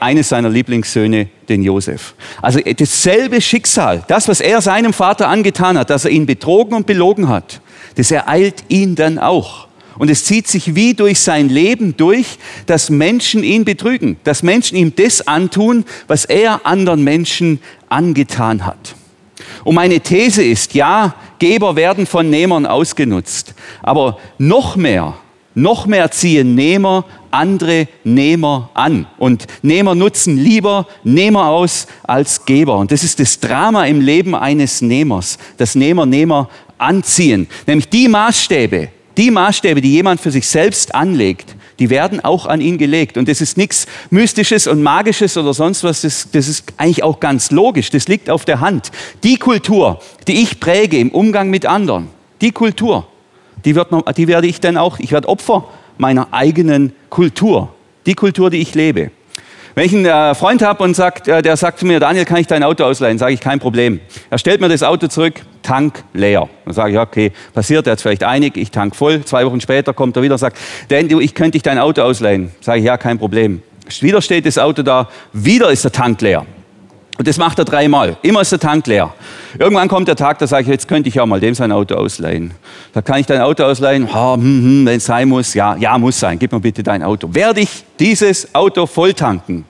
eines 0.00 0.28
seiner 0.28 0.48
Lieblingssöhne, 0.48 1.28
den 1.48 1.62
Josef. 1.62 2.14
Also 2.40 2.60
dasselbe 2.60 3.40
Schicksal, 3.40 4.04
das, 4.08 4.28
was 4.28 4.40
er 4.40 4.60
seinem 4.60 4.92
Vater 4.92 5.28
angetan 5.28 5.78
hat, 5.78 5.90
dass 5.90 6.04
er 6.04 6.10
ihn 6.10 6.26
betrogen 6.26 6.74
und 6.74 6.86
belogen 6.86 7.28
hat, 7.28 7.60
das 7.96 8.10
ereilt 8.10 8.64
ihn 8.68 8.94
dann 8.94 9.18
auch. 9.18 9.68
Und 9.98 10.08
es 10.10 10.24
zieht 10.24 10.48
sich 10.48 10.74
wie 10.74 10.94
durch 10.94 11.20
sein 11.20 11.50
Leben 11.50 11.94
durch, 11.96 12.38
dass 12.64 12.88
Menschen 12.88 13.44
ihn 13.44 13.66
betrügen, 13.66 14.16
dass 14.24 14.42
Menschen 14.42 14.76
ihm 14.76 14.94
das 14.96 15.26
antun, 15.26 15.84
was 16.06 16.24
er 16.24 16.64
anderen 16.64 17.04
Menschen 17.04 17.60
angetan 17.90 18.64
hat. 18.64 18.94
Und 19.64 19.74
meine 19.74 20.00
These 20.00 20.42
ist, 20.42 20.72
ja, 20.74 21.14
Geber 21.40 21.74
werden 21.74 22.06
von 22.06 22.30
Nehmern 22.30 22.66
ausgenutzt. 22.66 23.54
Aber 23.82 24.18
noch 24.38 24.76
mehr, 24.76 25.14
noch 25.54 25.86
mehr 25.86 26.12
ziehen 26.12 26.54
Nehmer 26.54 27.04
andere 27.32 27.88
Nehmer 28.04 28.70
an. 28.74 29.06
Und 29.18 29.46
Nehmer 29.62 29.94
nutzen 29.94 30.36
lieber 30.36 30.86
Nehmer 31.02 31.46
aus 31.48 31.86
als 32.02 32.44
Geber. 32.44 32.78
Und 32.78 32.92
das 32.92 33.02
ist 33.02 33.20
das 33.20 33.40
Drama 33.40 33.86
im 33.86 34.00
Leben 34.00 34.34
eines 34.34 34.82
Nehmers, 34.82 35.38
dass 35.56 35.74
Nehmer 35.74 36.06
Nehmer 36.06 36.48
anziehen. 36.78 37.48
Nämlich 37.66 37.88
die 37.88 38.08
Maßstäbe, 38.08 38.88
die 39.16 39.30
Maßstäbe, 39.30 39.80
die 39.80 39.92
jemand 39.92 40.20
für 40.20 40.30
sich 40.30 40.46
selbst 40.46 40.94
anlegt, 40.94 41.56
die 41.80 41.90
werden 41.90 42.20
auch 42.22 42.46
an 42.46 42.60
ihn 42.60 42.78
gelegt. 42.78 43.16
Und 43.16 43.28
das 43.28 43.40
ist 43.40 43.56
nichts 43.56 43.86
Mystisches 44.10 44.66
und 44.66 44.82
Magisches 44.82 45.36
oder 45.36 45.54
sonst 45.54 45.82
was, 45.82 46.02
das, 46.02 46.28
das 46.30 46.46
ist 46.46 46.72
eigentlich 46.76 47.02
auch 47.02 47.18
ganz 47.18 47.50
logisch, 47.50 47.90
das 47.90 48.06
liegt 48.06 48.30
auf 48.30 48.44
der 48.44 48.60
Hand. 48.60 48.92
Die 49.24 49.38
Kultur, 49.38 50.00
die 50.28 50.42
ich 50.42 50.60
präge 50.60 50.98
im 50.98 51.10
Umgang 51.10 51.50
mit 51.50 51.66
anderen, 51.66 52.08
die 52.42 52.52
Kultur, 52.52 53.06
die, 53.64 53.74
wird, 53.74 53.88
die 54.16 54.28
werde 54.28 54.46
ich 54.46 54.60
dann 54.60 54.76
auch, 54.76 55.00
ich 55.00 55.10
werde 55.10 55.28
Opfer 55.28 55.64
meiner 55.98 56.32
eigenen 56.32 56.92
Kultur, 57.08 57.74
die 58.06 58.14
Kultur, 58.14 58.50
die 58.50 58.58
ich 58.58 58.74
lebe. 58.74 59.10
Wenn 59.80 59.86
ich 59.86 59.94
einen 59.94 60.04
äh, 60.04 60.34
Freund 60.34 60.60
habe 60.60 60.84
und 60.84 60.94
sagt, 60.94 61.26
äh, 61.26 61.40
der 61.40 61.56
sagt 61.56 61.78
zu 61.78 61.86
mir, 61.86 62.00
Daniel, 62.00 62.26
kann 62.26 62.36
ich 62.36 62.46
dein 62.46 62.62
Auto 62.62 62.84
ausleihen? 62.84 63.16
Sage 63.16 63.32
ich, 63.32 63.40
kein 63.40 63.60
Problem. 63.60 63.98
Er 64.28 64.36
stellt 64.36 64.60
mir 64.60 64.68
das 64.68 64.82
Auto 64.82 65.06
zurück, 65.06 65.40
Tank 65.62 66.04
leer. 66.12 66.50
Dann 66.66 66.74
sage 66.74 66.92
ich, 66.92 66.98
okay, 66.98 67.32
passiert, 67.54 67.86
er 67.86 67.92
hat 67.92 68.00
vielleicht 68.02 68.22
einig, 68.22 68.58
ich 68.58 68.70
tank 68.70 68.94
voll. 68.94 69.24
Zwei 69.24 69.46
Wochen 69.46 69.58
später 69.58 69.94
kommt 69.94 70.18
er 70.18 70.22
wieder 70.22 70.34
und 70.34 70.38
sagt, 70.38 70.58
Dan, 70.88 71.08
du, 71.08 71.18
ich 71.18 71.34
könnte 71.34 71.52
dich 71.52 71.62
dein 71.62 71.78
Auto 71.78 72.02
ausleihen. 72.02 72.50
Sage 72.60 72.80
ich, 72.80 72.84
ja, 72.84 72.98
kein 72.98 73.18
Problem. 73.18 73.62
Wieder 74.00 74.20
steht 74.20 74.44
das 74.44 74.58
Auto 74.58 74.82
da, 74.82 75.08
wieder 75.32 75.70
ist 75.70 75.82
der 75.82 75.92
Tank 75.92 76.20
leer. 76.20 76.44
Und 77.16 77.26
das 77.26 77.38
macht 77.38 77.58
er 77.58 77.64
dreimal. 77.64 78.18
Immer 78.20 78.42
ist 78.42 78.52
der 78.52 78.58
Tank 78.58 78.86
leer. 78.86 79.14
Irgendwann 79.58 79.88
kommt 79.88 80.08
der 80.08 80.16
Tag, 80.16 80.38
da 80.40 80.46
sage 80.46 80.64
ich, 80.64 80.68
jetzt 80.68 80.88
könnte 80.88 81.08
ich 81.08 81.14
ja 81.14 81.24
mal 81.24 81.40
dem 81.40 81.54
sein 81.54 81.72
Auto 81.72 81.94
ausleihen. 81.94 82.52
Da 82.92 83.00
kann 83.00 83.18
ich 83.18 83.26
dein 83.26 83.40
Auto 83.40 83.64
ausleihen, 83.64 84.12
ha, 84.12 84.34
hm, 84.34 84.42
hm, 84.42 84.86
wenn 84.86 84.98
es 84.98 85.06
sein 85.06 85.26
muss. 85.26 85.54
Ja, 85.54 85.74
ja, 85.76 85.96
muss 85.96 86.20
sein. 86.20 86.38
Gib 86.38 86.52
mir 86.52 86.60
bitte 86.60 86.82
dein 86.82 87.02
Auto. 87.02 87.32
Werde 87.32 87.60
ich 87.60 87.82
dieses 87.98 88.54
Auto 88.54 88.84
volltanken? 88.84 89.69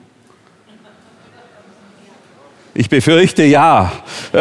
Ich 2.73 2.87
befürchte 2.87 3.43
ja, 3.43 3.91
äh, 4.31 4.37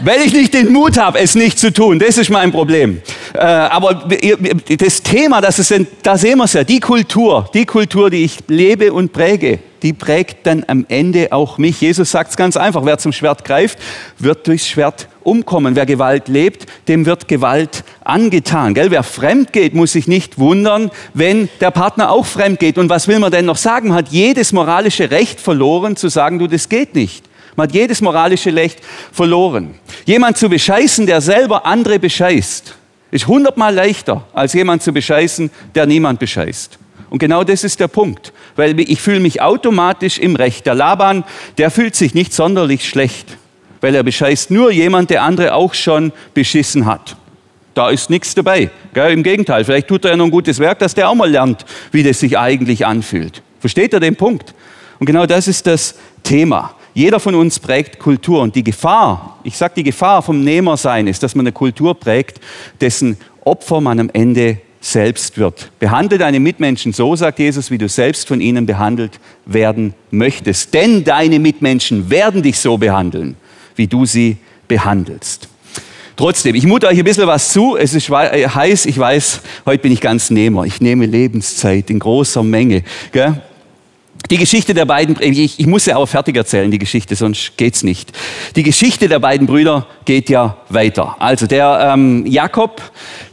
weil 0.00 0.20
ich 0.26 0.34
nicht 0.34 0.52
den 0.52 0.70
Mut 0.72 0.98
habe, 0.98 1.18
es 1.18 1.34
nicht 1.34 1.58
zu 1.58 1.72
tun. 1.72 1.98
Das 1.98 2.18
ist 2.18 2.28
mein 2.28 2.52
Problem. 2.52 3.00
Äh, 3.32 3.38
aber 3.38 4.08
das 4.78 5.02
Thema, 5.02 5.40
das 5.40 5.58
ist, 5.58 5.74
da 6.02 6.18
sehen 6.18 6.36
wir 6.36 6.44
es 6.44 6.52
ja, 6.52 6.64
die 6.64 6.80
Kultur, 6.80 7.48
die 7.54 7.64
Kultur, 7.64 8.10
die 8.10 8.24
ich 8.24 8.40
lebe 8.48 8.92
und 8.92 9.14
präge, 9.14 9.60
die 9.82 9.94
prägt 9.94 10.46
dann 10.46 10.64
am 10.66 10.84
Ende 10.88 11.32
auch 11.32 11.56
mich. 11.56 11.80
Jesus 11.80 12.10
sagt 12.10 12.30
es 12.30 12.36
ganz 12.36 12.58
einfach, 12.58 12.84
wer 12.84 12.98
zum 12.98 13.12
Schwert 13.12 13.42
greift, 13.42 13.78
wird 14.18 14.46
durchs 14.46 14.68
Schwert 14.68 15.08
umkommen. 15.22 15.74
Wer 15.74 15.86
Gewalt 15.86 16.28
lebt, 16.28 16.66
dem 16.88 17.06
wird 17.06 17.26
Gewalt 17.26 17.84
angetan. 18.04 18.74
Gell? 18.74 18.90
Wer 18.90 19.02
fremd 19.02 19.54
geht, 19.54 19.72
muss 19.74 19.92
sich 19.92 20.06
nicht 20.06 20.38
wundern, 20.38 20.90
wenn 21.14 21.48
der 21.60 21.70
Partner 21.70 22.10
auch 22.10 22.26
fremd 22.26 22.60
geht. 22.60 22.76
Und 22.76 22.90
was 22.90 23.08
will 23.08 23.18
man 23.18 23.32
denn 23.32 23.46
noch 23.46 23.56
sagen? 23.56 23.88
Man 23.88 23.96
hat 23.96 24.08
jedes 24.08 24.52
moralische 24.52 25.10
Recht 25.10 25.40
verloren, 25.40 25.96
zu 25.96 26.08
sagen, 26.08 26.38
du, 26.38 26.46
das 26.46 26.68
geht 26.68 26.94
nicht. 26.94 27.31
Man 27.56 27.68
hat 27.68 27.74
jedes 27.74 28.00
moralische 28.00 28.54
Recht 28.54 28.78
verloren. 29.12 29.74
Jemand 30.06 30.36
zu 30.38 30.48
bescheißen, 30.48 31.06
der 31.06 31.20
selber 31.20 31.66
andere 31.66 31.98
bescheißt, 31.98 32.74
ist 33.10 33.26
hundertmal 33.26 33.74
leichter, 33.74 34.24
als 34.32 34.54
jemand 34.54 34.82
zu 34.82 34.92
bescheißen, 34.92 35.50
der 35.74 35.86
niemand 35.86 36.18
bescheißt. 36.18 36.78
Und 37.10 37.18
genau 37.18 37.44
das 37.44 37.62
ist 37.62 37.78
der 37.78 37.88
Punkt, 37.88 38.32
weil 38.56 38.80
ich 38.80 39.02
fühle 39.02 39.20
mich 39.20 39.42
automatisch 39.42 40.18
im 40.18 40.34
Recht. 40.34 40.64
Der 40.64 40.74
Laban, 40.74 41.24
der 41.58 41.70
fühlt 41.70 41.94
sich 41.94 42.14
nicht 42.14 42.32
sonderlich 42.32 42.88
schlecht, 42.88 43.36
weil 43.82 43.94
er 43.94 44.02
bescheißt 44.02 44.50
nur 44.50 44.72
jemand, 44.72 45.10
der 45.10 45.22
andere 45.22 45.52
auch 45.52 45.74
schon 45.74 46.12
beschissen 46.32 46.86
hat. 46.86 47.16
Da 47.74 47.90
ist 47.90 48.08
nichts 48.08 48.34
dabei. 48.34 48.70
Gell? 48.94 49.12
Im 49.12 49.22
Gegenteil, 49.22 49.64
vielleicht 49.64 49.88
tut 49.88 50.06
er 50.06 50.12
ja 50.12 50.16
noch 50.16 50.24
ein 50.24 50.30
gutes 50.30 50.58
Werk, 50.58 50.78
dass 50.78 50.94
der 50.94 51.10
auch 51.10 51.14
mal 51.14 51.30
lernt, 51.30 51.66
wie 51.90 52.02
das 52.02 52.20
sich 52.20 52.38
eigentlich 52.38 52.86
anfühlt. 52.86 53.42
Versteht 53.60 53.92
er 53.92 54.00
den 54.00 54.16
Punkt? 54.16 54.54
Und 54.98 55.04
genau 55.04 55.26
das 55.26 55.48
ist 55.48 55.66
das 55.66 55.94
Thema. 56.22 56.74
Jeder 56.94 57.20
von 57.20 57.34
uns 57.34 57.58
prägt 57.58 57.98
Kultur 57.98 58.42
und 58.42 58.54
die 58.54 58.64
Gefahr, 58.64 59.38
ich 59.44 59.56
sage 59.56 59.74
die 59.76 59.82
Gefahr 59.82 60.22
vom 60.22 60.44
Nehmersein 60.44 61.06
ist, 61.06 61.22
dass 61.22 61.34
man 61.34 61.46
eine 61.46 61.52
Kultur 61.52 61.98
prägt, 61.98 62.40
dessen 62.80 63.16
Opfer 63.44 63.80
man 63.80 63.98
am 63.98 64.10
Ende 64.12 64.58
selbst 64.80 65.38
wird. 65.38 65.70
Behandle 65.78 66.18
deine 66.18 66.40
Mitmenschen 66.40 66.92
so, 66.92 67.16
sagt 67.16 67.38
Jesus, 67.38 67.70
wie 67.70 67.78
du 67.78 67.88
selbst 67.88 68.28
von 68.28 68.40
ihnen 68.40 68.66
behandelt 68.66 69.20
werden 69.46 69.94
möchtest. 70.10 70.74
Denn 70.74 71.04
deine 71.04 71.38
Mitmenschen 71.38 72.10
werden 72.10 72.42
dich 72.42 72.58
so 72.58 72.76
behandeln, 72.76 73.36
wie 73.76 73.86
du 73.86 74.04
sie 74.04 74.36
behandelst. 74.68 75.48
Trotzdem, 76.16 76.54
ich 76.54 76.66
mute 76.66 76.88
euch 76.88 76.98
ein 76.98 77.04
bisschen 77.04 77.26
was 77.26 77.52
zu. 77.52 77.76
Es 77.76 77.94
ist 77.94 78.10
äh, 78.10 78.46
heiß, 78.46 78.86
ich 78.86 78.98
weiß, 78.98 79.40
heute 79.64 79.82
bin 79.82 79.92
ich 79.92 80.00
ganz 80.00 80.30
Nehmer. 80.30 80.66
Ich 80.66 80.80
nehme 80.80 81.06
Lebenszeit 81.06 81.88
in 81.88 81.98
großer 81.98 82.42
Menge. 82.42 82.82
Gell? 83.12 83.40
Die 84.30 84.38
Geschichte 84.38 84.72
der 84.72 84.84
beiden, 84.84 85.16
ich, 85.20 85.58
ich 85.58 85.66
muss 85.66 85.84
sie 85.84 85.92
aber 85.92 86.06
fertig 86.06 86.36
erzählen, 86.36 86.70
die 86.70 86.78
Geschichte, 86.78 87.16
sonst 87.16 87.56
geht's 87.56 87.82
nicht. 87.82 88.12
Die 88.56 88.62
Geschichte 88.62 89.08
der 89.08 89.18
beiden 89.18 89.46
Brüder 89.46 89.86
geht 90.04 90.30
ja 90.30 90.56
weiter. 90.68 91.16
Also 91.18 91.46
der 91.46 91.92
ähm, 91.92 92.24
Jakob, 92.26 92.80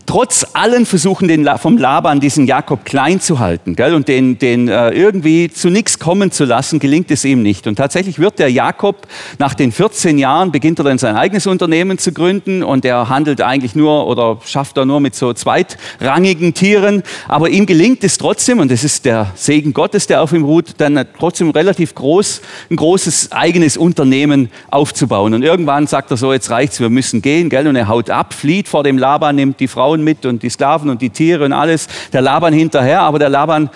trotz 0.09 0.43
allen 0.53 0.87
Versuchen 0.87 1.27
den, 1.27 1.47
vom 1.59 1.77
Laban, 1.77 2.19
diesen 2.19 2.47
Jakob 2.47 2.83
klein 2.83 3.21
zu 3.21 3.37
halten 3.37 3.75
gell, 3.75 3.93
und 3.93 4.07
den, 4.07 4.39
den 4.39 4.67
äh, 4.67 4.89
irgendwie 4.89 5.51
zu 5.51 5.69
nichts 5.69 5.99
kommen 5.99 6.31
zu 6.31 6.45
lassen, 6.45 6.79
gelingt 6.79 7.11
es 7.11 7.25
ihm 7.25 7.43
nicht. 7.43 7.67
Und 7.67 7.75
tatsächlich 7.75 8.17
wird 8.17 8.39
der 8.39 8.49
Jakob 8.49 9.05
nach 9.37 9.53
den 9.53 9.71
14 9.71 10.17
Jahren, 10.17 10.51
beginnt 10.51 10.79
er 10.79 10.85
dann 10.85 10.97
sein 10.97 11.15
eigenes 11.15 11.45
Unternehmen 11.45 11.99
zu 11.99 12.11
gründen 12.11 12.63
und 12.63 12.85
er 12.85 13.07
handelt 13.07 13.39
eigentlich 13.41 13.75
nur 13.75 14.07
oder 14.07 14.39
schafft 14.43 14.77
er 14.77 14.85
nur 14.85 14.99
mit 14.99 15.13
so 15.13 15.31
zweitrangigen 15.31 16.55
Tieren. 16.55 17.03
Aber 17.27 17.49
ihm 17.49 17.67
gelingt 17.67 18.03
es 18.03 18.17
trotzdem, 18.17 18.57
und 18.57 18.71
das 18.71 18.83
ist 18.83 19.05
der 19.05 19.31
Segen 19.35 19.73
Gottes, 19.73 20.07
der 20.07 20.23
auf 20.23 20.33
ihm 20.33 20.43
ruht, 20.43 20.73
dann 20.79 21.05
trotzdem 21.19 21.51
relativ 21.51 21.93
groß, 21.93 22.41
ein 22.71 22.77
großes 22.77 23.31
eigenes 23.31 23.77
Unternehmen 23.77 24.49
aufzubauen. 24.71 25.35
Und 25.35 25.43
irgendwann 25.43 25.85
sagt 25.85 26.09
er 26.09 26.17
so, 26.17 26.33
jetzt 26.33 26.49
reicht's, 26.49 26.79
wir 26.79 26.89
müssen 26.89 27.21
gehen, 27.21 27.49
gell, 27.49 27.67
und 27.67 27.75
er 27.75 27.87
haut 27.87 28.09
ab, 28.09 28.33
flieht 28.33 28.67
vor 28.67 28.83
dem 28.83 28.97
Laban, 28.97 29.35
nimmt 29.35 29.59
die 29.59 29.67
Frauen 29.67 29.98
Frauen 29.99 30.03
mit 30.03 30.25
und 30.25 30.43
die 30.43 30.49
Sklaven 30.49 30.89
und 30.89 31.01
die 31.01 31.09
Tiere 31.09 31.45
und 31.45 31.53
alles. 31.53 31.87
Der 32.13 32.21
Laban 32.21 32.53
hinterher, 32.53 33.01
aber 33.01 33.19
der 33.19 33.29
Laban, 33.29 33.69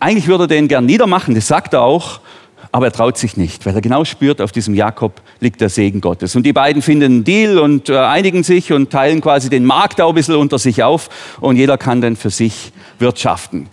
eigentlich 0.00 0.26
würde 0.26 0.44
er 0.44 0.48
den 0.48 0.68
gern 0.68 0.86
niedermachen, 0.86 1.34
das 1.34 1.46
sagt 1.46 1.74
er 1.74 1.82
auch, 1.82 2.20
aber 2.72 2.86
er 2.86 2.92
traut 2.92 3.16
sich 3.16 3.36
nicht, 3.36 3.64
weil 3.64 3.74
er 3.74 3.80
genau 3.80 4.04
spürt, 4.04 4.42
auf 4.42 4.52
diesem 4.52 4.74
Jakob 4.74 5.22
liegt 5.40 5.60
der 5.60 5.68
Segen 5.68 6.00
Gottes. 6.00 6.36
Und 6.36 6.42
die 6.42 6.52
beiden 6.52 6.82
finden 6.82 7.04
einen 7.04 7.24
Deal 7.24 7.58
und 7.58 7.88
äh, 7.88 7.96
einigen 7.96 8.42
sich 8.42 8.72
und 8.72 8.90
teilen 8.90 9.20
quasi 9.20 9.48
den 9.48 9.64
Markt 9.64 10.00
auch 10.00 10.10
ein 10.10 10.14
bisschen 10.14 10.36
unter 10.36 10.58
sich 10.58 10.82
auf 10.82 11.08
und 11.40 11.56
jeder 11.56 11.78
kann 11.78 12.00
dann 12.00 12.16
für 12.16 12.30
sich 12.30 12.72
wirtschaften. 12.98 13.68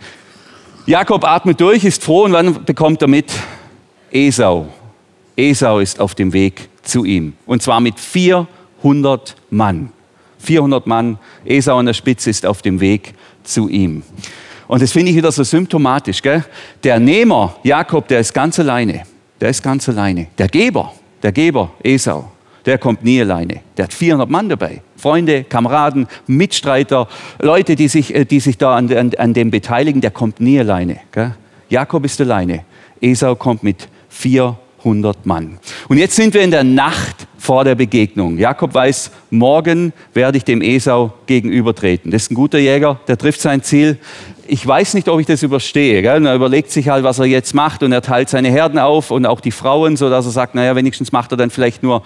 Jakob 0.86 1.24
atmet 1.24 1.60
durch, 1.60 1.84
ist 1.84 2.02
froh 2.02 2.24
und 2.24 2.32
wann 2.32 2.64
bekommt 2.64 3.02
er 3.02 3.08
mit? 3.08 3.32
Esau. 4.10 4.68
Esau 5.36 5.80
ist 5.80 5.98
auf 5.98 6.14
dem 6.14 6.32
Weg 6.32 6.68
zu 6.82 7.04
ihm. 7.04 7.34
Und 7.46 7.62
zwar 7.62 7.80
mit 7.80 7.98
400 7.98 9.34
Mann. 9.50 9.93
400 10.44 10.86
Mann, 10.86 11.18
Esau 11.44 11.78
an 11.78 11.86
der 11.86 11.94
Spitze 11.94 12.30
ist 12.30 12.46
auf 12.46 12.62
dem 12.62 12.80
Weg 12.80 13.14
zu 13.42 13.68
ihm. 13.68 14.02
Und 14.66 14.82
das 14.82 14.92
finde 14.92 15.10
ich 15.10 15.16
wieder 15.16 15.32
so 15.32 15.42
symptomatisch. 15.42 16.22
Gell? 16.22 16.44
Der 16.82 16.98
Nehmer, 16.98 17.56
Jakob, 17.62 18.08
der 18.08 18.20
ist 18.20 18.32
ganz 18.32 18.58
alleine. 18.58 19.02
Der 19.40 19.50
ist 19.50 19.62
ganz 19.62 19.88
alleine. 19.88 20.28
Der 20.38 20.48
Geber, 20.48 20.92
der 21.22 21.32
Geber, 21.32 21.72
Esau, 21.82 22.30
der 22.64 22.78
kommt 22.78 23.04
nie 23.04 23.20
alleine. 23.20 23.60
Der 23.76 23.84
hat 23.84 23.92
400 23.92 24.30
Mann 24.30 24.48
dabei. 24.48 24.80
Freunde, 24.96 25.44
Kameraden, 25.44 26.06
Mitstreiter, 26.26 27.08
Leute, 27.40 27.76
die 27.76 27.88
sich, 27.88 28.14
äh, 28.14 28.24
die 28.24 28.40
sich 28.40 28.56
da 28.56 28.74
an, 28.74 28.90
an, 28.92 29.12
an 29.18 29.34
dem 29.34 29.50
beteiligen, 29.50 30.00
der 30.00 30.10
kommt 30.10 30.40
nie 30.40 30.58
alleine. 30.58 30.98
Gell? 31.12 31.34
Jakob 31.68 32.04
ist 32.04 32.20
alleine. 32.20 32.64
Esau 33.00 33.34
kommt 33.34 33.62
mit 33.62 33.88
400 34.84 35.24
Mann. 35.24 35.58
Und 35.88 35.96
jetzt 35.98 36.14
sind 36.14 36.34
wir 36.34 36.42
in 36.42 36.50
der 36.50 36.62
Nacht 36.62 37.26
vor 37.38 37.64
der 37.64 37.74
Begegnung. 37.74 38.38
Jakob 38.38 38.74
weiß, 38.74 39.10
morgen 39.30 39.92
werde 40.12 40.36
ich 40.36 40.44
dem 40.44 40.60
Esau 40.60 41.14
gegenübertreten. 41.26 42.10
Das 42.10 42.24
ist 42.24 42.30
ein 42.30 42.34
guter 42.34 42.58
Jäger, 42.58 43.00
der 43.08 43.16
trifft 43.16 43.40
sein 43.40 43.62
Ziel. 43.62 43.98
Ich 44.46 44.66
weiß 44.66 44.92
nicht, 44.92 45.08
ob 45.08 45.20
ich 45.20 45.26
das 45.26 45.42
überstehe. 45.42 46.02
Gell? 46.02 46.26
Er 46.26 46.34
überlegt 46.34 46.70
sich 46.70 46.90
halt, 46.90 47.02
was 47.02 47.18
er 47.18 47.24
jetzt 47.24 47.54
macht 47.54 47.82
und 47.82 47.92
er 47.92 48.02
teilt 48.02 48.28
seine 48.28 48.50
Herden 48.50 48.78
auf 48.78 49.10
und 49.10 49.24
auch 49.24 49.40
die 49.40 49.50
Frauen, 49.50 49.96
so 49.96 50.10
dass 50.10 50.26
er 50.26 50.32
sagt, 50.32 50.54
naja, 50.54 50.76
wenigstens 50.76 51.12
macht 51.12 51.32
er 51.32 51.38
dann 51.38 51.48
vielleicht 51.48 51.82
nur 51.82 52.02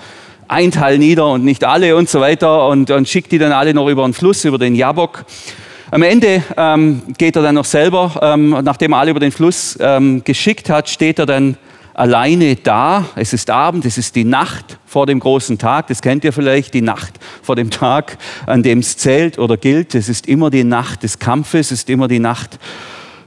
ein 0.47 0.71
Teil 0.71 0.99
nieder 0.99 1.27
und 1.27 1.45
nicht 1.45 1.65
alle 1.65 1.97
und 1.97 2.09
so 2.09 2.21
weiter 2.21 2.69
und, 2.69 2.91
und 2.91 3.09
schickt 3.09 3.33
die 3.33 3.39
dann 3.39 3.53
alle 3.53 3.75
noch 3.75 3.89
über 3.89 4.05
den 4.05 4.15
Fluss, 4.15 4.45
über 4.45 4.59
den 4.59 4.77
Jabok. 4.77 5.25
Am 5.91 6.03
Ende 6.03 6.43
ähm, 6.57 7.03
geht 7.17 7.35
er 7.35 7.43
dann 7.43 7.57
noch 7.57 7.65
selber, 7.65 8.19
ähm, 8.23 8.51
nachdem 8.63 8.93
er 8.93 8.99
alle 8.99 9.11
über 9.11 9.21
den 9.21 9.33
Fluss 9.33 9.77
ähm, 9.81 10.23
geschickt 10.23 10.71
hat, 10.71 10.89
steht 10.89 11.19
er 11.19 11.27
dann 11.27 11.57
alleine 11.99 12.55
da. 12.57 13.07
Es 13.17 13.33
ist 13.33 13.51
Abend, 13.51 13.85
es 13.85 13.99
ist 13.99 14.15
die 14.15 14.25
Nacht 14.25 14.79
vor 14.87 15.07
dem 15.07 15.19
großen 15.19 15.59
Tag. 15.59 15.89
Das 15.89 16.01
kennt 16.01 16.25
ihr 16.25 16.33
vielleicht, 16.33 16.73
die 16.75 16.81
Nacht 16.81 17.15
vor 17.43 17.57
dem 17.57 17.71
Tag, 17.71 18.19
an 18.47 18.63
dem 18.63 18.79
es 18.79 18.97
zählt 18.97 19.39
oder 19.39 19.57
gilt. 19.57 19.95
Es 19.95 20.09
ist 20.09 20.29
immer 20.29 20.49
die 20.51 20.65
Nacht 20.65 21.03
des 21.03 21.19
Kampfes, 21.19 21.73
es 21.73 21.81
ist 21.81 21.91
immer 21.91 22.07
die 22.07 22.21
Nacht, 22.21 22.59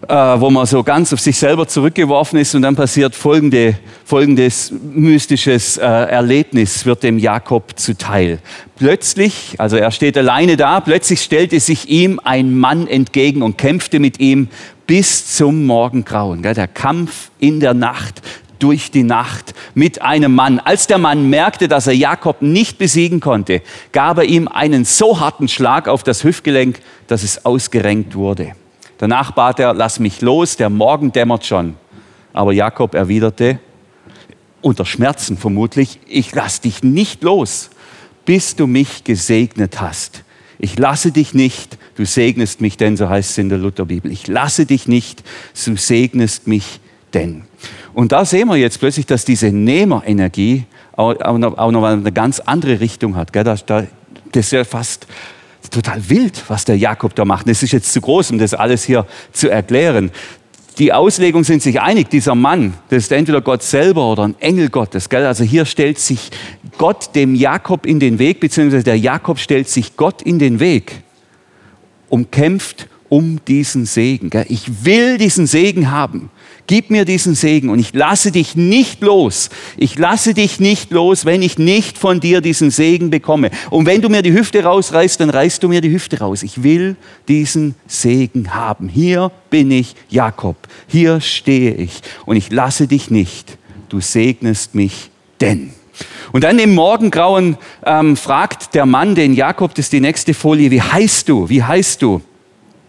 äh, 0.08 0.16
wo 0.16 0.50
man 0.50 0.66
so 0.66 0.84
ganz 0.84 1.12
auf 1.12 1.20
sich 1.20 1.38
selber 1.38 1.68
zurückgeworfen 1.68 2.40
ist 2.40 2.56
und 2.56 2.62
dann 2.62 2.76
passiert 2.76 3.14
folgende, 3.14 3.78
folgendes 4.06 4.72
mystisches 4.72 5.78
äh, 5.78 5.82
Erlebnis 5.86 6.86
wird 6.86 7.04
dem 7.04 7.20
Jakob 7.20 7.78
zuteil. 7.78 8.40
Plötzlich, 8.78 9.56
also 9.58 9.76
er 9.76 9.92
steht 9.92 10.18
alleine 10.18 10.58
da, 10.58 10.80
plötzlich 10.80 11.22
stellte 11.22 11.60
sich 11.60 11.90
ihm 11.90 12.20
ein 12.24 12.58
Mann 12.58 12.88
entgegen 12.88 13.42
und 13.42 13.58
kämpfte 13.58 14.00
mit 14.00 14.20
ihm 14.20 14.48
bis 14.92 15.38
zum 15.38 15.66
Morgengrauen. 15.66 16.42
Der 16.42 16.68
Kampf 16.68 17.30
in 17.40 17.60
der 17.62 17.74
Nacht 17.74 18.22
durch 18.62 18.92
die 18.92 19.04
Nacht 19.04 19.54
mit 19.74 20.02
einem 20.02 20.34
Mann. 20.36 20.60
Als 20.60 20.88
der 20.88 20.98
Mann 20.98 21.30
merkte, 21.30 21.68
dass 21.68 21.88
er 21.88 21.94
Jakob 21.94 22.42
nicht 22.42 22.78
besiegen 22.78 23.20
konnte, 23.20 23.62
gab 23.92 24.18
er 24.18 24.26
ihm 24.26 24.48
einen 24.48 24.86
so 24.86 25.20
harten 25.20 25.48
Schlag 25.48 25.88
auf 25.88 26.04
das 26.04 26.24
Hüftgelenk, 26.24 26.80
dass 27.08 27.24
es 27.24 27.46
ausgerenkt 27.46 28.16
wurde. 28.16 28.54
Danach 28.98 29.32
bat 29.32 29.60
er, 29.60 29.74
lass 29.74 30.00
mich 30.00 30.22
los, 30.22 30.58
der 30.58 30.70
Morgen 30.70 31.12
dämmert 31.12 31.46
schon. 31.46 31.76
Aber 32.34 32.54
Jakob 32.54 32.94
erwiderte, 32.94 33.60
unter 34.62 34.86
Schmerzen 34.86 35.38
vermutlich, 35.38 36.00
ich 36.08 36.34
lass 36.36 36.62
dich 36.62 36.84
nicht 36.84 37.24
los, 37.24 37.72
bis 38.26 38.56
du 38.56 38.68
mich 38.68 39.04
gesegnet 39.04 39.82
hast. 39.82 40.24
Ich 40.60 40.78
lasse 40.78 41.12
dich 41.12 41.34
nicht, 41.34 41.80
du 41.96 42.06
segnest 42.06 42.62
mich 42.62 42.78
denn, 42.78 42.96
so 42.96 43.10
heißt 43.10 43.32
es 43.32 43.38
in 43.40 43.50
der 43.50 43.58
Lutherbibel. 43.58 44.12
Ich 44.12 44.28
lasse 44.28 44.68
dich 44.68 44.88
nicht, 44.88 45.24
du 45.66 45.76
segnest 45.76 46.46
mich 46.46 46.80
denn. 47.14 47.44
Und 47.94 48.12
da 48.12 48.26
sehen 48.26 48.48
wir 48.48 48.56
jetzt 48.56 48.80
plötzlich, 48.80 49.06
dass 49.06 49.26
diese 49.26 49.48
Nehmerenergie 49.48 50.66
auch, 50.94 51.16
auch 51.22 51.72
noch 51.72 51.84
eine 51.84 52.12
ganz 52.12 52.40
andere 52.40 52.80
Richtung 52.80 53.16
hat. 53.16 53.36
Das, 53.36 53.64
ist 54.34 54.52
ja 54.52 54.64
fast 54.64 55.08
total 55.70 56.10
wild, 56.10 56.44
was 56.48 56.66
der 56.66 56.78
Jakob 56.78 57.16
da 57.16 57.26
macht. 57.26 57.48
Das 57.48 57.64
ist 57.64 57.72
jetzt 57.72 57.92
zu 57.92 58.02
groß, 58.02 58.32
um 58.32 58.40
das 58.40 58.54
alles 58.54 58.84
hier 58.84 59.06
zu 59.32 59.50
erklären. 59.50 60.12
Die 60.78 60.94
Auslegung 60.94 61.44
sind 61.44 61.62
sich 61.62 61.82
einig, 61.82 62.10
dieser 62.10 62.34
Mann, 62.34 62.74
das 62.90 63.04
ist 63.04 63.12
entweder 63.12 63.42
Gott 63.42 63.62
selber 63.62 64.10
oder 64.12 64.24
ein 64.24 64.36
Engel 64.40 64.70
Gottes. 64.70 65.10
Gell? 65.10 65.26
Also 65.26 65.44
hier 65.44 65.66
stellt 65.66 66.00
sich 66.00 66.32
Gott 66.78 67.14
dem 67.14 67.36
Jakob 67.36 67.86
in 67.86 68.00
den 68.00 68.20
Weg, 68.20 68.40
beziehungsweise 68.40 68.84
der 68.84 68.98
Jakob 68.98 69.38
stellt 69.38 69.68
sich 69.68 69.98
Gott 69.98 70.22
in 70.22 70.40
den 70.40 70.60
Weg, 70.60 71.04
umkämpft 72.10 72.88
um 73.10 73.44
diesen 73.46 73.86
Segen. 73.86 74.30
Ich 74.48 74.86
will 74.86 75.18
diesen 75.18 75.46
Segen 75.46 75.92
haben. 75.92 76.32
Gib 76.72 76.90
mir 76.90 77.04
diesen 77.04 77.36
Segen 77.36 77.70
und 77.70 77.80
ich 77.80 77.94
lasse 77.94 78.32
dich 78.32 78.56
nicht 78.56 79.02
los. 79.02 79.50
Ich 79.76 79.98
lasse 79.98 80.34
dich 80.34 80.62
nicht 80.62 80.90
los, 80.92 81.26
wenn 81.26 81.42
ich 81.42 81.60
nicht 81.60 81.98
von 81.98 82.22
dir 82.22 82.40
diesen 82.40 82.72
Segen 82.72 83.10
bekomme. 83.10 83.52
Und 83.70 83.88
wenn 83.88 84.02
du 84.02 84.08
mir 84.08 84.22
die 84.22 84.32
Hüfte 84.32 84.64
rausreißt, 84.64 85.20
dann 85.20 85.30
reißt 85.30 85.62
du 85.62 85.68
mir 85.68 85.82
die 85.82 85.92
Hüfte 85.92 86.20
raus. 86.20 86.44
Ich 86.44 86.64
will 86.64 86.96
diesen 87.28 87.76
Segen 87.88 88.56
haben. 88.56 88.88
Hier 88.88 89.32
bin 89.50 89.70
ich 89.70 89.96
Jakob. 90.08 90.56
Hier 90.88 91.20
stehe 91.20 91.74
ich 91.74 92.00
und 92.26 92.38
ich 92.38 92.50
lasse 92.54 92.88
dich 92.88 93.12
nicht. 93.12 93.58
Du 93.90 94.00
segnest 94.00 94.74
mich 94.74 95.10
denn. 95.42 95.74
Und 96.32 96.46
dann 96.46 96.58
im 96.58 96.74
Morgengrauen 96.74 97.58
ähm, 97.86 98.16
fragt 98.16 98.76
der 98.76 98.86
Mann 98.86 99.14
den 99.14 99.34
Jakob, 99.34 99.76
das 99.76 99.88
ist 99.88 99.92
die 99.92 100.00
nächste 100.00 100.34
Folie, 100.34 100.72
wie 100.72 100.82
heißt 100.82 101.28
du? 101.28 101.50
Wie 101.50 101.64
heißt 101.64 102.02
du? 102.02 102.22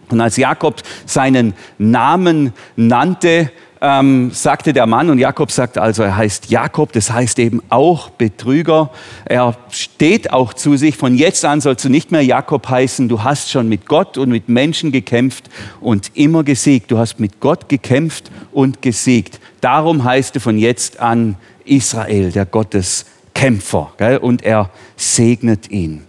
Und 0.09 0.21
als 0.21 0.37
Jakob 0.37 0.81
seinen 1.05 1.53
Namen 1.77 2.53
nannte, 2.75 3.51
ähm, 3.83 4.31
sagte 4.31 4.71
der 4.71 4.87
Mann, 4.87 5.09
und 5.09 5.19
Jakob 5.19 5.51
sagt 5.51 5.77
also, 5.77 6.03
er 6.03 6.15
heißt 6.15 6.49
Jakob, 6.49 6.93
das 6.93 7.11
heißt 7.11 7.37
eben 7.39 7.61
auch 7.67 8.09
Betrüger. 8.11 8.89
Er 9.25 9.57
steht 9.69 10.31
auch 10.31 10.53
zu 10.53 10.77
sich, 10.77 10.95
von 10.95 11.15
jetzt 11.15 11.43
an 11.43 11.59
sollst 11.59 11.83
du 11.83 11.89
nicht 11.89 12.09
mehr 12.09 12.23
Jakob 12.23 12.69
heißen, 12.69 13.09
du 13.09 13.23
hast 13.23 13.51
schon 13.51 13.67
mit 13.67 13.85
Gott 13.85 14.17
und 14.17 14.29
mit 14.29 14.47
Menschen 14.47 14.93
gekämpft 14.93 15.49
und 15.81 16.11
immer 16.13 16.45
gesiegt. 16.45 16.91
Du 16.91 16.97
hast 16.97 17.19
mit 17.19 17.41
Gott 17.41 17.67
gekämpft 17.67 18.31
und 18.53 18.81
gesiegt. 18.81 19.41
Darum 19.59 20.05
heißt 20.05 20.37
du 20.37 20.39
von 20.39 20.57
jetzt 20.57 21.01
an 21.01 21.35
Israel, 21.65 22.31
der 22.31 22.45
Gotteskämpfer. 22.45 23.91
Gell? 23.97 24.17
Und 24.17 24.43
er 24.43 24.69
segnet 24.95 25.69
ihn. 25.71 26.05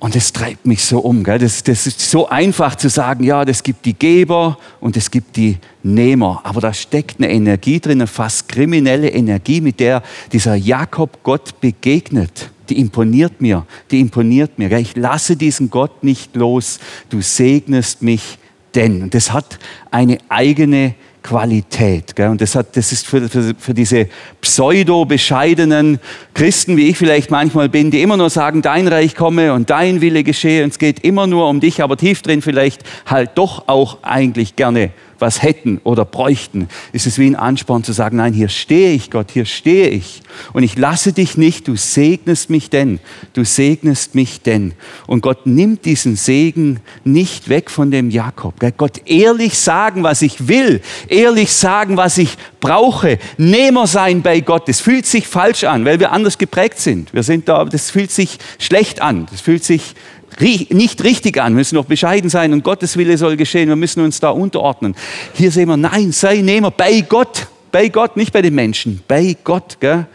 Und 0.00 0.14
das 0.14 0.32
treibt 0.32 0.64
mich 0.64 0.82
so 0.82 0.98
um. 1.00 1.22
Gell? 1.22 1.38
Das, 1.38 1.62
das 1.62 1.86
ist 1.86 2.00
so 2.00 2.26
einfach 2.26 2.74
zu 2.74 2.88
sagen, 2.88 3.22
ja, 3.22 3.44
das 3.44 3.62
gibt 3.62 3.84
die 3.84 3.92
Geber 3.92 4.58
und 4.80 4.96
es 4.96 5.10
gibt 5.10 5.36
die 5.36 5.58
Nehmer. 5.82 6.40
Aber 6.42 6.62
da 6.62 6.72
steckt 6.72 7.20
eine 7.20 7.30
Energie 7.30 7.80
drin, 7.80 7.98
eine 7.98 8.06
fast 8.06 8.48
kriminelle 8.48 9.10
Energie, 9.10 9.60
mit 9.60 9.78
der 9.78 10.02
dieser 10.32 10.54
Jakob 10.54 11.22
Gott 11.22 11.60
begegnet. 11.60 12.50
Die 12.70 12.80
imponiert 12.80 13.42
mir, 13.42 13.66
die 13.90 14.00
imponiert 14.00 14.58
mir. 14.58 14.70
Gell? 14.70 14.80
Ich 14.80 14.96
lasse 14.96 15.36
diesen 15.36 15.68
Gott 15.68 16.02
nicht 16.02 16.34
los. 16.34 16.80
Du 17.10 17.20
segnest 17.20 18.00
mich 18.00 18.38
denn. 18.74 19.02
Und 19.02 19.14
das 19.14 19.34
hat 19.34 19.58
eine 19.90 20.16
eigene 20.30 20.94
Qualität. 21.22 22.16
Gell? 22.16 22.28
Und 22.28 22.40
das, 22.40 22.54
hat, 22.54 22.76
das 22.76 22.92
ist 22.92 23.06
für, 23.06 23.28
für, 23.28 23.54
für 23.58 23.74
diese 23.74 24.08
pseudo-bescheidenen 24.40 25.98
Christen, 26.34 26.76
wie 26.76 26.88
ich 26.88 26.98
vielleicht 26.98 27.30
manchmal 27.30 27.68
bin, 27.68 27.90
die 27.90 28.02
immer 28.02 28.16
nur 28.16 28.30
sagen, 28.30 28.62
dein 28.62 28.88
Reich 28.88 29.14
komme 29.14 29.52
und 29.52 29.70
dein 29.70 30.00
Wille 30.00 30.24
geschehe 30.24 30.64
und 30.64 30.70
es 30.70 30.78
geht 30.78 31.00
immer 31.00 31.26
nur 31.26 31.48
um 31.48 31.60
dich, 31.60 31.82
aber 31.82 31.96
tief 31.96 32.22
drin 32.22 32.42
vielleicht 32.42 32.82
halt 33.06 33.30
doch 33.34 33.68
auch 33.68 33.98
eigentlich 34.02 34.56
gerne 34.56 34.90
was 35.20 35.42
hätten 35.42 35.80
oder 35.84 36.04
bräuchten, 36.04 36.68
ist 36.92 37.06
es 37.06 37.18
wie 37.18 37.26
ein 37.26 37.36
Ansporn 37.36 37.84
zu 37.84 37.92
sagen, 37.92 38.16
nein, 38.16 38.32
hier 38.32 38.48
stehe 38.48 38.92
ich, 38.92 39.10
Gott, 39.10 39.30
hier 39.30 39.44
stehe 39.44 39.88
ich. 39.88 40.22
Und 40.52 40.62
ich 40.62 40.76
lasse 40.76 41.12
dich 41.12 41.36
nicht, 41.36 41.68
du 41.68 41.76
segnest 41.76 42.50
mich 42.50 42.70
denn, 42.70 43.00
du 43.32 43.44
segnest 43.44 44.14
mich 44.14 44.42
denn. 44.42 44.74
Und 45.06 45.22
Gott 45.22 45.46
nimmt 45.46 45.84
diesen 45.84 46.16
Segen 46.16 46.80
nicht 47.04 47.48
weg 47.48 47.70
von 47.70 47.90
dem 47.90 48.10
Jakob. 48.10 48.54
Gott 48.76 49.02
ehrlich 49.06 49.58
sagen, 49.58 50.02
was 50.02 50.22
ich 50.22 50.48
will, 50.48 50.80
ehrlich 51.08 51.52
sagen, 51.52 51.96
was 51.96 52.18
ich 52.18 52.36
brauche, 52.60 53.18
Nehmer 53.36 53.86
sein 53.86 54.22
bei 54.22 54.40
Gott. 54.40 54.68
Das 54.68 54.80
fühlt 54.80 55.06
sich 55.06 55.26
falsch 55.26 55.64
an, 55.64 55.84
weil 55.84 56.00
wir 56.00 56.12
anders 56.12 56.38
geprägt 56.38 56.78
sind. 56.78 57.12
Wir 57.12 57.22
sind 57.22 57.48
da, 57.48 57.64
das 57.64 57.90
fühlt 57.90 58.10
sich 58.10 58.38
schlecht 58.58 59.02
an, 59.02 59.26
das 59.30 59.40
fühlt 59.40 59.64
sich 59.64 59.94
nicht 60.38 61.02
richtig 61.04 61.40
an, 61.40 61.52
wir 61.52 61.58
müssen 61.58 61.74
noch 61.74 61.86
bescheiden 61.86 62.30
sein 62.30 62.52
und 62.52 62.64
Gottes 62.64 62.96
Wille 62.96 63.18
soll 63.18 63.36
geschehen, 63.36 63.68
wir 63.68 63.76
müssen 63.76 64.02
uns 64.02 64.20
da 64.20 64.30
unterordnen. 64.30 64.94
Hier 65.34 65.50
sehen 65.50 65.68
wir, 65.68 65.76
nein, 65.76 66.12
sei 66.12 66.36
Nehmer 66.38 66.70
bei 66.70 67.00
Gott, 67.02 67.48
bei 67.72 67.88
Gott, 67.88 68.16
nicht 68.16 68.32
bei 68.32 68.42
den 68.42 68.54
Menschen, 68.54 69.02
bei 69.06 69.36
Gott. 69.44 69.78
Gell? 69.80 70.06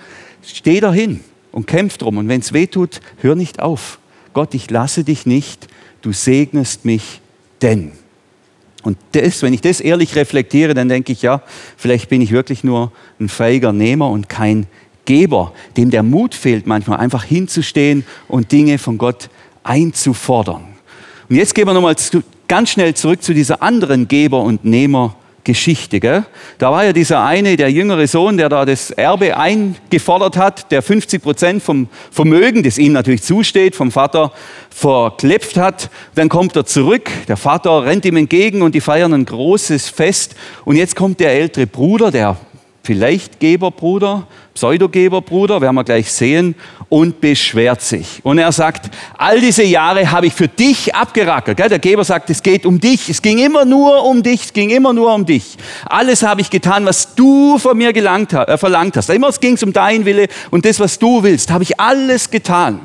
Steh 0.44 0.80
dahin 0.80 1.22
und 1.52 1.68
kämpf 1.68 1.98
drum 1.98 2.18
und 2.18 2.28
wenn 2.28 2.42
es 2.42 2.54
weh 2.54 2.68
tut, 2.68 3.02
hör 3.22 3.36
nicht 3.36 3.60
auf. 3.60 4.00
Gott, 4.34 4.54
ich 4.54 4.70
lasse 4.70 5.04
dich 5.04 5.26
nicht, 5.26 5.68
du 6.02 6.12
segnest 6.12 6.86
mich 6.86 7.22
denn. 7.62 7.92
Und 8.84 8.98
das, 9.14 9.42
wenn 9.42 9.54
ich 9.54 9.62
das 9.62 9.80
ehrlich 9.80 10.16
reflektiere, 10.16 10.76
dann 10.76 10.90
denke 10.90 11.12
ich, 11.12 11.24
ja, 11.24 11.42
vielleicht 11.76 12.10
bin 12.10 12.22
ich 12.22 12.32
wirklich 12.32 12.64
nur 12.64 12.92
ein 13.20 13.30
feiger 13.30 13.74
Nehmer 13.74 14.10
und 14.12 14.30
kein 14.30 14.68
Geber, 15.06 15.54
dem 15.78 15.90
der 15.90 16.04
Mut 16.04 16.36
fehlt, 16.36 16.68
manchmal 16.68 17.00
einfach 17.00 17.24
hinzustehen 17.24 18.06
und 18.28 18.52
Dinge 18.52 18.78
von 18.78 18.98
Gott 18.98 19.30
einzufordern. 19.66 20.64
Und 21.30 21.36
jetzt 21.36 21.56
gehen 21.56 21.68
wir 21.68 21.74
nochmal 21.74 21.96
ganz 22.48 22.70
schnell 22.70 22.94
zurück 22.94 23.24
zu 23.24 23.34
dieser 23.34 23.64
anderen 23.64 24.08
Geber- 24.08 24.44
und 24.44 24.64
Nehmer-Geschichte. 24.64 26.00
Da 26.60 26.72
war 26.72 26.86
ja 26.86 26.94
dieser 26.94 27.24
eine, 27.24 27.58
der 27.58 27.72
jüngere 27.72 28.08
Sohn, 28.08 28.38
der 28.38 28.50
da 28.50 28.66
das 28.66 28.92
Erbe 28.92 29.36
eingefordert 29.38 30.38
hat, 30.38 30.72
der 30.72 30.84
50 30.84 31.24
Prozent 31.24 31.64
vom 31.64 31.90
Vermögen, 32.12 32.62
das 32.62 32.78
ihm 32.78 32.94
natürlich 32.94 33.24
zusteht, 33.24 33.76
vom 33.76 33.92
Vater 33.92 34.32
verklepft 34.70 35.58
hat. 35.58 35.90
Dann 36.14 36.30
kommt 36.30 36.56
er 36.56 36.66
zurück, 36.66 37.10
der 37.28 37.38
Vater 37.38 37.86
rennt 37.86 38.06
ihm 38.06 38.18
entgegen 38.18 38.62
und 38.62 38.76
die 38.76 38.82
feiern 38.82 39.14
ein 39.14 39.26
großes 39.26 39.90
Fest. 39.90 40.36
Und 40.64 40.76
jetzt 40.76 40.96
kommt 40.96 41.20
der 41.20 41.32
ältere 41.32 41.66
Bruder, 41.66 42.12
der 42.12 42.38
vielleicht 42.86 43.40
Geberbruder, 43.40 44.28
Pseudogeberbruder, 44.54 45.60
werden 45.60 45.76
wir 45.76 45.84
gleich 45.84 46.12
sehen, 46.12 46.56
und 46.90 47.20
beschwert 47.20 47.82
sich. 47.82 48.20
Und 48.24 48.38
er 48.38 48.52
sagt, 48.52 48.90
all 49.18 49.40
diese 49.40 49.64
Jahre 49.64 50.12
habe 50.12 50.28
ich 50.28 50.34
für 50.34 50.48
dich 50.48 50.94
abgerackert. 50.94 51.60
Der 51.60 51.80
Geber 51.80 52.04
sagt, 52.04 52.30
es 52.30 52.42
geht 52.42 52.66
um 52.66 52.80
dich, 52.80 53.10
es 53.10 53.22
ging 53.22 53.40
immer 53.40 53.66
nur 53.66 54.06
um 54.06 54.22
dich, 54.22 54.46
es 54.46 54.54
ging 54.54 54.70
immer 54.70 54.94
nur 54.94 55.14
um 55.14 55.26
dich. 55.26 55.58
Alles 55.86 56.24
habe 56.24 56.42
ich 56.42 56.50
getan, 56.50 56.86
was 56.86 57.16
du 57.16 57.58
von 57.58 57.78
mir 57.78 57.92
gelangt, 57.92 58.34
äh, 58.34 58.58
verlangt 58.58 58.98
hast. 58.98 59.10
Immer 59.10 59.32
ging 59.32 59.56
es 59.56 59.64
um 59.64 59.74
dein 59.74 60.06
Wille 60.06 60.28
und 60.52 60.66
das, 60.66 60.80
was 60.80 61.00
du 61.00 61.24
willst, 61.24 61.52
habe 61.52 61.64
ich 61.64 61.80
alles 61.80 62.30
getan. 62.30 62.80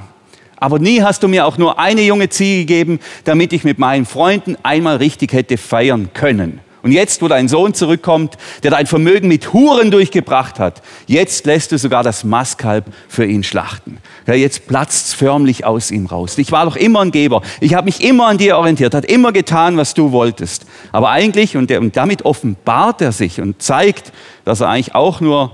Aber 0.57 0.78
nie 0.78 1.03
hast 1.03 1.22
du 1.22 1.28
mir 1.28 1.46
auch 1.46 1.57
nur 1.57 1.78
eine 1.78 2.03
junge 2.03 2.28
Ziege 2.28 2.61
gegeben, 2.66 3.01
damit 3.24 3.53
ich 3.53 3.64
mit 3.64 3.78
meinen 3.78 4.05
Freunden 4.05 4.57
einmal 4.62 4.96
richtig 4.96 5.32
hätte 5.32 5.57
feiern 5.57 6.11
können. 6.12 6.61
Und 6.82 6.92
jetzt, 6.92 7.20
wo 7.20 7.28
dein 7.28 7.48
Sohn 7.48 7.74
zurückkommt, 7.74 8.38
der 8.62 8.70
dein 8.70 8.86
Vermögen 8.86 9.28
mit 9.28 9.52
Huren 9.52 9.90
durchgebracht 9.90 10.58
hat, 10.58 10.82
jetzt 11.06 11.44
lässt 11.44 11.72
du 11.72 11.78
sogar 11.78 12.02
das 12.02 12.24
Mastkalb 12.24 12.86
für 13.08 13.26
ihn 13.26 13.42
schlachten. 13.42 13.98
Ja, 14.26 14.34
jetzt 14.34 14.66
platzt's 14.66 15.12
förmlich 15.12 15.64
aus 15.64 15.90
ihm 15.90 16.06
raus. 16.06 16.38
Ich 16.38 16.52
war 16.52 16.64
doch 16.64 16.76
immer 16.76 17.00
ein 17.00 17.10
Geber. 17.10 17.42
Ich 17.60 17.74
habe 17.74 17.84
mich 17.84 18.02
immer 18.02 18.28
an 18.28 18.38
dir 18.38 18.56
orientiert, 18.56 18.94
hat 18.94 19.04
immer 19.04 19.32
getan, 19.32 19.76
was 19.76 19.92
du 19.92 20.12
wolltest. 20.12 20.64
Aber 20.92 21.10
eigentlich, 21.10 21.56
und, 21.56 21.68
der, 21.68 21.80
und 21.80 21.96
damit 21.96 22.24
offenbart 22.24 23.02
er 23.02 23.12
sich 23.12 23.40
und 23.40 23.60
zeigt, 23.60 24.12
dass 24.44 24.60
er 24.60 24.68
eigentlich 24.68 24.94
auch 24.94 25.20
nur, 25.20 25.52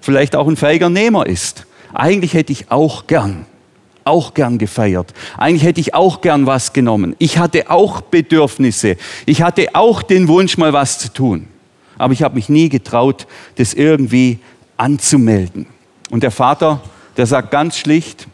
vielleicht 0.00 0.34
auch 0.34 0.48
ein 0.48 0.56
fähiger 0.56 0.88
Nehmer 0.88 1.26
ist. 1.26 1.66
Eigentlich 1.94 2.34
hätte 2.34 2.52
ich 2.52 2.70
auch 2.70 3.06
gern 3.06 3.46
auch 4.04 4.34
gern 4.34 4.58
gefeiert. 4.58 5.12
Eigentlich 5.36 5.64
hätte 5.64 5.80
ich 5.80 5.94
auch 5.94 6.20
gern 6.20 6.46
was 6.46 6.72
genommen. 6.72 7.14
Ich 7.18 7.38
hatte 7.38 7.70
auch 7.70 8.00
Bedürfnisse. 8.00 8.96
Ich 9.26 9.42
hatte 9.42 9.68
auch 9.74 10.02
den 10.02 10.28
Wunsch, 10.28 10.58
mal 10.58 10.72
was 10.72 10.98
zu 10.98 11.12
tun. 11.12 11.48
Aber 11.98 12.12
ich 12.12 12.22
habe 12.22 12.34
mich 12.34 12.48
nie 12.48 12.68
getraut, 12.68 13.26
das 13.56 13.74
irgendwie 13.74 14.38
anzumelden. 14.76 15.66
Und 16.10 16.22
der 16.22 16.30
Vater, 16.30 16.80
der 17.16 17.26
sagt 17.26 17.50
ganz 17.50 17.76
schlicht, 17.76 18.26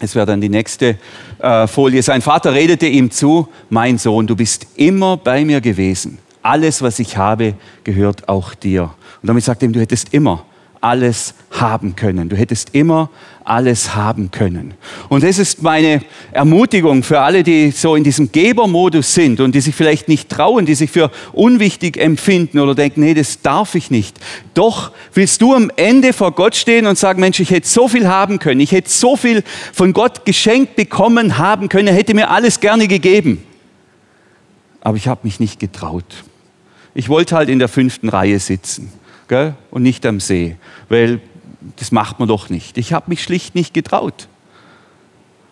es 0.00 0.14
wäre 0.14 0.26
dann 0.26 0.40
die 0.40 0.48
nächste 0.48 0.98
äh, 1.38 1.66
Folie, 1.66 2.02
sein 2.02 2.20
Vater 2.20 2.52
redete 2.52 2.86
ihm 2.86 3.10
zu, 3.10 3.48
mein 3.70 3.98
Sohn, 3.98 4.26
du 4.26 4.36
bist 4.36 4.66
immer 4.76 5.16
bei 5.16 5.44
mir 5.44 5.60
gewesen. 5.60 6.18
Alles, 6.42 6.82
was 6.82 6.98
ich 6.98 7.16
habe, 7.16 7.54
gehört 7.84 8.28
auch 8.28 8.54
dir. 8.54 8.82
Und 9.22 9.28
damit 9.28 9.44
sagt 9.44 9.62
er 9.62 9.68
ihm, 9.68 9.72
du 9.72 9.80
hättest 9.80 10.12
immer 10.12 10.44
alles 10.84 11.34
haben 11.50 11.96
können. 11.96 12.28
Du 12.28 12.36
hättest 12.36 12.74
immer 12.74 13.08
alles 13.44 13.94
haben 13.94 14.30
können. 14.30 14.72
Und 15.10 15.22
das 15.22 15.38
ist 15.38 15.62
meine 15.62 16.00
Ermutigung 16.32 17.02
für 17.02 17.20
alle, 17.20 17.42
die 17.42 17.70
so 17.70 17.94
in 17.94 18.02
diesem 18.02 18.32
Gebermodus 18.32 19.12
sind 19.12 19.38
und 19.40 19.54
die 19.54 19.60
sich 19.60 19.74
vielleicht 19.74 20.08
nicht 20.08 20.30
trauen, 20.30 20.64
die 20.64 20.74
sich 20.74 20.90
für 20.90 21.10
unwichtig 21.32 21.98
empfinden 21.98 22.58
oder 22.58 22.74
denken, 22.74 23.00
nee, 23.00 23.12
das 23.12 23.42
darf 23.42 23.74
ich 23.74 23.90
nicht. 23.90 24.18
Doch 24.54 24.92
willst 25.12 25.42
du 25.42 25.54
am 25.54 25.70
Ende 25.76 26.14
vor 26.14 26.32
Gott 26.32 26.56
stehen 26.56 26.86
und 26.86 26.96
sagen, 26.96 27.20
Mensch, 27.20 27.38
ich 27.38 27.50
hätte 27.50 27.68
so 27.68 27.86
viel 27.86 28.08
haben 28.08 28.38
können, 28.38 28.60
ich 28.60 28.72
hätte 28.72 28.88
so 28.90 29.14
viel 29.14 29.42
von 29.74 29.92
Gott 29.92 30.24
geschenkt 30.24 30.74
bekommen 30.74 31.36
haben 31.36 31.68
können, 31.68 31.88
er 31.88 31.94
hätte 31.94 32.14
mir 32.14 32.30
alles 32.30 32.60
gerne 32.60 32.88
gegeben. 32.88 33.44
Aber 34.80 34.96
ich 34.96 35.06
habe 35.06 35.20
mich 35.24 35.38
nicht 35.38 35.60
getraut. 35.60 36.24
Ich 36.94 37.08
wollte 37.08 37.36
halt 37.36 37.50
in 37.50 37.58
der 37.58 37.68
fünften 37.68 38.08
Reihe 38.08 38.38
sitzen 38.38 38.90
gell? 39.28 39.54
und 39.70 39.82
nicht 39.82 40.06
am 40.06 40.20
See, 40.20 40.56
weil 40.88 41.20
das 41.76 41.92
macht 41.92 42.18
man 42.18 42.28
doch 42.28 42.50
nicht. 42.50 42.78
Ich 42.78 42.92
habe 42.92 43.06
mich 43.08 43.22
schlicht 43.22 43.54
nicht 43.54 43.74
getraut. 43.74 44.28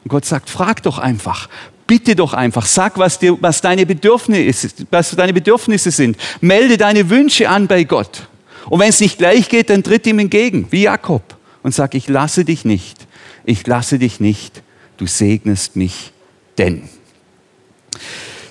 Und 0.04 0.08
Gott 0.08 0.24
sagt, 0.24 0.50
frag 0.50 0.82
doch 0.82 0.98
einfach, 0.98 1.48
bitte 1.86 2.16
doch 2.16 2.32
einfach, 2.32 2.66
sag, 2.66 2.98
was, 2.98 3.18
dir, 3.18 3.36
was, 3.40 3.60
deine 3.60 3.86
Bedürfnisse, 3.86 4.68
was 4.90 5.10
deine 5.10 5.32
Bedürfnisse 5.32 5.90
sind. 5.90 6.16
Melde 6.40 6.76
deine 6.76 7.08
Wünsche 7.08 7.48
an 7.48 7.66
bei 7.66 7.84
Gott. 7.84 8.28
Und 8.68 8.80
wenn 8.80 8.88
es 8.88 9.00
nicht 9.00 9.18
gleich 9.18 9.48
geht, 9.48 9.70
dann 9.70 9.82
tritt 9.82 10.06
ihm 10.06 10.18
entgegen, 10.18 10.66
wie 10.70 10.82
Jakob, 10.82 11.36
und 11.62 11.74
sag, 11.74 11.94
ich 11.94 12.08
lasse 12.08 12.44
dich 12.44 12.64
nicht, 12.64 13.06
ich 13.44 13.66
lasse 13.66 13.98
dich 13.98 14.20
nicht, 14.20 14.62
du 14.96 15.06
segnest 15.06 15.76
mich 15.76 16.12
denn. 16.58 16.88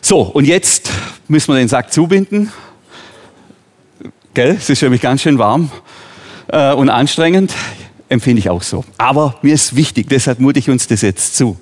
So, 0.01 0.21
und 0.21 0.45
jetzt 0.45 0.89
müssen 1.27 1.53
wir 1.53 1.59
den 1.59 1.67
Sack 1.67 1.93
zubinden. 1.93 2.51
Gell? 4.33 4.55
Es 4.57 4.69
ist 4.69 4.81
nämlich 4.81 5.01
ganz 5.01 5.21
schön 5.21 5.37
warm 5.37 5.69
äh, 6.51 6.73
und 6.73 6.89
anstrengend. 6.89 7.53
Empfinde 8.09 8.39
ich 8.39 8.49
auch 8.49 8.61
so. 8.61 8.83
Aber 8.97 9.35
mir 9.41 9.53
ist 9.53 9.75
wichtig, 9.75 10.09
deshalb 10.09 10.39
mute 10.39 10.59
ich 10.59 10.69
uns 10.69 10.85
das 10.85 11.01
jetzt 11.01 11.37
zu. 11.37 11.57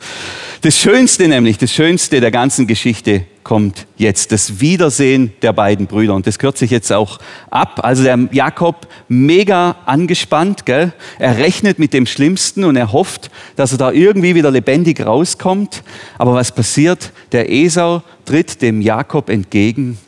Das 0.62 0.78
Schönste 0.80 1.28
nämlich, 1.28 1.60
das 1.60 1.72
Schönste 1.72 2.20
der 2.20 2.32
ganzen 2.32 2.66
Geschichte 2.66 3.24
kommt 3.44 3.86
jetzt. 3.98 4.32
Das 4.32 4.60
Wiedersehen 4.60 5.32
der 5.44 5.54
beiden 5.54 5.86
Brüder. 5.86 6.16
Und 6.16 6.26
das 6.26 6.40
kürze 6.40 6.66
ich 6.66 6.72
jetzt 6.72 6.92
auch 6.92 7.20
ab. 7.52 7.82
Also 7.84 8.04
der 8.04 8.18
Jakob 8.32 8.88
mega 9.08 9.76
angespannt, 9.86 10.66
gell? 10.66 10.92
Er 11.20 11.38
rechnet 11.38 11.78
mit 11.78 11.94
dem 11.94 12.08
Schlimmsten 12.08 12.64
und 12.64 12.76
er 12.76 12.92
hofft, 12.92 13.30
dass 13.56 13.72
er 13.72 13.78
da 13.78 13.92
irgendwie 13.92 14.34
wieder 14.34 14.50
lebendig 14.50 15.06
rauskommt. 15.06 15.84
Aber 16.18 16.34
was 16.34 16.52
passiert? 16.52 17.12
Der 17.32 17.52
Esau 17.52 18.02
tritt 18.26 18.62
dem 18.64 18.82
Jakob 18.82 19.30
entgegen 19.30 20.00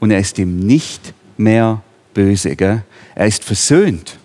und 0.00 0.10
er 0.10 0.18
ist 0.18 0.38
ihm 0.38 0.60
nicht 0.60 1.12
mehr 1.36 1.82
böse. 2.18 2.56
Gell? 2.56 2.82
Er 3.14 3.26
ist 3.28 3.44
versöhnt. 3.44 4.16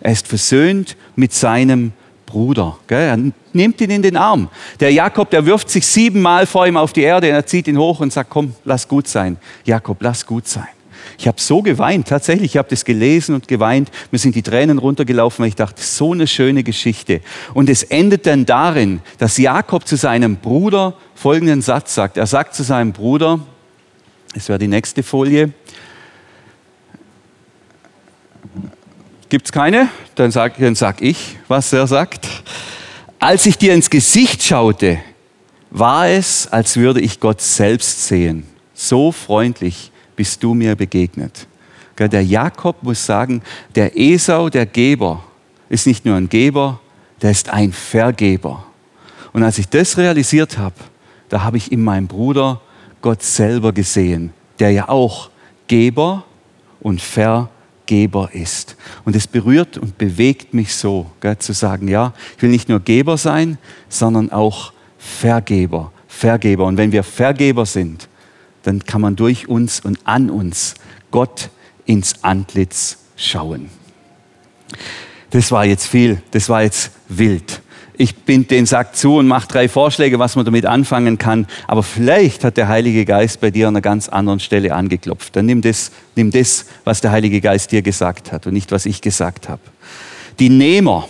Er 0.00 0.12
ist 0.12 0.28
versöhnt 0.28 0.96
mit 1.16 1.32
seinem 1.32 1.92
Bruder. 2.26 2.78
Gell? 2.86 3.08
Er 3.08 3.32
nimmt 3.52 3.80
ihn 3.80 3.90
in 3.90 4.02
den 4.02 4.16
Arm. 4.16 4.48
Der 4.78 4.92
Jakob, 4.92 5.30
der 5.30 5.44
wirft 5.44 5.68
sich 5.68 5.84
siebenmal 5.84 6.46
vor 6.46 6.64
ihm 6.64 6.76
auf 6.76 6.92
die 6.92 7.02
Erde 7.02 7.28
und 7.28 7.34
er 7.34 7.44
zieht 7.44 7.66
ihn 7.66 7.76
hoch 7.76 7.98
und 7.98 8.12
sagt, 8.12 8.30
komm, 8.30 8.54
lass 8.64 8.86
gut 8.86 9.08
sein. 9.08 9.36
Jakob, 9.64 9.96
lass 10.00 10.24
gut 10.24 10.46
sein. 10.46 10.68
Ich 11.18 11.26
habe 11.26 11.40
so 11.40 11.60
geweint, 11.60 12.06
tatsächlich, 12.06 12.52
ich 12.52 12.56
habe 12.56 12.68
das 12.70 12.84
gelesen 12.84 13.34
und 13.34 13.48
geweint. 13.48 13.90
Mir 14.12 14.18
sind 14.18 14.36
die 14.36 14.42
Tränen 14.42 14.78
runtergelaufen, 14.78 15.42
weil 15.42 15.48
ich 15.48 15.56
dachte, 15.56 15.82
so 15.82 16.12
eine 16.12 16.28
schöne 16.28 16.62
Geschichte. 16.62 17.20
Und 17.52 17.68
es 17.68 17.82
endet 17.82 18.26
dann 18.26 18.46
darin, 18.46 19.00
dass 19.18 19.38
Jakob 19.38 19.88
zu 19.88 19.96
seinem 19.96 20.36
Bruder 20.36 20.94
folgenden 21.16 21.62
Satz 21.62 21.96
sagt. 21.96 22.16
Er 22.16 22.26
sagt 22.26 22.54
zu 22.54 22.62
seinem 22.62 22.92
Bruder, 22.92 23.40
es 24.34 24.48
wäre 24.48 24.58
die 24.58 24.68
nächste 24.68 25.02
Folie, 25.02 25.52
Gibt 29.34 29.46
es 29.46 29.52
keine? 29.52 29.88
Dann 30.14 30.30
sage 30.30 30.54
dann 30.60 30.76
sag 30.76 31.02
ich, 31.02 31.36
was 31.48 31.72
er 31.72 31.88
sagt. 31.88 32.28
Als 33.18 33.46
ich 33.46 33.58
dir 33.58 33.74
ins 33.74 33.90
Gesicht 33.90 34.44
schaute, 34.44 35.00
war 35.72 36.06
es, 36.06 36.46
als 36.46 36.76
würde 36.76 37.00
ich 37.00 37.18
Gott 37.18 37.40
selbst 37.40 38.06
sehen. 38.06 38.46
So 38.74 39.10
freundlich 39.10 39.90
bist 40.14 40.40
du 40.44 40.54
mir 40.54 40.76
begegnet. 40.76 41.48
Der 41.98 42.24
Jakob 42.24 42.80
muss 42.84 43.04
sagen, 43.04 43.42
der 43.74 43.98
Esau, 43.98 44.50
der 44.50 44.66
Geber, 44.66 45.24
ist 45.68 45.88
nicht 45.88 46.04
nur 46.04 46.14
ein 46.14 46.28
Geber, 46.28 46.78
der 47.20 47.32
ist 47.32 47.48
ein 47.48 47.72
Vergeber. 47.72 48.64
Und 49.32 49.42
als 49.42 49.58
ich 49.58 49.68
das 49.68 49.98
realisiert 49.98 50.58
habe, 50.58 50.76
da 51.28 51.42
habe 51.42 51.56
ich 51.56 51.72
in 51.72 51.82
meinem 51.82 52.06
Bruder 52.06 52.60
Gott 53.02 53.24
selber 53.24 53.72
gesehen, 53.72 54.32
der 54.60 54.70
ja 54.70 54.88
auch 54.88 55.28
Geber 55.66 56.22
und 56.80 57.02
Vergeber 57.02 57.50
Geber 57.86 58.30
ist. 58.32 58.76
Und 59.04 59.16
es 59.16 59.26
berührt 59.26 59.78
und 59.78 59.98
bewegt 59.98 60.54
mich 60.54 60.74
so, 60.74 61.10
gell, 61.20 61.38
zu 61.38 61.52
sagen, 61.52 61.88
ja, 61.88 62.14
ich 62.36 62.42
will 62.42 62.50
nicht 62.50 62.68
nur 62.68 62.80
Geber 62.80 63.16
sein, 63.16 63.58
sondern 63.88 64.32
auch 64.32 64.72
Vergeber, 64.98 65.92
Vergeber. 66.08 66.66
Und 66.66 66.76
wenn 66.76 66.92
wir 66.92 67.02
Vergeber 67.02 67.66
sind, 67.66 68.08
dann 68.62 68.84
kann 68.84 69.00
man 69.00 69.16
durch 69.16 69.48
uns 69.48 69.80
und 69.80 69.98
an 70.04 70.30
uns 70.30 70.74
Gott 71.10 71.50
ins 71.84 72.22
Antlitz 72.22 72.98
schauen. 73.16 73.68
Das 75.30 75.50
war 75.50 75.64
jetzt 75.64 75.86
viel, 75.86 76.22
das 76.30 76.48
war 76.48 76.62
jetzt 76.62 76.92
wild 77.08 77.60
ich 77.96 78.16
bind 78.16 78.50
den 78.50 78.66
Sack 78.66 78.96
zu 78.96 79.16
und 79.16 79.28
mache 79.28 79.48
drei 79.48 79.68
Vorschläge, 79.68 80.18
was 80.18 80.36
man 80.36 80.44
damit 80.44 80.66
anfangen 80.66 81.18
kann. 81.18 81.46
Aber 81.66 81.82
vielleicht 81.82 82.44
hat 82.44 82.56
der 82.56 82.68
Heilige 82.68 83.04
Geist 83.04 83.40
bei 83.40 83.50
dir 83.50 83.68
an 83.68 83.74
einer 83.74 83.82
ganz 83.82 84.08
anderen 84.08 84.40
Stelle 84.40 84.74
angeklopft. 84.74 85.36
Dann 85.36 85.46
nimm 85.46 85.62
das, 85.62 85.92
nimm 86.16 86.30
das, 86.30 86.66
was 86.84 87.00
der 87.00 87.12
Heilige 87.12 87.40
Geist 87.40 87.72
dir 87.72 87.82
gesagt 87.82 88.32
hat 88.32 88.46
und 88.46 88.54
nicht, 88.54 88.72
was 88.72 88.86
ich 88.86 89.00
gesagt 89.00 89.48
habe. 89.48 89.62
Die 90.40 90.48
Nehmer, 90.48 91.08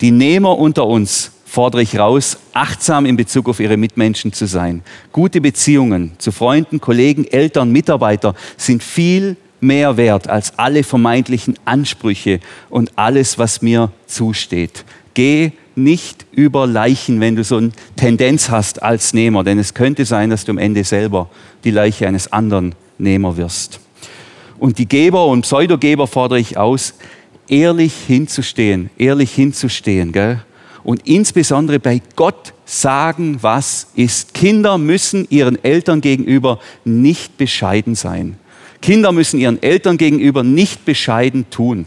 die 0.00 0.10
Nehmer 0.10 0.58
unter 0.58 0.86
uns 0.86 1.32
fordere 1.44 1.82
ich 1.82 1.98
raus, 1.98 2.38
achtsam 2.54 3.04
in 3.04 3.16
Bezug 3.16 3.46
auf 3.46 3.60
ihre 3.60 3.76
Mitmenschen 3.76 4.32
zu 4.32 4.46
sein. 4.46 4.82
Gute 5.12 5.42
Beziehungen 5.42 6.12
zu 6.16 6.32
Freunden, 6.32 6.80
Kollegen, 6.80 7.26
Eltern, 7.26 7.70
Mitarbeiter 7.70 8.34
sind 8.56 8.82
viel 8.82 9.36
mehr 9.60 9.98
wert 9.98 10.30
als 10.30 10.58
alle 10.58 10.82
vermeintlichen 10.82 11.58
Ansprüche 11.66 12.40
und 12.70 12.92
alles, 12.96 13.38
was 13.38 13.60
mir 13.60 13.92
zusteht. 14.06 14.84
Geh 15.12 15.52
nicht 15.76 16.26
über 16.32 16.66
Leichen, 16.66 17.20
wenn 17.20 17.36
du 17.36 17.44
so 17.44 17.56
eine 17.56 17.72
Tendenz 17.96 18.50
hast 18.50 18.82
als 18.82 19.12
Nehmer, 19.14 19.44
denn 19.44 19.58
es 19.58 19.74
könnte 19.74 20.04
sein, 20.04 20.30
dass 20.30 20.44
du 20.44 20.52
am 20.52 20.58
Ende 20.58 20.84
selber 20.84 21.28
die 21.64 21.70
Leiche 21.70 22.06
eines 22.06 22.32
anderen 22.32 22.74
Nehmer 22.98 23.36
wirst. 23.36 23.80
Und 24.58 24.78
die 24.78 24.86
Geber 24.86 25.26
und 25.26 25.42
Pseudogeber 25.42 26.06
fordere 26.06 26.38
ich 26.38 26.56
aus, 26.56 26.94
ehrlich 27.48 27.94
hinzustehen, 28.06 28.90
ehrlich 28.96 29.32
hinzustehen, 29.32 30.12
gell? 30.12 30.42
Und 30.84 31.06
insbesondere 31.06 31.78
bei 31.78 32.00
Gott 32.16 32.54
sagen, 32.64 33.38
was 33.40 33.88
ist. 33.94 34.34
Kinder 34.34 34.78
müssen 34.78 35.26
ihren 35.30 35.62
Eltern 35.62 36.00
gegenüber 36.00 36.58
nicht 36.84 37.36
bescheiden 37.38 37.94
sein. 37.94 38.36
Kinder 38.80 39.12
müssen 39.12 39.38
ihren 39.38 39.62
Eltern 39.62 39.96
gegenüber 39.96 40.42
nicht 40.42 40.84
bescheiden 40.84 41.48
tun. 41.50 41.86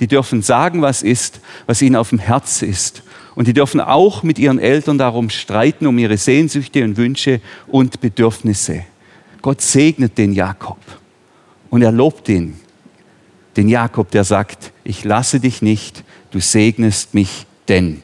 Die 0.00 0.06
dürfen 0.06 0.40
sagen, 0.40 0.80
was 0.80 1.02
ist, 1.02 1.40
was 1.66 1.82
ihnen 1.82 1.96
auf 1.96 2.08
dem 2.08 2.18
Herz 2.18 2.62
ist. 2.62 3.02
Und 3.40 3.46
die 3.46 3.54
dürfen 3.54 3.80
auch 3.80 4.22
mit 4.22 4.38
ihren 4.38 4.58
Eltern 4.58 4.98
darum 4.98 5.30
streiten, 5.30 5.86
um 5.86 5.96
ihre 5.96 6.18
Sehnsüchte 6.18 6.84
und 6.84 6.98
Wünsche 6.98 7.40
und 7.68 8.02
Bedürfnisse. 8.02 8.84
Gott 9.40 9.62
segnet 9.62 10.18
den 10.18 10.34
Jakob 10.34 10.76
und 11.70 11.80
er 11.80 11.90
lobt 11.90 12.28
ihn. 12.28 12.60
Den 13.56 13.70
Jakob, 13.70 14.10
der 14.10 14.24
sagt, 14.24 14.72
ich 14.84 15.04
lasse 15.04 15.40
dich 15.40 15.62
nicht, 15.62 16.04
du 16.32 16.38
segnest 16.38 17.14
mich 17.14 17.46
denn. 17.66 18.02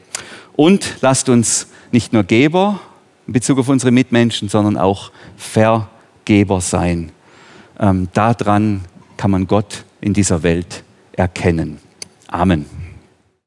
Und 0.55 0.95
lasst 1.01 1.29
uns 1.29 1.67
nicht 1.91 2.13
nur 2.13 2.23
Geber 2.23 2.79
in 3.27 3.33
Bezug 3.33 3.59
auf 3.59 3.69
unsere 3.69 3.91
Mitmenschen, 3.91 4.49
sondern 4.49 4.75
auch 4.75 5.11
Vergeber 5.35 6.61
sein. 6.61 7.11
Ähm, 7.79 8.07
daran 8.11 8.81
kann 9.17 9.29
man 9.29 9.45
Gott 9.45 9.85
in 10.01 10.15
dieser 10.15 10.41
Welt 10.41 10.83
erkennen. 11.11 11.77
Amen. 12.27 12.76